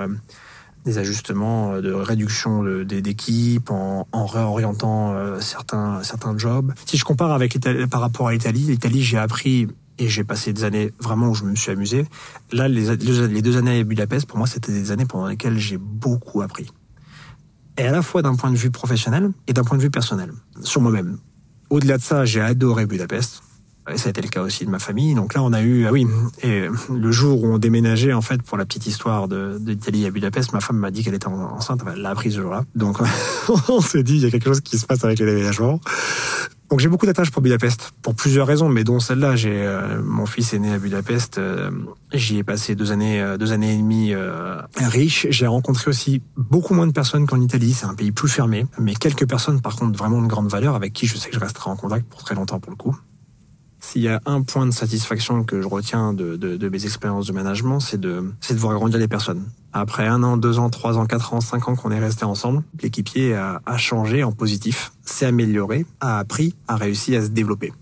des 0.85 0.98
ajustements 0.98 1.80
de 1.80 1.92
réduction 1.92 2.64
d'équipes, 2.82 3.70
en, 3.70 4.08
en 4.11 4.26
réorientant 4.26 5.14
certains 5.40 6.02
certains 6.02 6.37
jobs. 6.37 6.72
Si 6.87 6.96
je 6.96 7.04
compare 7.04 7.30
avec 7.30 7.56
par 7.88 8.00
rapport 8.00 8.28
à 8.28 8.32
l'Italie, 8.32 8.62
l'Italie 8.62 9.02
j'ai 9.02 9.18
appris 9.18 9.68
et 9.98 10.08
j'ai 10.08 10.24
passé 10.24 10.52
des 10.52 10.64
années 10.64 10.92
vraiment 10.98 11.28
où 11.28 11.35
je 11.35 11.44
me 11.44 11.54
suis 11.54 11.70
amusé. 11.70 12.04
Là, 12.50 12.66
les, 12.66 12.96
les 12.96 13.42
deux 13.42 13.56
années 13.56 13.78
à 13.78 13.85
Budapest, 13.85 14.26
pour 14.26 14.38
moi, 14.38 14.48
c'était 14.48 14.72
des 14.72 14.90
années 14.90 15.04
pendant 15.04 15.26
lesquelles 15.26 15.58
j'ai 15.58 15.76
beaucoup 15.76 16.42
appris 16.42 16.72
et 17.78 17.82
à 17.82 17.92
la 17.92 18.02
fois 18.02 18.22
d'un 18.22 18.35
point 18.35 18.50
de 18.50 18.56
vue 18.56 18.70
professionnel 18.70 19.30
et 19.46 19.52
d'un 19.52 19.64
point 19.64 19.76
de 19.76 19.82
vue 19.82 19.90
personnel, 19.90 20.32
sur 20.62 20.80
moi-même. 20.80 21.18
Au-delà 21.70 21.96
de 21.96 22.02
ça, 22.02 22.24
j'ai 22.24 22.40
adoré 22.40 22.87
Budapest. 22.87 23.42
Et 23.92 23.98
ça 23.98 24.08
a 24.08 24.11
été 24.11 24.22
le 24.22 24.28
cas 24.28 24.42
aussi 24.42 24.64
de 24.64 24.70
ma 24.70 24.78
famille. 24.78 25.14
Donc 25.14 25.35
là, 25.35 25.42
on 25.42 25.52
a 25.52 25.61
eu, 25.61 25.87
ah 25.87 25.92
oui, 25.92 26.06
et 26.42 26.66
le 26.88 27.11
jour 27.11 27.42
où 27.42 27.48
on 27.48 27.58
déménageait, 27.58 28.12
en 28.12 28.22
fait, 28.22 28.40
pour 28.40 28.56
la 28.56 28.64
petite 28.64 28.87
histoire 28.87 29.26
de 29.26 29.58
d'Italie 29.58 30.06
à 30.06 30.11
Budapest, 30.11 30.52
ma 30.52 30.61
femme 30.61 30.76
m'a 30.76 30.92
dit 30.92 31.02
qu'elle 31.02 31.14
était 31.14 31.26
enceinte. 31.26 31.80
Elle 31.92 32.00
l'a 32.00 32.11
appris 32.11 32.30
ce 32.30 32.40
jour-là. 32.40 32.64
Donc, 32.76 32.98
on 33.68 33.80
s'est 33.80 34.04
dit, 34.04 34.16
il 34.16 34.22
y 34.22 34.26
a 34.26 34.30
quelque 34.30 34.46
chose 34.46 34.61
qui 34.61 34.78
se 34.78 34.87
passe 34.87 35.04
avec 35.04 35.18
les 35.18 35.26
déménagements. 35.26 35.80
Donc 36.72 36.80
j'ai 36.80 36.88
beaucoup 36.88 37.04
d'attaches 37.04 37.30
pour 37.30 37.42
Budapest, 37.42 37.92
pour 38.00 38.14
plusieurs 38.14 38.46
raisons, 38.46 38.70
mais 38.70 38.82
dont 38.82 38.98
celle-là. 38.98 39.37
J'ai 39.37 39.52
euh, 39.52 40.00
mon 40.02 40.24
fils 40.24 40.54
est 40.54 40.58
né 40.58 40.72
à 40.72 40.78
Budapest. 40.78 41.37
Euh, 41.37 41.70
j'y 42.14 42.38
ai 42.38 42.44
passé 42.44 42.74
deux 42.74 42.92
années, 42.92 43.20
euh, 43.20 43.37
deux 43.37 43.52
années 43.52 43.74
et 43.74 43.76
demie 43.76 44.14
riches. 44.78 45.26
J'ai 45.28 45.46
rencontré 45.46 45.90
aussi 45.90 46.22
beaucoup 46.38 46.72
moins 46.72 46.87
de 46.87 46.92
personnes 46.92 47.26
qu'en 47.26 47.42
Italie. 47.42 47.74
C'est 47.74 47.85
un 47.85 47.92
pays 47.92 48.11
plus 48.11 48.30
fermé, 48.30 48.64
mais 48.78 48.94
quelques 48.94 49.28
personnes, 49.28 49.61
par 49.61 49.76
contre, 49.76 49.98
vraiment 49.98 50.22
de 50.22 50.28
grande 50.28 50.48
valeur, 50.48 50.74
avec 50.74 50.94
qui 50.94 51.06
je 51.06 51.18
sais 51.18 51.28
que 51.28 51.35
je 51.35 51.40
resterai 51.40 51.68
en 51.68 51.76
contact 51.76 52.06
pour 52.08 52.24
très 52.24 52.35
longtemps 52.35 52.58
pour 52.58 52.70
le 52.70 52.76
coup. 52.78 52.96
S'il 53.84 54.02
y 54.02 54.08
a 54.08 54.20
un 54.26 54.42
point 54.42 54.64
de 54.64 54.70
satisfaction 54.70 55.42
que 55.42 55.60
je 55.60 55.66
retiens 55.66 56.12
de, 56.12 56.36
de, 56.36 56.56
de 56.56 56.68
mes 56.68 56.84
expériences 56.84 57.26
de 57.26 57.32
management, 57.32 57.80
c'est 57.80 58.00
de, 58.00 58.32
de 58.48 58.54
voir 58.54 58.74
grandir 58.74 58.98
les 59.00 59.08
personnes. 59.08 59.44
Après 59.72 60.06
un 60.06 60.22
an, 60.22 60.36
deux 60.36 60.60
ans, 60.60 60.70
trois 60.70 60.98
ans, 60.98 61.04
quatre 61.04 61.34
ans, 61.34 61.40
cinq 61.40 61.68
ans 61.68 61.74
qu'on 61.74 61.90
est 61.90 61.98
resté 61.98 62.24
ensemble, 62.24 62.62
l'équipier 62.80 63.34
a, 63.34 63.60
a, 63.66 63.76
changé 63.76 64.22
en 64.22 64.30
positif, 64.30 64.92
s'est 65.02 65.26
amélioré, 65.26 65.84
a 66.00 66.20
appris, 66.20 66.54
a 66.68 66.76
réussi 66.76 67.16
à 67.16 67.22
se 67.22 67.28
développer. 67.28 67.72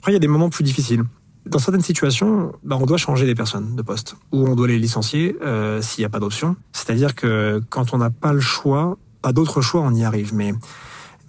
Après, 0.00 0.10
il 0.10 0.14
y 0.14 0.16
a 0.16 0.20
des 0.20 0.28
moments 0.28 0.50
plus 0.50 0.64
difficiles. 0.64 1.04
Dans 1.46 1.60
certaines 1.60 1.82
situations, 1.82 2.52
bah, 2.64 2.76
on 2.80 2.84
doit 2.84 2.98
changer 2.98 3.24
les 3.24 3.36
personnes 3.36 3.76
de 3.76 3.82
poste 3.82 4.16
ou 4.32 4.48
on 4.48 4.56
doit 4.56 4.66
les 4.66 4.78
licencier 4.78 5.36
euh, 5.40 5.80
s'il 5.80 6.02
n'y 6.02 6.06
a 6.06 6.10
pas 6.10 6.20
d'option. 6.20 6.56
C'est-à-dire 6.72 7.14
que 7.14 7.62
quand 7.70 7.94
on 7.94 7.98
n'a 7.98 8.10
pas 8.10 8.32
le 8.32 8.40
choix, 8.40 8.98
pas 9.22 9.32
d'autre 9.32 9.60
choix, 9.60 9.82
on 9.82 9.94
y 9.94 10.04
arrive. 10.04 10.34
Mais 10.34 10.52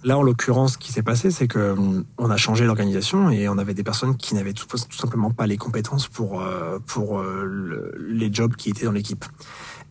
là, 0.06 0.16
en 0.16 0.22
l'occurrence, 0.22 0.74
ce 0.74 0.78
qui 0.78 0.92
s'est 0.92 1.02
passé, 1.02 1.30
c'est 1.30 1.48
que 1.48 1.74
on 2.16 2.30
a 2.30 2.36
changé 2.36 2.64
l'organisation 2.64 3.28
et 3.28 3.48
on 3.48 3.58
avait 3.58 3.74
des 3.74 3.82
personnes 3.82 4.16
qui 4.16 4.34
n'avaient 4.34 4.52
tout, 4.52 4.66
simplement 4.90 5.30
pas 5.32 5.46
les 5.46 5.56
compétences 5.56 6.06
pour 6.08 6.40
euh, 6.40 6.78
pour 6.86 7.18
euh, 7.18 7.92
les 8.08 8.32
jobs 8.32 8.54
qui 8.54 8.70
étaient 8.70 8.86
dans 8.86 8.92
l'équipe. 8.92 9.24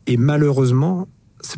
Et 0.07 0.17
malheureusement, 0.17 1.07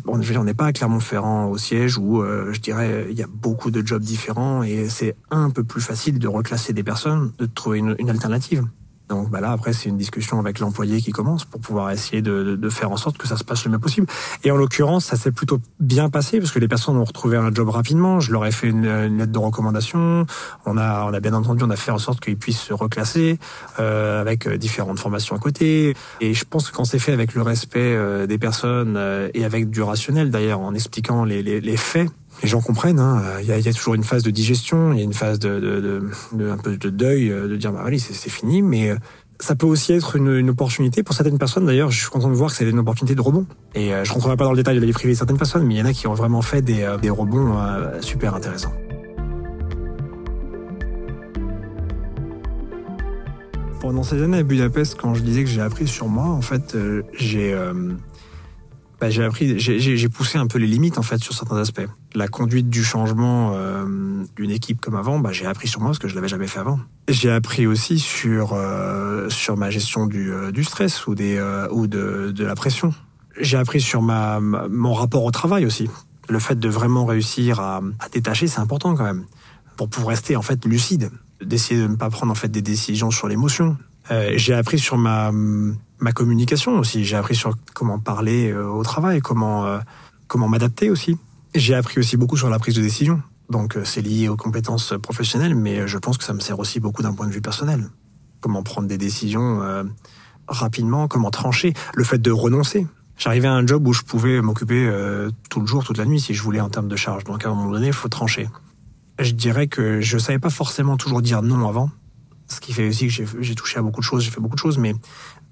on 0.06 0.18
n'est 0.18 0.54
pas 0.54 0.66
à 0.66 0.72
Clermont-Ferrand 0.72 1.46
au 1.46 1.56
siège 1.56 1.98
où 1.98 2.20
euh, 2.20 2.52
je 2.52 2.60
dirais 2.60 3.06
il 3.08 3.16
y 3.16 3.22
a 3.22 3.28
beaucoup 3.28 3.70
de 3.70 3.86
jobs 3.86 4.02
différents 4.02 4.62
et 4.64 4.88
c'est 4.88 5.14
un 5.30 5.50
peu 5.50 5.62
plus 5.62 5.80
facile 5.80 6.18
de 6.18 6.28
reclasser 6.28 6.72
des 6.72 6.82
personnes, 6.82 7.32
de 7.38 7.46
trouver 7.46 7.78
une 7.78 8.10
alternative. 8.10 8.66
Donc 9.08 9.30
bah 9.30 9.40
là, 9.40 9.52
après, 9.52 9.72
c'est 9.72 9.88
une 9.88 9.96
discussion 9.96 10.38
avec 10.38 10.58
l'employé 10.58 11.00
qui 11.00 11.12
commence 11.12 11.44
pour 11.44 11.60
pouvoir 11.60 11.90
essayer 11.90 12.22
de, 12.22 12.56
de, 12.56 12.68
faire 12.68 12.90
en 12.90 12.96
sorte 12.96 13.16
que 13.16 13.26
ça 13.26 13.36
se 13.36 13.44
passe 13.44 13.64
le 13.64 13.70
mieux 13.70 13.78
possible. 13.78 14.06
Et 14.44 14.50
en 14.50 14.56
l'occurrence, 14.56 15.06
ça 15.06 15.16
s'est 15.16 15.32
plutôt 15.32 15.60
bien 15.80 16.10
passé 16.10 16.38
parce 16.38 16.52
que 16.52 16.58
les 16.58 16.68
personnes 16.68 16.96
ont 16.96 17.04
retrouvé 17.04 17.36
un 17.36 17.52
job 17.52 17.68
rapidement. 17.70 18.20
Je 18.20 18.32
leur 18.32 18.44
ai 18.44 18.52
fait 18.52 18.68
une, 18.68 19.16
lettre 19.16 19.32
de 19.32 19.38
recommandation. 19.38 20.26
On 20.66 20.76
a, 20.76 21.04
on 21.04 21.12
a 21.12 21.20
bien 21.20 21.34
entendu, 21.34 21.64
on 21.64 21.70
a 21.70 21.76
fait 21.76 21.90
en 21.90 21.98
sorte 21.98 22.20
qu'ils 22.20 22.36
puissent 22.36 22.60
se 22.60 22.74
reclasser 22.74 23.38
euh, 23.80 24.20
avec 24.20 24.46
euh, 24.46 24.56
différentes 24.56 24.98
formations 24.98 25.36
à 25.36 25.38
côté. 25.38 25.94
Et 26.20 26.34
je 26.34 26.44
pense 26.44 26.70
que 26.70 26.76
quand 26.76 26.84
c'est 26.84 26.98
fait 26.98 27.12
avec 27.12 27.34
le 27.34 27.42
respect 27.42 27.94
euh, 27.94 28.26
des 28.26 28.38
personnes 28.38 28.96
euh, 28.96 29.28
et 29.34 29.44
avec 29.44 29.70
du 29.70 29.82
rationnel, 29.82 30.30
d'ailleurs, 30.30 30.60
en 30.60 30.74
expliquant 30.74 31.24
les, 31.24 31.42
les, 31.42 31.60
les 31.60 31.76
faits, 31.76 32.10
les 32.42 32.48
gens 32.48 32.60
comprennent. 32.60 33.00
Hein. 33.00 33.22
A, 33.36 33.42
il, 33.42 33.48
y 33.48 33.68
a, 33.68 33.72
toujours 33.72 33.94
une 33.94 34.04
phase 34.04 34.22
de 34.22 34.30
digestion, 34.30 34.92
il 34.92 34.98
y 34.98 35.00
a 35.00 35.04
une 35.04 35.14
phase 35.14 35.38
de, 35.38 36.10
un 36.40 36.56
peu 36.58 36.76
de 36.76 36.90
deuil, 36.90 37.30
euh, 37.30 37.48
de 37.48 37.56
dire 37.56 37.72
bah 37.72 37.82
allez 37.84 37.98
c'est 37.98 38.30
fini, 38.30 38.62
mais 38.62 38.90
euh, 38.90 38.96
ça 39.40 39.54
peut 39.54 39.66
aussi 39.66 39.92
être 39.92 40.16
une, 40.16 40.50
opportunité 40.50 41.02
pour 41.02 41.14
certaines 41.14 41.38
personnes. 41.38 41.66
D'ailleurs, 41.66 41.90
je 41.90 42.00
suis 42.00 42.10
content 42.10 42.28
de 42.28 42.34
voir 42.34 42.50
que 42.50 42.56
c'est 42.56 42.68
une 42.68 42.78
opportunité 42.78 43.14
de 43.14 43.20
rebond. 43.20 43.46
Et 43.74 43.94
euh, 43.94 44.04
je 44.04 44.12
rentrerai 44.12 44.36
pas 44.36 44.44
dans 44.44 44.52
le 44.52 44.56
détail 44.56 44.74
de 44.76 44.80
la 44.80 44.86
vie 44.86 44.92
privée 44.92 45.12
de 45.12 45.18
certaines 45.18 45.38
personnes, 45.38 45.66
mais 45.66 45.74
il 45.74 45.78
y 45.78 45.82
en 45.82 45.86
a 45.86 45.92
qui 45.92 46.06
ont 46.06 46.14
vraiment 46.14 46.42
fait 46.42 46.62
des, 46.62 46.82
euh, 46.82 46.96
des 46.96 47.10
rebonds 47.10 47.56
euh, 47.58 48.00
super 48.00 48.34
intéressants. 48.34 48.72
Pendant 53.80 54.02
ces 54.02 54.20
années 54.22 54.38
à 54.38 54.42
Budapest, 54.42 54.96
quand 54.96 55.14
je 55.14 55.22
disais 55.22 55.44
que 55.44 55.50
j'ai 55.50 55.60
appris 55.60 55.86
sur 55.86 56.08
moi, 56.08 56.24
en 56.24 56.42
fait, 56.42 56.76
j'ai 57.16 57.56
bah, 59.00 59.10
j'ai 59.10 59.22
appris, 59.22 59.58
j'ai 59.58 60.08
poussé 60.08 60.38
un 60.38 60.46
peu 60.46 60.58
les 60.58 60.66
limites 60.66 60.98
en 60.98 61.02
fait 61.02 61.22
sur 61.22 61.32
certains 61.32 61.56
aspects. 61.56 61.86
La 62.14 62.26
conduite 62.26 62.68
du 62.68 62.82
changement 62.82 63.52
euh, 63.54 64.24
d'une 64.36 64.50
équipe 64.50 64.80
comme 64.80 64.96
avant, 64.96 65.20
bah, 65.20 65.30
j'ai 65.32 65.46
appris 65.46 65.68
sur 65.68 65.80
moi 65.80 65.90
parce 65.90 65.98
que 65.98 66.08
je 66.08 66.14
l'avais 66.14 66.28
jamais 66.28 66.48
fait 66.48 66.58
avant. 66.58 66.80
J'ai 67.08 67.30
appris 67.30 67.66
aussi 67.66 67.98
sur 67.98 68.54
euh, 68.54 69.28
sur 69.30 69.56
ma 69.56 69.70
gestion 69.70 70.06
du, 70.06 70.32
euh, 70.32 70.50
du 70.50 70.64
stress 70.64 71.06
ou 71.06 71.14
des 71.14 71.36
euh, 71.36 71.68
ou 71.70 71.86
de, 71.86 72.32
de 72.34 72.44
la 72.44 72.54
pression. 72.54 72.92
J'ai 73.40 73.56
appris 73.56 73.80
sur 73.80 74.02
ma, 74.02 74.40
mon 74.40 74.92
rapport 74.94 75.22
au 75.22 75.30
travail 75.30 75.64
aussi. 75.64 75.88
Le 76.28 76.40
fait 76.40 76.58
de 76.58 76.68
vraiment 76.68 77.06
réussir 77.06 77.60
à, 77.60 77.80
à 78.00 78.08
détacher, 78.08 78.48
c'est 78.48 78.60
important 78.60 78.96
quand 78.96 79.04
même 79.04 79.24
pour 79.78 79.88
pouvoir 79.88 80.10
rester 80.10 80.34
en 80.36 80.42
fait 80.42 80.64
lucide, 80.66 81.10
d'essayer 81.42 81.80
de 81.80 81.86
ne 81.86 81.94
pas 81.94 82.10
prendre 82.10 82.32
en 82.32 82.34
fait 82.34 82.48
des 82.48 82.62
décisions 82.62 83.10
sur 83.12 83.28
l'émotion. 83.28 83.76
Euh, 84.10 84.32
j'ai 84.34 84.54
appris 84.54 84.78
sur 84.78 84.98
ma 84.98 85.30
ma 86.00 86.12
communication 86.12 86.78
aussi. 86.78 87.04
J'ai 87.04 87.16
appris 87.16 87.34
sur 87.34 87.56
comment 87.74 87.98
parler 87.98 88.50
euh, 88.50 88.68
au 88.68 88.82
travail, 88.82 89.20
comment 89.20 89.66
euh, 89.66 89.78
comment 90.26 90.48
m'adapter 90.48 90.90
aussi. 90.90 91.16
J'ai 91.54 91.74
appris 91.74 91.98
aussi 91.98 92.16
beaucoup 92.16 92.36
sur 92.36 92.50
la 92.50 92.58
prise 92.58 92.74
de 92.74 92.82
décision. 92.82 93.22
Donc 93.50 93.76
euh, 93.76 93.84
c'est 93.84 94.02
lié 94.02 94.28
aux 94.28 94.36
compétences 94.36 94.94
professionnelles, 95.02 95.54
mais 95.54 95.88
je 95.88 95.98
pense 95.98 96.18
que 96.18 96.24
ça 96.24 96.34
me 96.34 96.40
sert 96.40 96.58
aussi 96.58 96.80
beaucoup 96.80 97.02
d'un 97.02 97.14
point 97.14 97.26
de 97.26 97.32
vue 97.32 97.40
personnel. 97.40 97.88
Comment 98.40 98.62
prendre 98.62 98.86
des 98.86 98.98
décisions 98.98 99.60
rapidement, 100.46 101.08
comment 101.08 101.32
trancher, 101.32 101.74
le 101.94 102.04
fait 102.04 102.18
de 102.18 102.30
renoncer. 102.30 102.86
J'arrivais 103.16 103.48
à 103.48 103.52
un 103.52 103.66
job 103.66 103.84
où 103.88 103.92
je 103.92 104.02
pouvais 104.02 104.40
m'occuper 104.40 104.88
tout 105.50 105.58
le 105.58 105.66
jour, 105.66 105.82
toute 105.82 105.98
la 105.98 106.04
nuit 106.04 106.20
si 106.20 106.34
je 106.34 106.42
voulais 106.44 106.60
en 106.60 106.68
termes 106.68 106.86
de 106.86 106.94
charge. 106.94 107.24
Donc 107.24 107.44
à 107.44 107.48
un 107.48 107.54
moment 107.54 107.72
donné, 107.72 107.88
il 107.88 107.92
faut 107.92 108.08
trancher. 108.08 108.48
Je 109.18 109.32
dirais 109.32 109.66
que 109.66 110.00
je 110.00 110.18
savais 110.18 110.38
pas 110.38 110.50
forcément 110.50 110.96
toujours 110.96 111.20
dire 111.20 111.42
non 111.42 111.68
avant, 111.68 111.90
ce 112.48 112.60
qui 112.60 112.72
fait 112.72 112.88
aussi 112.88 113.08
que 113.08 113.24
j'ai 113.40 113.54
touché 113.54 113.78
à 113.78 113.82
beaucoup 113.82 114.00
de 114.00 114.04
choses, 114.04 114.24
j'ai 114.24 114.30
fait 114.30 114.40
beaucoup 114.40 114.54
de 114.54 114.60
choses, 114.60 114.78
mais 114.78 114.94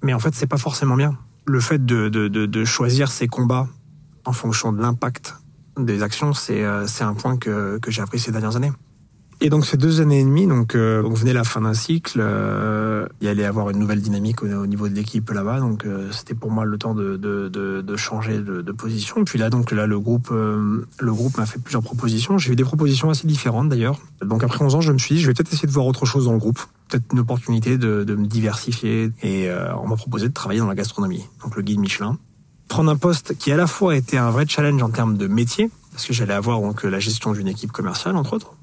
mais 0.03 0.15
en 0.15 0.19
fait, 0.19 0.35
c'est 0.35 0.47
pas 0.47 0.59
forcément 0.59 0.97
bien. 0.97 1.17
Le 1.47 1.61
fait 1.61 1.85
de, 1.85 2.09
de, 2.09 2.29
de, 2.29 2.65
choisir 2.65 3.11
ses 3.11 3.29
combats 3.29 3.69
en 4.25 4.33
fonction 4.33 4.73
de 4.73 4.81
l'impact 4.81 5.37
des 5.79 6.03
actions, 6.03 6.33
c'est 6.33 6.65
euh, 6.65 6.87
c'est 6.87 7.05
un 7.05 7.15
point 7.15 7.37
que, 7.37 7.79
que 7.79 7.91
j'ai 7.91 8.03
appris 8.03 8.19
ces 8.19 8.33
dernières 8.33 8.57
années. 8.57 8.73
Et 9.43 9.51
donc 9.51 9.67
ces 9.67 9.77
deux 9.77 10.01
années 10.01 10.21
et 10.21 10.25
demie, 10.25 10.47
donc 10.47 10.75
euh, 10.75 11.03
on 11.05 11.13
venait 11.13 11.35
la 11.35 11.45
fin 11.45 11.61
d'un 11.61 11.75
cycle, 11.75 12.21
euh, 12.23 13.07
il 13.21 13.27
y 13.27 13.29
allait 13.29 13.45
avoir 13.45 13.69
une 13.69 13.79
nouvelle 13.79 14.01
dynamique 14.01 14.43
au, 14.43 14.67
niveau 14.67 14.89
de 14.89 14.95
l'équipe 14.95 15.31
là-bas, 15.31 15.61
donc 15.61 15.85
euh, 15.85 16.11
c'était 16.11 16.35
pour 16.35 16.51
moi 16.51 16.65
le 16.65 16.79
temps 16.79 16.95
de, 16.95 17.19
de, 17.19 17.49
de, 17.51 17.97
changer 17.97 18.39
de, 18.39 18.63
de, 18.63 18.73
position. 18.73 19.25
Puis 19.25 19.39
là 19.39 19.51
donc 19.51 19.73
là 19.73 19.87
le 19.87 20.01
groupe 20.01 20.31
le 20.31 21.13
groupe 21.13 21.37
m'a 21.37 21.45
fait 21.45 21.59
plusieurs 21.59 21.83
propositions. 21.83 22.39
J'ai 22.39 22.55
eu 22.55 22.57
des 22.57 22.65
propositions 22.65 23.11
assez 23.11 23.27
différentes 23.27 23.69
d'ailleurs. 23.69 23.99
Donc 24.25 24.43
après 24.43 24.65
11 24.65 24.77
ans, 24.77 24.81
je 24.81 24.93
me 24.93 24.99
suis 24.99 25.17
dit 25.17 25.21
je 25.21 25.27
vais 25.27 25.35
peut-être 25.35 25.53
essayer 25.53 25.69
de 25.69 25.73
voir 25.73 25.85
autre 25.85 26.07
chose 26.07 26.25
dans 26.25 26.33
le 26.33 26.39
groupe, 26.39 26.61
peut-être 26.89 27.05
une 27.13 27.21
opportunité 27.21 27.79
de, 27.79 28.05
me 28.15 28.27
diversifier. 28.27 29.11
Et 29.23 29.51
on 29.83 29.89
m'a 29.89 29.97
proposé 29.97 30.29
de 30.29 30.33
travailler 30.33 30.61
dans 30.61 30.67
la 30.67 30.75
gastronomie, 30.75 31.25
donc 31.43 31.57
le 31.57 31.63
guide 31.63 31.81
Michelin. 31.81 32.19
Prendre 32.69 32.91
un 32.91 32.97
poste 32.97 33.37
qui 33.39 33.53
à 33.53 33.57
la 33.57 33.67
fois 33.67 33.97
était 33.97 34.17
un 34.17 34.31
vrai 34.31 34.45
challenge 34.47 34.83
en 34.83 34.91
termes 34.91 35.17
de 35.17 35.27
métier, 35.27 35.71
parce 35.93 36.05
que 36.05 36.13
j'allais 36.13 36.35
avoir 36.35 36.61
donc 36.61 36.83
la 36.83 36.99
gestion 36.99 37.33
d'une 37.33 37.49
équipe 37.49 37.73
commerciale 37.73 38.17
entre 38.17 38.35
autres 38.35 38.57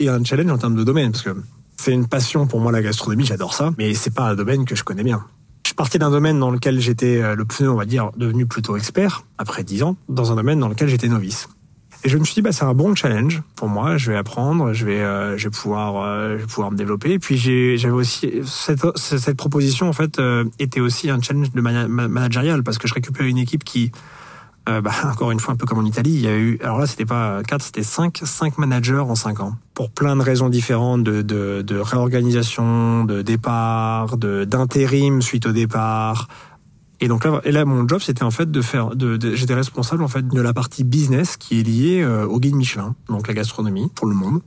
et 0.00 0.08
un 0.08 0.24
challenge 0.24 0.50
en 0.50 0.58
termes 0.58 0.74
de 0.74 0.82
domaine, 0.82 1.12
parce 1.12 1.22
que 1.22 1.36
c'est 1.76 1.92
une 1.92 2.08
passion 2.08 2.46
pour 2.46 2.58
moi 2.60 2.72
la 2.72 2.82
gastronomie, 2.82 3.24
j'adore 3.24 3.54
ça, 3.54 3.70
mais 3.78 3.94
c'est 3.94 4.12
pas 4.12 4.30
un 4.30 4.34
domaine 4.34 4.64
que 4.64 4.74
je 4.74 4.82
connais 4.82 5.04
bien. 5.04 5.24
Je 5.66 5.74
partais 5.74 5.98
d'un 5.98 6.10
domaine 6.10 6.40
dans 6.40 6.50
lequel 6.50 6.80
j'étais 6.80 7.22
euh, 7.22 7.36
le 7.36 7.44
pneu, 7.44 7.70
on 7.70 7.76
va 7.76 7.84
dire, 7.84 8.10
devenu 8.16 8.46
plutôt 8.46 8.76
expert, 8.76 9.24
après 9.38 9.62
dix 9.62 9.82
ans, 9.82 9.96
dans 10.08 10.32
un 10.32 10.34
domaine 10.34 10.58
dans 10.58 10.68
lequel 10.68 10.88
j'étais 10.88 11.08
novice. 11.08 11.48
Et 12.02 12.08
je 12.08 12.16
me 12.16 12.24
suis 12.24 12.34
dit, 12.34 12.42
bah, 12.42 12.52
c'est 12.52 12.64
un 12.64 12.72
bon 12.72 12.94
challenge 12.94 13.42
pour 13.56 13.68
moi. 13.68 13.96
Je 13.98 14.10
vais 14.10 14.16
apprendre, 14.16 14.72
je 14.72 14.86
vais, 14.86 15.00
euh, 15.00 15.36
je 15.36 15.44
vais 15.44 15.50
pouvoir, 15.50 16.02
euh, 16.02 16.36
je 16.36 16.42
vais 16.42 16.46
pouvoir 16.46 16.70
me 16.70 16.76
développer. 16.76 17.12
Et 17.12 17.18
puis 17.18 17.36
j'avais 17.36 17.94
aussi 17.94 18.32
cette, 18.46 18.86
cette 18.96 19.36
proposition 19.36 19.88
en 19.88 19.92
fait 19.92 20.18
euh, 20.18 20.44
était 20.58 20.80
aussi 20.80 21.10
un 21.10 21.20
challenge 21.20 21.50
de 21.52 21.60
managérial 21.60 22.62
parce 22.62 22.78
que 22.78 22.88
je 22.88 22.94
récupérais 22.94 23.28
une 23.28 23.38
équipe 23.38 23.64
qui 23.64 23.92
euh, 24.68 24.80
bah, 24.80 24.92
encore 25.04 25.30
une 25.30 25.40
fois, 25.40 25.54
un 25.54 25.56
peu 25.56 25.66
comme 25.66 25.78
en 25.78 25.84
Italie, 25.84 26.12
il 26.12 26.20
y 26.20 26.28
a 26.28 26.36
eu, 26.36 26.58
alors 26.62 26.78
là, 26.78 26.86
c'était 26.86 27.06
pas 27.06 27.42
quatre, 27.42 27.62
c'était 27.62 27.82
cinq, 27.82 28.20
cinq 28.24 28.58
managers 28.58 28.98
en 28.98 29.14
cinq 29.14 29.40
ans, 29.40 29.54
pour 29.74 29.90
plein 29.90 30.16
de 30.16 30.22
raisons 30.22 30.48
différentes 30.48 31.02
de, 31.02 31.22
de, 31.22 31.62
de 31.62 31.76
réorganisation, 31.78 33.04
de 33.04 33.22
départ, 33.22 34.16
de 34.16 34.44
d'intérim 34.44 35.22
suite 35.22 35.46
au 35.46 35.52
départ. 35.52 36.28
Et 37.00 37.08
donc 37.08 37.24
là, 37.24 37.40
et 37.44 37.52
là, 37.52 37.64
mon 37.64 37.88
job, 37.88 38.00
c'était 38.00 38.22
en 38.22 38.30
fait 38.30 38.50
de 38.50 38.62
faire, 38.62 38.94
de, 38.94 39.16
de 39.16 39.34
j'étais 39.34 39.54
responsable 39.54 40.02
en 40.02 40.08
fait 40.08 40.26
de 40.26 40.40
la 40.40 40.52
partie 40.52 40.84
business 40.84 41.36
qui 41.36 41.60
est 41.60 41.62
liée 41.62 42.02
euh, 42.02 42.26
au 42.26 42.38
guide 42.38 42.54
Michelin, 42.54 42.94
donc 43.08 43.26
la 43.26 43.34
gastronomie 43.34 43.90
pour 43.94 44.06
le 44.06 44.14
monde. 44.14 44.40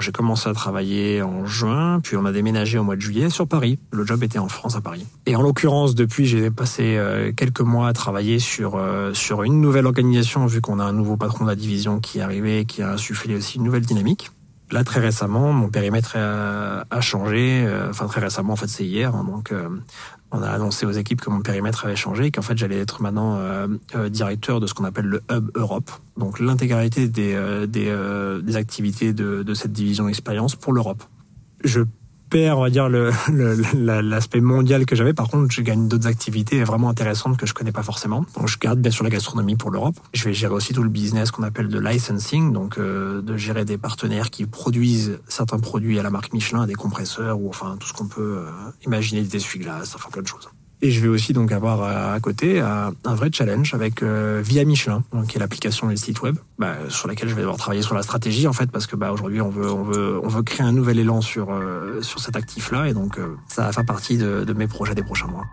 J'ai 0.00 0.12
commencé 0.12 0.48
à 0.48 0.52
travailler 0.52 1.22
en 1.22 1.46
juin, 1.46 2.00
puis 2.00 2.16
on 2.16 2.24
a 2.24 2.32
déménagé 2.32 2.78
au 2.78 2.84
mois 2.84 2.96
de 2.96 3.00
juillet 3.00 3.30
sur 3.30 3.48
Paris. 3.48 3.78
Le 3.90 4.06
job 4.06 4.22
était 4.22 4.38
en 4.38 4.48
France 4.48 4.76
à 4.76 4.80
Paris. 4.80 5.06
Et 5.26 5.34
en 5.34 5.42
l'occurrence, 5.42 5.94
depuis, 5.94 6.26
j'ai 6.26 6.50
passé 6.50 6.96
euh, 6.96 7.32
quelques 7.32 7.60
mois 7.60 7.88
à 7.88 7.92
travailler 7.92 8.38
sur 8.38 8.76
euh, 8.76 9.12
sur 9.14 9.42
une 9.42 9.60
nouvelle 9.60 9.86
organisation, 9.86 10.46
vu 10.46 10.60
qu'on 10.60 10.78
a 10.78 10.84
un 10.84 10.92
nouveau 10.92 11.16
patron 11.16 11.44
de 11.44 11.50
la 11.50 11.56
division 11.56 12.00
qui 12.00 12.18
est 12.18 12.22
arrivé, 12.22 12.64
qui 12.64 12.82
a 12.82 12.92
insufflé 12.92 13.34
aussi 13.34 13.58
une 13.58 13.64
nouvelle 13.64 13.86
dynamique. 13.86 14.30
Là, 14.70 14.84
très 14.84 15.00
récemment, 15.00 15.52
mon 15.52 15.68
périmètre 15.68 16.16
a, 16.16 17.00
changé. 17.00 17.64
Euh, 17.66 17.88
enfin, 17.90 18.06
très 18.06 18.20
récemment, 18.20 18.52
en 18.52 18.56
fait, 18.56 18.68
c'est 18.68 18.84
hier. 18.84 19.14
Hein, 19.14 19.24
donc, 19.24 19.52
on 20.30 20.42
a 20.42 20.48
annoncé 20.48 20.84
aux 20.84 20.92
équipes 20.92 21.20
que 21.20 21.30
mon 21.30 21.40
périmètre 21.40 21.84
avait 21.84 21.96
changé 21.96 22.26
et 22.26 22.30
qu'en 22.30 22.42
fait 22.42 22.56
j'allais 22.56 22.78
être 22.78 23.00
maintenant 23.00 23.36
euh, 23.38 23.66
euh, 23.94 24.08
directeur 24.08 24.60
de 24.60 24.66
ce 24.66 24.74
qu'on 24.74 24.84
appelle 24.84 25.06
le 25.06 25.22
Hub 25.30 25.50
Europe, 25.54 25.90
donc 26.16 26.38
l'intégralité 26.40 27.08
des, 27.08 27.34
euh, 27.34 28.54
activités 28.54 29.12
de, 29.12 29.54
cette 29.54 29.72
division 29.72 30.08
expérience 30.08 30.54
pour 30.54 30.72
l'Europe. 30.72 31.02
Perds, 32.28 32.58
on 32.58 32.62
va 32.62 32.70
dire, 32.70 32.88
l'aspect 32.88 34.38
le, 34.38 34.44
mondial 34.44 34.86
que 34.86 34.96
j'avais. 34.96 35.14
Par 35.14 35.28
contre, 35.28 35.52
je 35.52 35.62
gagne 35.62 35.88
d'autres 35.88 36.06
activités 36.06 36.62
vraiment 36.64 36.88
intéressantes 36.88 37.36
que 37.36 37.46
je 37.46 37.54
connais 37.54 37.72
pas 37.72 37.82
forcément. 37.82 38.24
Donc, 38.36 38.48
je 38.48 38.58
garde 38.58 38.80
bien 38.80 38.90
sûr 38.90 39.04
la 39.04 39.10
gastronomie 39.10 39.56
pour 39.56 39.70
l'Europe. 39.70 39.96
Je 40.14 40.24
vais 40.24 40.34
gérer 40.34 40.54
aussi 40.54 40.72
tout 40.72 40.82
le 40.82 40.90
business 40.90 41.30
qu'on 41.30 41.42
appelle 41.42 41.68
de 41.68 41.78
licensing, 41.78 42.52
donc 42.52 42.78
euh, 42.78 43.22
de 43.22 43.36
gérer 43.36 43.64
des 43.64 43.78
partenaires 43.78 44.30
qui 44.30 44.46
produisent 44.46 45.18
certains 45.28 45.58
produits 45.58 45.98
à 45.98 46.02
la 46.02 46.10
marque 46.10 46.32
Michelin, 46.32 46.66
des 46.66 46.74
compresseurs 46.74 47.40
ou 47.40 47.48
enfin 47.48 47.76
tout 47.78 47.88
ce 47.88 47.92
qu'on 47.92 48.08
peut 48.08 48.38
euh, 48.38 48.50
imaginer, 48.84 49.22
des 49.22 49.36
essuie-glaces, 49.36 49.94
enfin 49.94 50.10
plein 50.10 50.22
de 50.22 50.28
choses. 50.28 50.48
Et 50.80 50.92
je 50.92 51.00
vais 51.00 51.08
aussi 51.08 51.32
donc 51.32 51.50
avoir 51.50 51.82
euh, 51.82 52.14
à 52.14 52.20
côté 52.20 52.60
euh, 52.60 52.90
un 53.04 53.14
vrai 53.16 53.30
challenge 53.32 53.74
avec 53.74 54.02
euh, 54.02 54.40
Via 54.44 54.64
Michelin, 54.64 55.02
donc, 55.12 55.26
qui 55.26 55.36
est 55.36 55.40
l'application 55.40 55.88
et 55.88 55.94
le 55.94 55.96
site 55.96 56.22
web, 56.22 56.36
bah, 56.58 56.76
sur 56.88 57.08
laquelle 57.08 57.28
je 57.28 57.34
vais 57.34 57.40
devoir 57.40 57.56
travailler 57.56 57.82
sur 57.82 57.96
la 57.96 58.02
stratégie 58.02 58.46
en 58.46 58.52
fait, 58.52 58.70
parce 58.70 58.86
que 58.86 58.94
bah, 58.94 59.10
aujourd'hui 59.10 59.40
on 59.40 59.50
veut 59.50 59.68
on 59.68 59.82
veut 59.82 60.20
on 60.22 60.28
veut 60.28 60.42
créer 60.42 60.64
un 60.64 60.72
nouvel 60.72 61.00
élan 61.00 61.20
sur 61.20 61.48
sur 62.00 62.20
cet 62.20 62.36
actif 62.36 62.70
là, 62.70 62.88
et 62.88 62.94
donc 62.94 63.18
ça 63.48 63.64
va 63.64 63.72
faire 63.72 63.84
partie 63.84 64.18
de, 64.18 64.44
de 64.44 64.52
mes 64.52 64.68
projets 64.68 64.94
des 64.94 65.02
prochains 65.02 65.26
mois. 65.26 65.46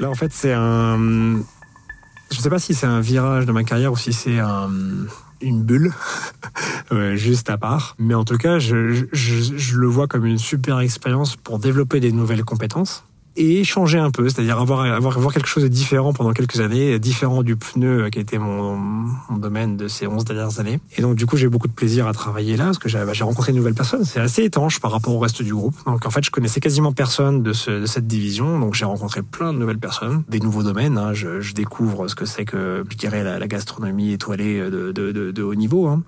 Là 0.00 0.10
en 0.10 0.14
fait 0.14 0.32
c'est 0.32 0.52
un, 0.52 1.38
je 2.32 2.40
sais 2.40 2.50
pas 2.50 2.58
si 2.58 2.74
c'est 2.74 2.86
un 2.86 3.00
virage 3.00 3.46
de 3.46 3.52
ma 3.52 3.62
carrière 3.62 3.92
ou 3.92 3.96
si 3.96 4.12
c'est 4.12 4.40
un 4.40 4.70
une 5.44 5.62
bulle 5.62 5.92
juste 7.14 7.50
à 7.50 7.58
part. 7.58 7.94
Mais 7.98 8.14
en 8.14 8.24
tout 8.24 8.38
cas, 8.38 8.58
je, 8.58 9.06
je, 9.12 9.56
je 9.56 9.76
le 9.76 9.86
vois 9.86 10.06
comme 10.06 10.26
une 10.26 10.38
super 10.38 10.80
expérience 10.80 11.36
pour 11.36 11.58
développer 11.58 12.00
des 12.00 12.12
nouvelles 12.12 12.44
compétences 12.44 13.04
et 13.36 13.64
changer 13.64 13.98
un 13.98 14.10
peu, 14.10 14.28
c'est-à-dire 14.28 14.60
avoir, 14.60 14.80
avoir, 14.82 15.16
avoir 15.16 15.32
quelque 15.32 15.48
chose 15.48 15.64
de 15.64 15.68
différent 15.68 16.12
pendant 16.12 16.32
quelques 16.32 16.60
années, 16.60 16.98
différent 16.98 17.42
du 17.42 17.56
pneu 17.56 18.08
qui 18.10 18.20
était 18.20 18.38
mon, 18.38 18.76
mon 18.76 19.38
domaine 19.38 19.76
de 19.76 19.88
ces 19.88 20.06
11 20.06 20.24
dernières 20.24 20.60
années. 20.60 20.80
Et 20.96 21.02
donc 21.02 21.16
du 21.16 21.26
coup 21.26 21.36
j'ai 21.36 21.48
beaucoup 21.48 21.68
de 21.68 21.72
plaisir 21.72 22.06
à 22.06 22.12
travailler 22.12 22.56
là 22.56 22.66
parce 22.66 22.78
que 22.78 22.88
j'ai 22.88 23.24
rencontré 23.24 23.52
de 23.52 23.56
nouvelles 23.56 23.74
personnes. 23.74 24.04
C'est 24.04 24.20
assez 24.20 24.44
étanche 24.44 24.80
par 24.80 24.92
rapport 24.92 25.14
au 25.14 25.18
reste 25.18 25.42
du 25.42 25.52
groupe. 25.52 25.74
Donc 25.86 26.06
en 26.06 26.10
fait 26.10 26.24
je 26.24 26.30
connaissais 26.30 26.60
quasiment 26.60 26.92
personne 26.92 27.42
de, 27.42 27.52
ce, 27.52 27.70
de 27.70 27.86
cette 27.86 28.06
division, 28.06 28.58
donc 28.58 28.74
j'ai 28.74 28.84
rencontré 28.84 29.22
plein 29.22 29.52
de 29.52 29.58
nouvelles 29.58 29.78
personnes, 29.78 30.22
des 30.28 30.40
nouveaux 30.40 30.62
domaines. 30.62 30.98
Hein. 30.98 31.12
Je, 31.12 31.40
je, 31.40 31.54
découvre 31.54 32.08
ce 32.08 32.14
que 32.14 32.26
c'est 32.26 32.44
que 32.44 32.84
je 32.90 32.96
dirais 32.96 33.22
la, 33.24 33.38
la 33.38 33.48
gastronomie 33.48 34.12
étoilée 34.12 34.58
de, 34.58 34.92
de, 34.92 35.12
de, 35.12 35.30
de 35.30 35.42
haut 35.42 35.54
niveau. 35.54 35.86
Hein. 35.86 36.02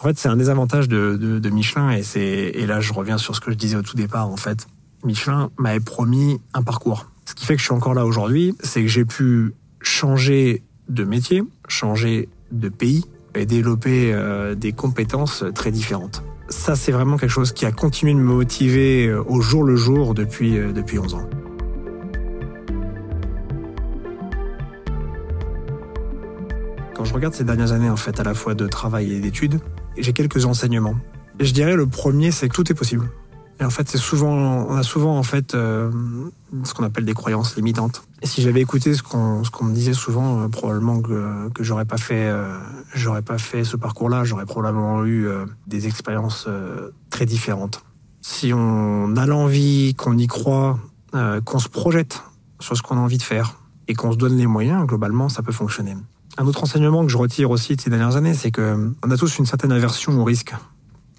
En 0.00 0.04
fait, 0.04 0.18
c'est 0.18 0.28
un 0.28 0.36
des 0.36 0.48
avantages 0.48 0.88
de, 0.88 1.16
de, 1.16 1.38
de 1.38 1.50
Michelin 1.50 1.90
et 1.90 2.02
et 2.18 2.66
là 2.66 2.80
je 2.80 2.92
reviens 2.92 3.18
sur 3.18 3.34
ce 3.34 3.40
que 3.40 3.50
je 3.50 3.56
disais 3.56 3.76
au 3.76 3.82
tout 3.82 3.96
départ 3.96 4.28
en 4.28 4.36
fait 4.36 4.66
Michelin 5.04 5.50
m'avait 5.58 5.80
promis 5.80 6.40
un 6.54 6.62
parcours. 6.62 7.06
Ce 7.24 7.34
qui 7.34 7.44
fait 7.44 7.54
que 7.54 7.60
je 7.60 7.66
suis 7.66 7.74
encore 7.74 7.94
là 7.94 8.06
aujourd'hui, 8.06 8.54
c'est 8.60 8.82
que 8.82 8.88
j'ai 8.88 9.04
pu 9.04 9.54
changer 9.80 10.62
de 10.88 11.04
métier, 11.04 11.42
changer 11.68 12.28
de 12.50 12.68
pays 12.68 13.04
et 13.34 13.46
développer 13.46 14.12
euh, 14.12 14.54
des 14.54 14.72
compétences 14.72 15.44
très 15.54 15.70
différentes. 15.70 16.22
Ça, 16.48 16.76
c'est 16.76 16.92
vraiment 16.92 17.18
quelque 17.18 17.30
chose 17.30 17.52
qui 17.52 17.66
a 17.66 17.72
continué 17.72 18.14
de 18.14 18.18
me 18.18 18.34
motiver 18.34 19.06
euh, 19.06 19.22
au 19.26 19.40
jour 19.40 19.64
le 19.64 19.76
jour 19.76 20.14
depuis, 20.14 20.56
euh, 20.56 20.72
depuis 20.72 20.98
11 20.98 21.14
ans. 21.14 21.28
Quand 26.94 27.04
je 27.04 27.14
regarde 27.14 27.34
ces 27.34 27.44
dernières 27.44 27.72
années, 27.72 27.90
en 27.90 27.96
fait, 27.96 28.18
à 28.18 28.24
la 28.24 28.34
fois 28.34 28.54
de 28.54 28.66
travail 28.66 29.12
et 29.12 29.20
d'études, 29.20 29.60
j'ai 29.98 30.12
quelques 30.12 30.46
enseignements. 30.46 30.96
Je 31.38 31.52
dirais 31.52 31.76
le 31.76 31.86
premier, 31.86 32.30
c'est 32.30 32.48
que 32.48 32.54
tout 32.54 32.72
est 32.72 32.74
possible. 32.74 33.08
Et 33.60 33.64
en 33.64 33.70
fait, 33.70 33.88
c'est 33.88 33.98
souvent, 33.98 34.32
on 34.68 34.76
a 34.76 34.82
souvent 34.82 35.18
en 35.18 35.22
fait 35.24 35.54
euh, 35.54 35.90
ce 36.62 36.74
qu'on 36.74 36.84
appelle 36.84 37.04
des 37.04 37.14
croyances 37.14 37.56
limitantes. 37.56 38.02
Et 38.22 38.26
si 38.26 38.40
j'avais 38.40 38.60
écouté 38.60 38.94
ce 38.94 39.02
qu'on 39.02 39.64
me 39.64 39.74
disait 39.74 39.94
souvent, 39.94 40.42
euh, 40.42 40.48
probablement 40.48 41.00
que 41.00 41.48
que 41.50 41.64
j'aurais 41.64 41.84
pas 41.84 41.96
fait 41.96 42.28
euh, 42.28 42.56
j'aurais 42.94 43.22
pas 43.22 43.38
fait 43.38 43.64
ce 43.64 43.76
parcours-là, 43.76 44.22
j'aurais 44.24 44.46
probablement 44.46 45.04
eu 45.04 45.28
des 45.66 45.86
expériences 45.86 46.48
très 47.10 47.26
différentes. 47.26 47.82
Si 48.20 48.52
on 48.54 49.16
a 49.16 49.26
l'envie, 49.26 49.94
qu'on 49.94 50.16
y 50.16 50.26
croit, 50.26 50.78
qu'on 51.44 51.58
se 51.58 51.68
projette 51.68 52.22
sur 52.60 52.76
ce 52.76 52.82
qu'on 52.82 52.96
a 52.96 53.00
envie 53.00 53.18
de 53.18 53.22
faire 53.22 53.60
et 53.88 53.94
qu'on 53.94 54.12
se 54.12 54.16
donne 54.16 54.36
les 54.36 54.46
moyens, 54.46 54.86
globalement, 54.86 55.28
ça 55.28 55.42
peut 55.42 55.52
fonctionner. 55.52 55.96
Un 56.38 56.46
autre 56.46 56.62
enseignement 56.62 57.04
que 57.04 57.10
je 57.10 57.16
retire 57.16 57.50
aussi 57.50 57.76
de 57.76 57.80
ces 57.80 57.90
dernières 57.90 58.16
années, 58.16 58.34
c'est 58.34 58.50
que 58.50 58.92
on 59.04 59.10
a 59.10 59.16
tous 59.16 59.38
une 59.38 59.46
certaine 59.46 59.72
aversion 59.72 60.18
au 60.20 60.24
risque 60.24 60.54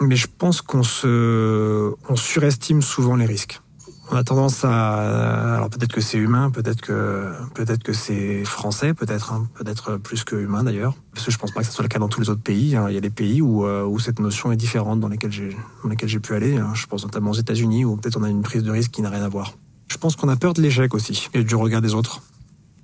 mais 0.01 0.15
je 0.15 0.27
pense 0.27 0.61
qu'on 0.61 0.83
se, 0.83 1.93
on 2.07 2.15
surestime 2.15 2.81
souvent 2.81 3.15
les 3.15 3.25
risques. 3.25 3.61
On 4.11 4.15
a 4.15 4.23
tendance 4.23 4.65
à, 4.65 5.55
alors 5.55 5.69
peut-être 5.69 5.93
que 5.93 6.01
c'est 6.01 6.17
humain, 6.17 6.49
peut-être 6.49 6.81
que, 6.81 7.31
peut-être 7.53 7.83
que 7.83 7.93
c'est 7.93 8.43
français, 8.43 8.95
peut-être, 8.95 9.33
hein, 9.33 9.47
peut-être 9.53 9.97
plus 9.97 10.23
que 10.23 10.35
humain 10.35 10.63
d'ailleurs. 10.63 10.95
Parce 11.13 11.27
que 11.27 11.31
je 11.31 11.37
pense 11.37 11.51
pas 11.51 11.59
que 11.59 11.67
ce 11.67 11.73
soit 11.73 11.83
le 11.83 11.89
cas 11.89 11.99
dans 11.99 12.07
tous 12.07 12.21
les 12.21 12.29
autres 12.29 12.41
pays. 12.41 12.75
Hein. 12.75 12.87
Il 12.89 12.95
y 12.95 12.97
a 12.97 13.01
des 13.01 13.11
pays 13.11 13.39
où, 13.39 13.65
euh, 13.65 13.85
où 13.85 13.99
cette 13.99 14.19
notion 14.19 14.51
est 14.51 14.55
différente, 14.55 14.99
dans 14.99 15.09
lesquels 15.09 15.31
j'ai, 15.31 15.55
dans 15.83 15.89
lesquels 15.89 16.09
j'ai 16.09 16.19
pu 16.19 16.33
aller. 16.33 16.57
Hein. 16.57 16.71
Je 16.73 16.87
pense 16.87 17.03
notamment 17.03 17.31
aux 17.31 17.35
États-Unis 17.35 17.85
où 17.85 17.97
peut-être 17.97 18.17
on 18.17 18.23
a 18.23 18.29
une 18.29 18.41
prise 18.41 18.63
de 18.63 18.71
risque 18.71 18.89
qui 18.89 19.03
n'a 19.03 19.11
rien 19.11 19.21
à 19.21 19.29
voir. 19.29 19.53
Je 19.91 19.97
pense 19.97 20.15
qu'on 20.15 20.29
a 20.29 20.35
peur 20.35 20.53
de 20.53 20.61
l'échec 20.63 20.95
aussi 20.95 21.29
et 21.35 21.43
du 21.43 21.53
regard 21.53 21.81
des 21.81 21.93
autres. 21.93 22.23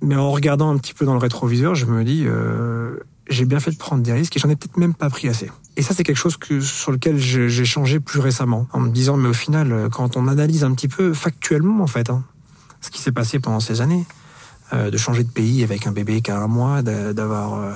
Mais 0.02 0.14
en 0.14 0.30
regardant 0.30 0.70
un 0.70 0.78
petit 0.78 0.94
peu 0.94 1.06
dans 1.06 1.14
le 1.14 1.18
rétroviseur, 1.18 1.74
je 1.74 1.86
me 1.86 2.04
dis, 2.04 2.24
euh, 2.26 2.98
j'ai 3.28 3.46
bien 3.46 3.58
fait 3.58 3.72
de 3.72 3.78
prendre 3.78 4.02
des 4.02 4.12
risques 4.12 4.36
et 4.36 4.38
j'en 4.38 4.48
ai 4.48 4.54
peut-être 4.54 4.76
même 4.76 4.94
pas 4.94 5.10
pris 5.10 5.28
assez. 5.28 5.50
Et 5.76 5.82
ça, 5.82 5.92
c'est 5.94 6.04
quelque 6.04 6.16
chose 6.16 6.38
que, 6.38 6.60
sur 6.60 6.90
lequel 6.90 7.18
j'ai 7.18 7.64
changé 7.64 8.00
plus 8.00 8.20
récemment, 8.20 8.66
en 8.72 8.80
me 8.80 8.90
disant, 8.90 9.16
mais 9.18 9.28
au 9.28 9.34
final, 9.34 9.72
euh, 9.72 9.88
quand 9.90 10.16
on 10.16 10.26
analyse 10.26 10.64
un 10.64 10.72
petit 10.72 10.88
peu 10.88 11.12
factuellement, 11.12 11.82
en 11.82 11.86
fait, 11.86 12.08
hein, 12.08 12.24
ce 12.80 12.90
qui 12.90 13.00
s'est 13.00 13.12
passé 13.12 13.38
pendant 13.40 13.60
ces 13.60 13.82
années, 13.82 14.06
euh, 14.72 14.90
de 14.90 14.96
changer 14.96 15.22
de 15.22 15.30
pays 15.30 15.62
avec 15.62 15.86
un 15.86 15.92
bébé 15.92 16.22
qui 16.22 16.30
a 16.30 16.38
un 16.38 16.46
mois, 16.46 16.82
d'avoir 16.82 17.54
euh, 17.54 17.72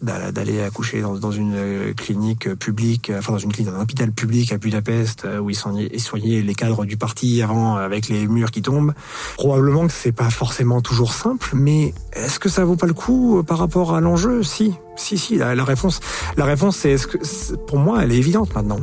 d'aller 0.00 0.62
accoucher 0.62 1.00
dans, 1.00 1.30
une 1.30 1.54
euh, 1.56 1.92
clinique 1.92 2.54
publique, 2.54 3.10
enfin 3.16 3.32
dans 3.32 3.38
une 3.38 3.52
clinique, 3.52 3.72
dans 3.72 3.78
un 3.78 3.82
hôpital 3.82 4.12
public 4.12 4.52
à 4.52 4.58
Budapest 4.58 5.26
où 5.40 5.50
ils 5.50 5.56
soignaient 5.56 6.42
les 6.42 6.54
cadres 6.54 6.84
du 6.84 6.96
parti 6.96 7.42
avant 7.42 7.76
avec 7.76 8.08
les 8.08 8.26
murs 8.26 8.50
qui 8.50 8.62
tombent. 8.62 8.94
Probablement 9.36 9.86
que 9.86 9.92
c'est 9.92 10.12
pas 10.12 10.30
forcément 10.30 10.80
toujours 10.80 11.12
simple, 11.12 11.50
mais 11.54 11.94
est-ce 12.12 12.38
que 12.38 12.48
ça 12.48 12.64
vaut 12.64 12.76
pas 12.76 12.86
le 12.86 12.94
coup 12.94 13.42
par 13.46 13.58
rapport 13.58 13.94
à 13.94 14.00
l'enjeu? 14.00 14.42
Si, 14.42 14.74
si, 14.96 15.18
si. 15.18 15.36
La, 15.36 15.64
réponse, 15.64 16.00
la 16.36 16.44
réponse, 16.44 16.76
c'est 16.76 16.96
-ce 16.96 17.06
que, 17.06 17.56
pour 17.66 17.78
moi, 17.78 18.02
elle 18.02 18.12
est 18.12 18.18
évidente 18.18 18.54
maintenant. 18.54 18.80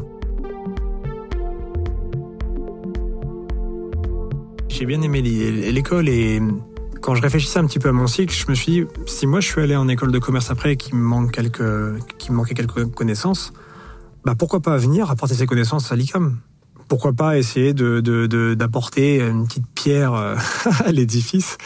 J'ai 4.78 4.86
bien 4.86 5.01
aimé 5.01 5.22
l'école 5.22 6.09
et 6.09 6.41
quand 7.05 7.13
je 7.13 7.21
réfléchissais 7.21 7.59
un 7.59 7.67
petit 7.67 7.77
peu 7.77 7.89
à 7.89 7.91
mon 7.91 8.07
cycle, 8.07 8.33
je 8.33 8.49
me 8.49 8.55
suis 8.55 8.71
dit, 8.71 8.83
si 9.05 9.27
moi 9.27 9.39
je 9.39 9.47
suis 9.47 9.61
allé 9.61 9.75
en 9.75 9.87
école 9.87 10.11
de 10.11 10.17
commerce 10.17 10.49
après 10.49 10.73
et 10.73 10.75
qu'il 10.75 10.95
me, 10.95 11.03
manque 11.03 11.31
quelques, 11.31 11.99
qui 12.17 12.31
me 12.31 12.37
manquait 12.37 12.55
quelques 12.55 12.91
connaissances, 12.95 13.53
bah 14.25 14.33
pourquoi 14.33 14.59
pas 14.59 14.75
venir 14.77 15.11
apporter 15.11 15.35
ces 15.35 15.45
connaissances 15.45 15.91
à 15.91 15.95
l'ICAM 15.95 16.39
Pourquoi 16.87 17.13
pas 17.13 17.37
essayer 17.37 17.75
d'apporter 17.75 19.19
de, 19.19 19.29
une 19.29 19.45
petite 19.45 19.67
pierre 19.75 20.15
euh, 20.15 20.35
à 20.83 20.91
l'édifice? 20.91 21.59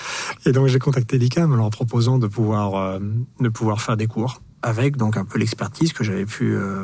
Et 0.46 0.52
donc 0.52 0.68
j'ai 0.68 0.80
contacté 0.80 1.18
l'ICAM 1.18 1.54
en 1.54 1.56
leur 1.56 1.70
proposant 1.70 2.20
de 2.20 2.28
pouvoir, 2.28 2.76
euh, 2.76 3.00
de 3.40 3.48
pouvoir 3.48 3.82
faire 3.82 3.96
des 3.96 4.08
cours 4.08 4.42
avec 4.62 4.98
donc 4.98 5.16
un 5.16 5.24
peu 5.24 5.40
l'expertise 5.40 5.94
que 5.94 6.04
j'avais 6.04 6.26
pu 6.26 6.54
euh, 6.54 6.84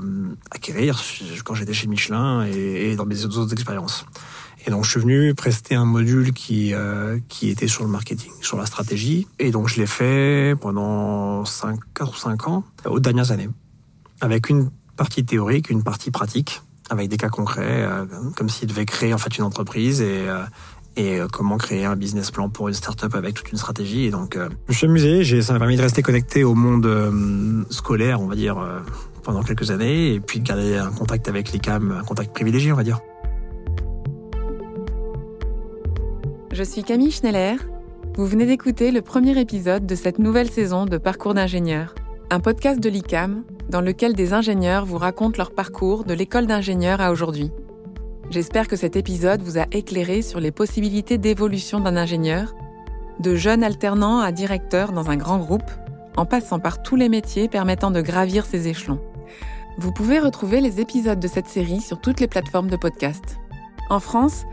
acquérir 0.50 1.04
quand 1.44 1.56
j'étais 1.56 1.74
chez 1.74 1.88
Michelin 1.88 2.46
et 2.46 2.96
dans 2.96 3.06
mes 3.06 3.26
autres 3.26 3.52
expériences. 3.52 4.06
Et 4.66 4.72
donc 4.72 4.84
je 4.84 4.92
suis 4.92 5.00
venu 5.00 5.34
prester 5.36 5.76
un 5.76 5.86
module 5.86 6.34
qui 6.34 6.74
euh, 6.74 7.20
qui 7.30 7.50
était 7.50 7.68
sur 7.68 7.84
le 7.84 7.90
marketing, 7.90 8.32
sur 8.42 8.58
la 8.58 8.66
stratégie. 8.66 9.28
Et 9.38 9.52
donc 9.52 9.70
je 9.70 9.80
l'ai 9.80 9.86
fait 9.86 10.56
pendant 10.60 11.46
5, 11.46 11.80
4 11.94 12.12
ou 12.12 12.16
5 12.16 12.48
ans, 12.48 12.64
aux 12.86 13.00
dernières 13.00 13.32
années, 13.32 13.50
avec 14.22 14.50
une 14.50 14.72
partie 14.98 15.24
théorique, 15.24 15.70
une 15.70 15.84
partie 15.84 16.10
pratique, 16.10 16.62
avec 16.90 17.10
des 17.10 17.18
cas 17.18 17.30
concrets, 17.30 17.84
euh, 17.84 18.06
comme 18.36 18.50
s'il 18.50 18.68
devait 18.68 18.86
créer 18.86 19.14
en 19.14 19.20
fait 19.20 19.38
une 19.38 19.44
entreprise 19.44 20.02
et 20.02 20.28
euh, 20.28 20.44
et 20.98 21.20
comment 21.30 21.58
créer 21.58 21.84
un 21.84 21.98
business 21.98 22.32
plan 22.32 22.48
pour 22.48 22.70
une 22.70 22.74
startup 22.74 23.14
avec 23.16 23.34
toute 23.34 23.52
une 23.52 23.58
stratégie. 23.58 24.06
Et 24.06 24.12
donc, 24.12 24.38
je 24.38 24.72
me 24.72 24.74
suis 24.74 24.86
amusé. 24.86 25.24
J'ai, 25.26 25.42
ça 25.42 25.52
m'a 25.52 25.60
permis 25.60 25.76
de 25.76 25.82
rester 25.82 26.02
connecté 26.02 26.46
au 26.46 26.56
monde 26.56 26.88
scolaire, 27.70 28.22
on 28.22 28.28
va 28.28 28.36
dire, 28.36 28.66
pendant 29.22 29.44
quelques 29.44 29.72
années, 29.72 30.14
et 30.14 30.22
puis 30.22 30.40
de 30.40 30.48
garder 30.48 30.78
un 30.78 30.92
contact 30.92 31.28
avec 31.28 31.52
l'ICAM, 31.52 31.98
un 32.00 32.04
contact 32.06 32.34
privilégié, 32.34 32.72
on 32.72 32.78
va 32.78 32.86
dire. 32.86 33.02
Je 36.56 36.64
suis 36.64 36.86
Camille 36.86 37.12
Schneller. 37.12 37.58
Vous 38.16 38.26
venez 38.26 38.46
d'écouter 38.46 38.92
le 38.92 39.02
premier 39.02 39.38
épisode 39.38 39.86
de 39.86 39.94
cette 39.94 40.20
nouvelle 40.20 40.50
saison 40.50 40.86
de 40.86 40.98
Parcours 40.98 41.34
d'ingénieur, 41.34 41.94
un 42.30 42.40
podcast 42.40 42.80
de 42.80 42.88
l'ICAM 42.88 43.44
dans 43.68 43.82
lequel 43.82 44.14
des 44.14 44.32
ingénieurs 44.32 44.86
vous 44.86 44.98
racontent 44.98 45.38
leur 45.38 45.52
parcours 45.52 46.06
de 46.06 46.14
l'école 46.14 46.48
d'ingénieur 46.48 47.02
à 47.02 47.12
aujourd'hui. 47.12 47.52
J'espère 48.30 48.70
que 48.70 48.78
cet 48.78 48.96
épisode 48.96 49.42
vous 49.42 49.58
a 49.58 49.66
éclairé 49.74 50.22
sur 50.22 50.40
les 50.40 50.52
possibilités 50.52 51.18
d'évolution 51.18 51.82
d'un 51.82 51.98
ingénieur, 51.98 52.56
de 53.20 53.36
jeune 53.36 53.62
alternant 53.62 54.22
à 54.22 54.32
directeur 54.32 54.94
dans 54.94 55.10
un 55.10 55.18
grand 55.18 55.40
groupe, 55.40 55.70
en 56.16 56.26
passant 56.26 56.60
par 56.60 56.82
tous 56.82 56.96
les 56.96 57.10
métiers 57.10 57.50
permettant 57.50 57.92
de 57.92 58.00
gravir 58.00 58.46
ces 58.46 58.70
échelons. 58.70 59.02
Vous 59.78 59.92
pouvez 59.92 60.20
retrouver 60.20 60.62
les 60.62 60.80
épisodes 60.80 61.20
de 61.20 61.28
cette 61.28 61.48
série 61.48 61.82
sur 61.82 62.00
toutes 62.00 62.22
les 62.22 62.30
plateformes 62.30 62.70
de 62.70 62.78
podcast. 62.78 63.40
En 63.90 64.00
France, 64.00 64.46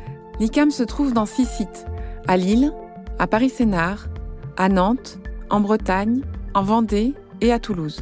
l'ICAM 0.43 0.72
se 0.72 0.82
trouve 0.82 1.12
dans 1.12 1.24
six 1.24 1.47
sites 1.47 1.86
à 2.26 2.36
Lille, 2.36 2.72
à 3.20 3.28
Paris-Sénard, 3.28 4.09
à 4.57 4.68
Nantes, 4.68 5.20
en 5.51 5.61
Bretagne, 5.61 6.22
en 6.53 6.64
Vendée 6.64 7.14
et 7.40 7.53
à 7.53 7.61
Toulouse. 7.61 8.01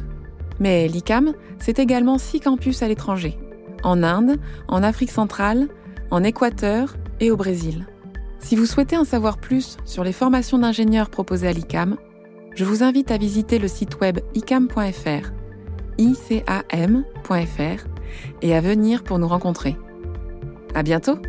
Mais 0.59 0.87
l'ICAM, 0.87 1.33
c'est 1.59 1.77
également 1.77 2.17
six 2.17 2.39
campus 2.39 2.81
à 2.81 2.87
l'étranger, 2.87 3.37
en 3.83 4.01
Inde, 4.01 4.39
en 4.67 4.81
Afrique 4.81 5.11
centrale, 5.11 5.67
en 6.09 6.23
Équateur 6.23 6.95
et 7.19 7.29
au 7.29 7.37
Brésil. 7.37 7.85
Si 8.39 8.55
vous 8.55 8.65
souhaitez 8.65 8.97
en 8.97 9.05
savoir 9.05 9.37
plus 9.37 9.77
sur 9.85 10.03
les 10.03 10.11
formations 10.11 10.57
d'ingénieurs 10.57 11.11
proposées 11.11 11.47
à 11.47 11.53
l'ICAM, 11.53 11.95
je 12.55 12.65
vous 12.65 12.81
invite 12.81 13.11
à 13.11 13.19
visiter 13.19 13.59
le 13.59 13.67
site 13.67 14.01
web 14.01 14.17
icam.fr, 14.33 15.29
icam.fr, 15.99 17.85
et 18.41 18.55
à 18.55 18.61
venir 18.61 19.03
pour 19.03 19.19
nous 19.19 19.27
rencontrer. 19.27 19.77
À 20.73 20.81
bientôt! 20.81 21.19